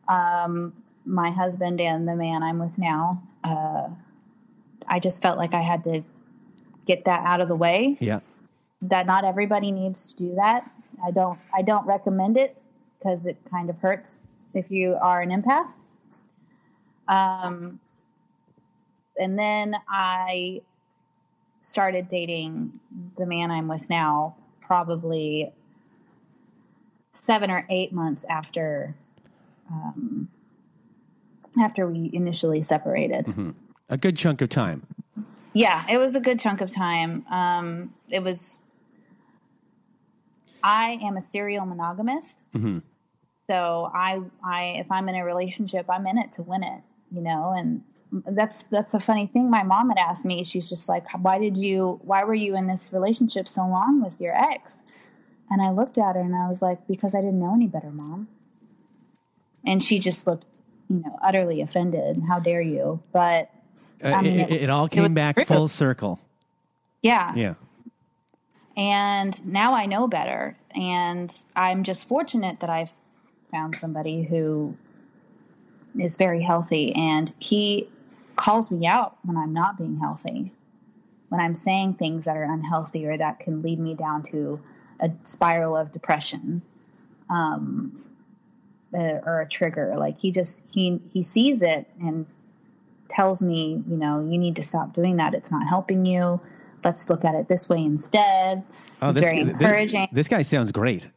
um, 0.07 0.73
my 1.05 1.31
husband 1.31 1.79
and 1.81 2.07
the 2.07 2.15
man 2.15 2.43
I'm 2.43 2.59
with 2.59 2.77
now. 2.77 3.23
Uh, 3.43 3.89
I 4.87 4.99
just 4.99 5.21
felt 5.21 5.37
like 5.37 5.53
I 5.53 5.61
had 5.61 5.83
to 5.85 6.03
get 6.85 7.05
that 7.05 7.21
out 7.25 7.41
of 7.41 7.47
the 7.49 7.55
way 7.55 7.97
Yeah. 7.99 8.19
that 8.81 9.05
not 9.05 9.25
everybody 9.25 9.71
needs 9.71 10.13
to 10.13 10.23
do 10.23 10.35
that. 10.35 10.69
I 11.05 11.11
don't 11.11 11.39
I 11.53 11.61
don't 11.61 11.85
recommend 11.85 12.37
it 12.37 12.57
because 12.97 13.27
it 13.27 13.37
kind 13.49 13.69
of 13.69 13.77
hurts 13.79 14.19
if 14.53 14.71
you 14.71 14.97
are 15.01 15.21
an 15.21 15.29
empath. 15.29 15.73
Um, 17.07 17.79
and 19.17 19.37
then 19.37 19.75
I 19.89 20.61
started 21.61 22.07
dating 22.07 22.79
the 23.17 23.25
man 23.25 23.51
I'm 23.51 23.67
with 23.67 23.89
now, 23.89 24.35
probably 24.61 25.51
seven 27.11 27.49
or 27.49 27.65
eight 27.69 27.91
months 27.91 28.25
after 28.29 28.95
um, 29.69 30.29
after 31.59 31.87
we 31.87 32.09
initially 32.13 32.61
separated. 32.61 33.55
A 33.89 33.97
good 33.97 34.15
chunk 34.15 34.41
of 34.41 34.49
time. 34.49 34.85
Yeah, 35.53 35.85
it 35.89 35.97
was 35.97 36.15
a 36.15 36.19
good 36.19 36.39
chunk 36.39 36.61
of 36.61 36.71
time. 36.71 37.25
Um, 37.29 37.93
it 38.09 38.21
was. 38.21 38.59
I 40.63 40.97
am 41.01 41.17
a 41.17 41.21
serial 41.21 41.65
monogamist, 41.65 42.43
Mhm. 42.53 42.81
so 43.47 43.89
I, 43.93 44.21
I, 44.43 44.63
if 44.79 44.91
I'm 44.91 45.07
in 45.09 45.15
a 45.15 45.23
relationship, 45.23 45.85
I'm 45.89 46.05
in 46.07 46.17
it 46.17 46.31
to 46.33 46.41
win 46.41 46.63
it, 46.63 46.81
you 47.11 47.21
know. 47.21 47.53
And 47.55 47.83
that's 48.25 48.63
that's 48.63 48.93
a 48.93 48.99
funny 48.99 49.27
thing. 49.27 49.49
My 49.49 49.63
mom 49.63 49.89
had 49.89 49.97
asked 49.97 50.25
me. 50.25 50.43
She's 50.43 50.67
just 50.69 50.87
like, 50.89 51.05
"Why 51.21 51.39
did 51.39 51.57
you? 51.57 51.99
Why 52.03 52.23
were 52.23 52.33
you 52.33 52.55
in 52.55 52.67
this 52.67 52.91
relationship 52.93 53.47
so 53.47 53.61
long 53.67 54.01
with 54.01 54.19
your 54.21 54.33
ex?" 54.35 54.81
And 55.49 55.61
I 55.61 55.71
looked 55.71 55.97
at 55.97 56.15
her 56.15 56.21
and 56.21 56.35
I 56.35 56.47
was 56.47 56.61
like, 56.61 56.87
"Because 56.87 57.13
I 57.15 57.19
didn't 57.21 57.39
know 57.39 57.53
any 57.53 57.67
better, 57.67 57.91
mom." 57.91 58.27
And 59.65 59.83
she 59.83 59.99
just 59.99 60.25
looked, 60.27 60.45
you 60.89 61.01
know, 61.05 61.17
utterly 61.21 61.61
offended. 61.61 62.21
How 62.27 62.39
dare 62.39 62.61
you? 62.61 63.01
But 63.11 63.49
Uh, 64.03 64.09
I 64.09 64.21
mean, 64.21 64.39
it, 64.39 64.51
it- 64.51 64.61
it 64.63 64.69
all 64.69 64.87
came 64.87 65.03
was 65.03 65.11
back 65.11 65.35
true. 65.35 65.45
full 65.45 65.67
circle. 65.67 66.19
yeah, 67.01 67.33
Yeah. 67.35 67.53
And 68.77 69.43
now 69.45 69.73
I 69.73 69.87
know 69.87 70.07
better. 70.07 70.55
And 70.75 71.33
I'm 71.55 71.83
just 71.83 72.07
fortunate 72.07 72.59
that 72.59 72.69
I've 72.69 72.91
found 73.51 73.75
somebody 73.75 74.23
who 74.23 74.77
is 75.99 76.15
very 76.15 76.43
healthy 76.43 76.93
and 76.95 77.33
he 77.39 77.89
calls 78.35 78.69
me 78.69 78.85
out 78.85 79.17
when 79.23 79.35
I'm 79.35 79.51
not 79.51 79.79
being 79.79 79.97
healthy, 79.97 80.51
when 81.29 81.41
I'm 81.41 81.55
saying 81.55 81.95
things 81.95 82.25
that 82.25 82.37
are 82.37 82.43
unhealthy 82.43 83.07
or 83.07 83.17
that 83.17 83.39
can 83.39 83.63
lead 83.63 83.79
me 83.79 83.95
down 83.95 84.21
to 84.31 84.61
a 84.99 85.09
spiral 85.23 85.75
of 85.75 85.91
depression. 85.91 86.61
Um, 87.29 88.03
uh, 88.93 89.19
or 89.25 89.41
a 89.41 89.47
trigger 89.47 89.95
like 89.97 90.17
he 90.17 90.31
just 90.31 90.63
he 90.71 90.97
he 91.11 91.21
sees 91.21 91.61
it 91.61 91.89
and 91.99 92.25
tells 93.09 93.43
me 93.43 93.83
you 93.85 93.97
know 93.97 94.21
you 94.21 94.37
need 94.37 94.55
to 94.55 94.63
stop 94.63 94.93
doing 94.93 95.17
that 95.17 95.33
it's 95.33 95.51
not 95.51 95.67
helping 95.67 96.05
you 96.05 96.39
let's 96.83 97.09
look 97.09 97.23
at 97.25 97.35
it 97.35 97.47
this 97.47 97.67
way 97.69 97.83
instead 97.83 98.63
Oh, 99.01 99.11
this, 99.11 99.23
very 99.23 99.43
this- 99.43 99.53
encouraging. 99.53 100.07
This, 100.11 100.27
guy 100.27 100.41
sounds 100.41 100.71
great. 100.71 101.07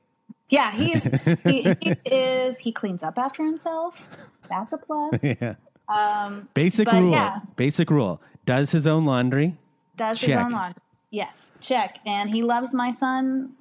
yeah, 0.51 0.71
he's 0.73 1.03
he, 1.45 1.63
he 1.81 1.91
is 2.05 2.59
he 2.59 2.73
cleans 2.73 3.03
up 3.03 3.17
after 3.19 3.45
himself. 3.45 4.09
That's 4.49 4.73
a 4.73 4.79
plus. 4.79 5.19
yeah. 5.23 5.55
Um, 5.89 6.49
Basic 6.55 6.91
rule. 6.93 7.11
yeah. 7.13 7.41
Basic 7.57 7.91
rule. 7.91 8.21
Does 8.47 8.71
his 8.73 8.87
own 8.87 9.05
laundry. 9.07 9.57
does 9.97 10.19
Check. 10.21 10.29
his 10.29 10.37
own 10.37 10.51
laundry. 10.53 10.83
Yes, 11.11 11.55
check. 11.61 11.99
And 12.07 12.31
he 12.31 12.43
loves 12.43 12.73
my 12.75 12.91
son, 12.91 13.53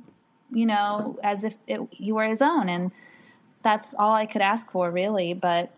you 0.52 0.66
know, 0.66 1.18
as 1.24 1.44
if 1.44 1.56
it, 1.68 1.80
he 1.92 2.12
were 2.12 2.26
his 2.26 2.42
own, 2.42 2.70
and 2.70 2.92
that's 3.64 3.94
all 3.96 4.14
I 4.14 4.26
could 4.26 4.42
ask 4.42 4.70
for, 4.72 4.92
really. 4.92 5.34
But 5.34 5.72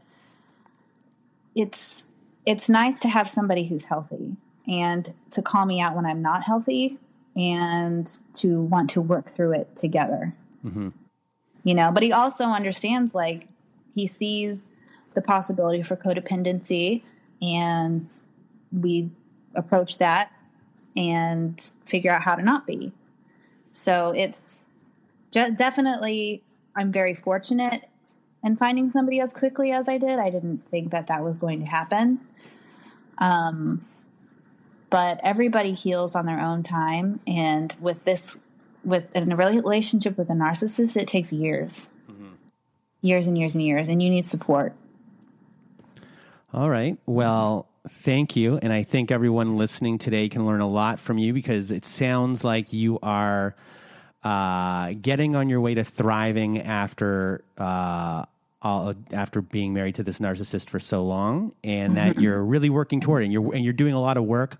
it's 1.56 2.06
it's 2.46 2.70
nice 2.70 3.00
to 3.02 3.10
have 3.10 3.30
somebody 3.30 3.66
who's 3.66 3.86
healthy 3.86 4.36
and 4.72 5.14
to 5.32 5.42
call 5.42 5.66
me 5.66 5.82
out 5.82 5.96
when 5.96 6.06
I'm 6.06 6.22
not 6.22 6.44
healthy, 6.44 6.98
and 7.36 8.10
to 8.36 8.62
want 8.62 8.90
to 8.92 9.02
work 9.02 9.30
through 9.30 9.54
it 9.54 9.76
together. 9.76 10.34
you 11.64 11.74
know 11.74 11.92
but 11.92 12.04
he 12.04 12.12
also 12.12 12.46
understands 12.46 13.14
like 13.14 13.48
he 13.96 14.08
sees 14.08 14.70
the 15.14 15.22
possibility 15.22 15.84
for 15.84 15.96
codependency 15.96 17.04
and 17.42 18.08
we 18.72 19.10
approach 19.56 19.98
that 19.98 20.32
and 20.96 21.72
figure 21.84 22.12
out 22.12 22.22
how 22.22 22.36
to 22.36 22.42
not 22.42 22.66
be. 22.68 22.92
So 23.72 24.12
it's 24.12 24.64
ju- 25.32 25.52
definitely 25.52 26.44
i'm 26.76 26.92
very 26.92 27.14
fortunate 27.14 27.90
in 28.44 28.56
finding 28.56 28.90
somebody 28.90 29.20
as 29.20 29.34
quickly 29.34 29.72
as 29.72 29.90
i 29.90 29.98
did. 29.98 30.20
I 30.20 30.30
didn't 30.30 30.70
think 30.70 30.92
that 30.92 31.08
that 31.08 31.24
was 31.24 31.38
going 31.38 31.60
to 31.60 31.66
happen. 31.66 32.20
Um, 33.18 33.86
but 34.92 35.20
everybody 35.24 35.74
heals 35.74 36.16
on 36.16 36.28
their 36.28 36.40
own 36.40 36.62
time 36.62 37.20
and 37.26 37.76
with 37.80 38.04
this 38.06 38.38
with 38.84 39.06
in 39.16 39.32
a 39.32 39.36
relationship 39.36 40.18
with 40.18 40.30
a 40.30 40.34
narcissist 40.34 40.96
it 40.96 41.08
takes 41.08 41.34
years 41.34 41.90
years 43.02 43.26
and 43.26 43.38
years 43.38 43.56
and 43.56 43.64
years 43.64 43.90
and 43.90 44.04
you 44.04 44.10
need 44.10 44.26
support 44.26 44.74
All 46.54 46.70
right. 46.70 46.98
Well, 47.06 47.70
thank 47.88 48.36
you. 48.36 48.58
And 48.58 48.74
I 48.74 48.84
think 48.84 49.10
everyone 49.10 49.58
listening 49.58 49.98
today 49.98 50.28
can 50.28 50.46
learn 50.46 50.60
a 50.60 50.68
lot 50.68 51.00
from 51.00 51.18
you 51.18 51.34
because 51.34 51.72
it 51.72 51.86
sounds 51.86 52.44
like 52.44 52.74
you 52.74 53.00
are 53.02 53.56
uh, 54.24 54.94
getting 55.02 55.36
on 55.36 55.48
your 55.48 55.62
way 55.62 55.76
to 55.76 55.84
thriving 55.84 56.60
after. 56.62 57.44
Uh, 57.58 58.26
all, 58.64 58.94
after 59.12 59.42
being 59.42 59.74
married 59.74 59.96
to 59.96 60.04
this 60.04 60.20
narcissist 60.20 60.70
for 60.70 60.80
so 60.80 61.04
long, 61.04 61.52
and 61.64 61.98
that 61.98 62.20
you're 62.22 62.44
really 62.44 62.70
working 62.70 63.02
toward 63.02 63.24
it, 63.24 63.26
and 63.26 63.34
you're 63.34 63.56
and 63.56 63.64
you're 63.64 63.74
doing 63.74 63.96
a 63.96 64.00
lot 64.00 64.18
of 64.18 64.24
work 64.26 64.58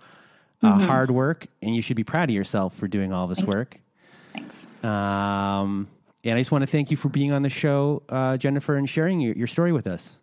uh, 0.64 0.80
hard 0.80 1.12
work, 1.12 1.48
and 1.62 1.76
you 1.76 1.82
should 1.82 1.96
be 1.96 2.04
proud 2.04 2.30
of 2.30 2.36
yourself 2.36 2.76
for 2.76 2.88
doing 2.88 3.14
all 3.14 3.28
this 3.28 3.44
work. 3.44 3.78
Thanks. 4.34 4.68
Um, 4.84 5.88
and 6.24 6.38
I 6.38 6.42
just 6.42 6.52
want 6.52 6.62
to 6.62 6.68
thank 6.68 6.92
you 6.92 6.98
for 6.98 7.10
being 7.10 7.32
on 7.32 7.42
the 7.42 7.50
show, 7.50 8.04
uh, 8.10 8.38
Jennifer, 8.38 8.76
and 8.76 8.90
sharing 8.90 9.20
your, 9.20 9.36
your 9.36 9.48
story 9.48 9.72
with 9.72 9.88
us. 9.88 10.20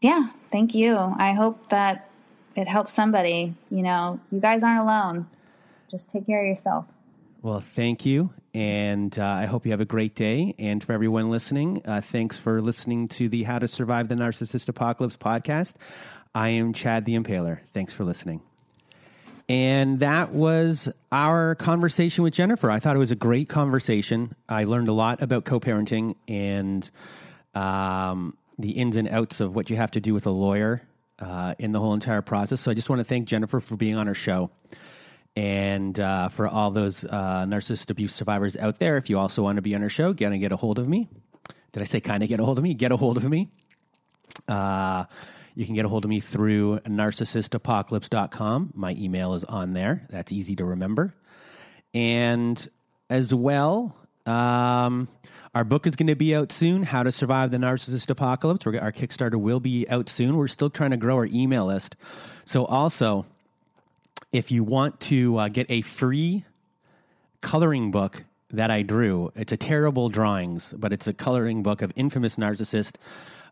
Yeah, 0.00 0.28
thank 0.50 0.74
you. 0.74 0.96
I 0.96 1.32
hope 1.32 1.68
that 1.70 2.08
it 2.56 2.68
helps 2.68 2.92
somebody. 2.92 3.54
You 3.70 3.82
know, 3.82 4.20
you 4.30 4.40
guys 4.40 4.62
aren't 4.62 4.80
alone. 4.80 5.28
Just 5.90 6.10
take 6.10 6.26
care 6.26 6.40
of 6.40 6.46
yourself. 6.46 6.86
Well, 7.42 7.60
thank 7.60 8.04
you. 8.04 8.32
And 8.52 9.16
uh, 9.18 9.24
I 9.24 9.46
hope 9.46 9.64
you 9.64 9.70
have 9.70 9.80
a 9.80 9.86
great 9.86 10.14
day. 10.14 10.54
And 10.58 10.82
for 10.82 10.92
everyone 10.92 11.30
listening, 11.30 11.82
uh, 11.84 12.00
thanks 12.00 12.38
for 12.38 12.60
listening 12.60 13.08
to 13.08 13.28
the 13.28 13.44
How 13.44 13.58
to 13.58 13.68
Survive 13.68 14.08
the 14.08 14.14
Narcissist 14.14 14.68
Apocalypse 14.68 15.16
podcast. 15.16 15.74
I 16.34 16.50
am 16.50 16.72
Chad 16.72 17.04
the 17.04 17.16
Impaler. 17.16 17.60
Thanks 17.72 17.92
for 17.92 18.04
listening. 18.04 18.42
And 19.50 19.98
that 19.98 20.30
was 20.30 20.92
our 21.10 21.56
conversation 21.56 22.22
with 22.22 22.32
Jennifer. 22.32 22.70
I 22.70 22.78
thought 22.78 22.94
it 22.94 23.00
was 23.00 23.10
a 23.10 23.16
great 23.16 23.48
conversation. 23.48 24.36
I 24.48 24.62
learned 24.62 24.88
a 24.88 24.92
lot 24.92 25.22
about 25.22 25.44
co 25.44 25.58
parenting 25.58 26.14
and 26.28 26.88
um, 27.52 28.36
the 28.60 28.70
ins 28.70 28.94
and 28.94 29.08
outs 29.08 29.40
of 29.40 29.56
what 29.56 29.68
you 29.68 29.74
have 29.74 29.90
to 29.90 30.00
do 30.00 30.14
with 30.14 30.26
a 30.26 30.30
lawyer 30.30 30.82
uh, 31.18 31.56
in 31.58 31.72
the 31.72 31.80
whole 31.80 31.94
entire 31.94 32.22
process. 32.22 32.60
So 32.60 32.70
I 32.70 32.74
just 32.74 32.88
want 32.88 33.00
to 33.00 33.04
thank 33.04 33.26
Jennifer 33.26 33.58
for 33.58 33.74
being 33.74 33.96
on 33.96 34.06
our 34.06 34.14
show. 34.14 34.52
And 35.34 35.98
uh, 35.98 36.28
for 36.28 36.46
all 36.46 36.70
those 36.70 37.04
uh, 37.04 37.44
narcissist 37.44 37.90
abuse 37.90 38.14
survivors 38.14 38.56
out 38.56 38.78
there, 38.78 38.98
if 38.98 39.10
you 39.10 39.18
also 39.18 39.42
want 39.42 39.56
to 39.56 39.62
be 39.62 39.74
on 39.74 39.82
our 39.82 39.88
show, 39.88 40.14
kind 40.14 40.32
of 40.32 40.38
get 40.38 40.52
a 40.52 40.56
hold 40.56 40.78
of 40.78 40.86
me. 40.86 41.08
Did 41.72 41.80
I 41.80 41.86
say 41.86 41.98
kind 41.98 42.22
of 42.22 42.28
get 42.28 42.38
a 42.38 42.44
hold 42.44 42.58
of 42.58 42.62
me? 42.62 42.72
Get 42.74 42.92
a 42.92 42.96
hold 42.96 43.16
of 43.16 43.24
me. 43.24 43.50
Uh, 44.46 45.06
you 45.54 45.66
can 45.66 45.74
get 45.74 45.84
a 45.84 45.88
hold 45.88 46.04
of 46.04 46.08
me 46.08 46.20
through 46.20 46.78
narcissistapocalypse.com. 46.80 48.72
My 48.74 48.94
email 48.98 49.34
is 49.34 49.44
on 49.44 49.72
there. 49.72 50.06
That's 50.10 50.32
easy 50.32 50.56
to 50.56 50.64
remember. 50.64 51.14
And 51.94 52.68
as 53.08 53.34
well, 53.34 53.96
um, 54.26 55.08
our 55.54 55.64
book 55.64 55.86
is 55.86 55.96
going 55.96 56.06
to 56.06 56.14
be 56.14 56.34
out 56.34 56.52
soon 56.52 56.84
How 56.84 57.02
to 57.02 57.10
Survive 57.10 57.50
the 57.50 57.56
Narcissist 57.56 58.08
Apocalypse. 58.10 58.64
We're, 58.64 58.78
our 58.78 58.92
Kickstarter 58.92 59.34
will 59.34 59.58
be 59.58 59.88
out 59.88 60.08
soon. 60.08 60.36
We're 60.36 60.46
still 60.48 60.70
trying 60.70 60.92
to 60.92 60.96
grow 60.96 61.16
our 61.16 61.26
email 61.26 61.66
list. 61.66 61.96
So, 62.44 62.64
also, 62.66 63.26
if 64.30 64.52
you 64.52 64.62
want 64.62 65.00
to 65.00 65.36
uh, 65.38 65.48
get 65.48 65.68
a 65.68 65.80
free 65.80 66.44
coloring 67.40 67.90
book 67.90 68.24
that 68.52 68.70
I 68.70 68.82
drew, 68.82 69.32
it's 69.34 69.52
a 69.52 69.56
terrible 69.56 70.08
drawings, 70.08 70.72
but 70.76 70.92
it's 70.92 71.08
a 71.08 71.12
coloring 71.12 71.64
book 71.64 71.82
of 71.82 71.92
infamous 71.96 72.36
narcissist. 72.36 72.94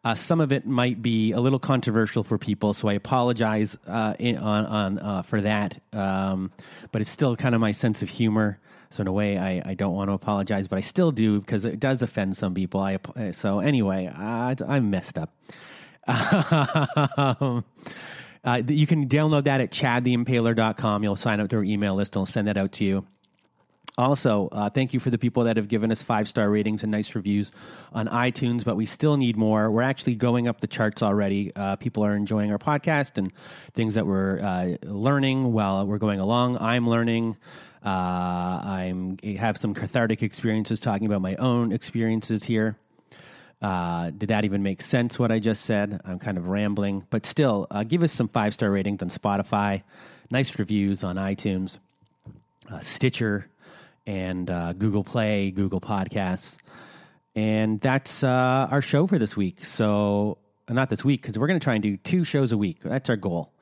Uh, 0.05 0.15
some 0.15 0.41
of 0.41 0.53
it 0.53 0.67
might 0.67 1.03
be 1.03 1.33
a 1.33 1.41
little 1.41 1.59
controversial 1.59 2.25
for 2.25 2.39
people, 2.39 2.75
so 2.75 2.89
I 2.89 2.95
apologize 2.95 3.77
uh, 3.87 4.15
in, 4.19 4.37
on, 4.37 4.67
on 4.67 4.99
uh, 4.99 5.23
for 5.23 5.41
that. 5.41 5.79
Um, 5.93 6.51
but 6.93 7.01
it's 7.01 7.11
still 7.11 7.37
kind 7.37 7.55
of 7.55 7.61
my 7.61 7.73
sense 7.73 8.03
of 8.03 8.09
humor. 8.09 8.59
So 8.91 9.03
in 9.03 9.07
a 9.07 9.13
way, 9.13 9.37
I, 9.37 9.63
I 9.71 9.75
don't 9.75 9.95
want 9.95 10.09
to 10.09 10.15
apologize, 10.15 10.67
but 10.69 10.79
I 10.79 10.81
still 10.81 11.13
do 11.13 11.41
because 11.41 11.65
it 11.65 11.79
does 11.79 12.01
offend 12.01 12.37
some 12.37 12.55
people. 12.55 12.81
I 12.81 12.99
so 13.33 13.61
anyway, 13.61 14.11
I, 14.15 14.55
I'm 14.67 14.91
messed 14.91 15.19
up. 15.19 15.35
um, 17.19 17.65
uh, 18.45 18.63
you 18.67 18.87
can 18.87 19.09
download 19.09 19.45
that 19.45 19.61
at 19.61 19.71
chadtheimpaler.com. 19.71 21.03
You'll 21.03 21.17
sign 21.17 21.41
up 21.41 21.51
to 21.51 21.57
our 21.57 21.65
email 21.65 21.95
list. 21.97 22.15
and 22.15 22.23
I'll 22.23 22.27
send 22.27 22.49
that 22.49 22.57
out 22.57 22.73
to 22.73 22.85
you. 22.85 23.05
Also, 23.99 24.49
uh, 24.53 24.71
thank 24.71 24.95
you 24.95 25.01
for 25.01 25.11
the 25.11 25.19
people 25.19 25.43
that 25.43 25.57
have 25.57 25.67
given 25.67 25.91
us 25.91 26.03
five 26.03 26.29
star 26.29 26.49
ratings 26.49 26.85
and 26.85 26.93
nice 26.93 27.17
reviews 27.17 27.51
on 27.93 28.07
iTunes, 28.07 28.65
but 28.65 28.77
we 28.77 28.87
still 28.87 29.17
need 29.17 29.37
more. 29.37 29.73
We're 29.73 29.83
actually 29.83 30.15
going 30.15 30.47
up 30.47 30.61
the 30.61 30.69
charts 30.69 31.03
already. 31.03 31.51
Uh, 31.57 31.75
people 31.75 32.05
are 32.05 32.15
enjoying 32.15 32.53
our 32.53 32.59
podcast 32.59 33.19
and 33.19 33.33
things 33.75 33.95
that 33.95 34.07
we're 34.07 34.39
uh, 34.39 34.77
learning 34.85 35.53
while 35.53 35.85
we're 35.85 35.99
going 35.99 36.21
along. 36.21 36.59
I'm 36.59 36.89
learning. 36.89 37.37
Uh, 37.85 37.89
I'm 37.89 39.19
have 39.37 39.57
some 39.57 39.75
cathartic 39.75 40.23
experiences 40.23 40.79
talking 40.79 41.09
about 41.09 41.21
my 41.21 41.35
own 41.35 41.73
experiences 41.73 42.45
here. 42.45 42.77
Uh, 43.61 44.11
did 44.11 44.29
that 44.29 44.45
even 44.45 44.63
make 44.63 44.81
sense? 44.81 45.19
What 45.19 45.33
I 45.33 45.41
just 45.41 45.65
said? 45.65 46.01
I'm 46.05 46.21
kind 46.21 46.39
of 46.39 46.47
rambling, 46.47 47.05
but 47.11 47.27
still, 47.27 47.67
uh, 47.73 47.83
give 47.83 48.05
us 48.05 48.13
some 48.13 48.29
five 48.29 48.55
star 48.55 48.71
ratings 48.71 49.03
on 49.03 49.11
Spotify, 49.11 49.83
nice 50.31 50.57
reviews 50.57 51.03
on 51.03 51.17
iTunes, 51.17 51.81
Stitcher 52.81 53.49
and 54.09 54.51
uh, 54.51 54.73
Google 54.73 55.05
Play, 55.05 55.51
Google 55.51 55.83
Podcasts. 55.83 56.57
And 57.37 57.79
that's 57.81 58.25
uh, 58.25 58.67
our 58.71 58.81
show 58.81 59.07
for 59.07 59.19
this 59.19 59.37
week. 59.37 59.65
So, 59.65 60.39
uh, 60.67 60.73
not 60.73 60.89
this 60.89 61.05
week, 61.05 61.21
because 61.23 61.39
we're 61.39 61.47
going 61.47 61.61
to 61.61 61.65
try 61.65 61.75
and 61.75 61.83
do 61.83 61.99
two 61.99 62.25
shows 62.25 62.51
a 62.51 62.57
week. 62.57 62.79
That's 62.83 63.11
our 63.11 63.17
goal. 63.17 63.53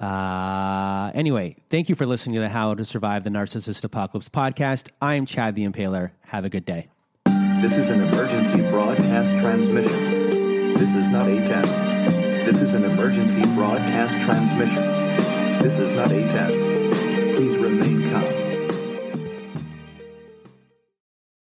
Uh, 0.00 1.10
anyway, 1.14 1.56
thank 1.68 1.88
you 1.88 1.96
for 1.96 2.06
listening 2.06 2.34
to 2.36 2.40
the 2.40 2.48
How 2.48 2.74
to 2.74 2.84
Survive 2.84 3.24
the 3.24 3.30
Narcissist 3.30 3.82
Apocalypse 3.82 4.28
podcast. 4.28 4.88
I'm 5.00 5.26
Chad 5.26 5.56
the 5.56 5.68
Impaler. 5.68 6.12
Have 6.26 6.44
a 6.44 6.48
good 6.48 6.64
day. 6.64 6.88
This 7.60 7.76
is 7.76 7.90
an 7.90 8.02
emergency 8.02 8.62
broadcast 8.70 9.30
transmission. 9.42 10.74
This 10.74 10.94
is 10.94 11.08
not 11.08 11.28
a 11.28 11.44
test. 11.44 11.72
This 12.46 12.60
is 12.60 12.74
an 12.74 12.84
emergency 12.84 13.42
broadcast 13.54 14.14
transmission. 14.20 15.58
This 15.60 15.76
is 15.76 15.92
not 15.92 16.12
a 16.12 16.28
test. 16.28 16.58
Please 17.36 17.56
remain 17.56 18.10
calm. 18.10 18.51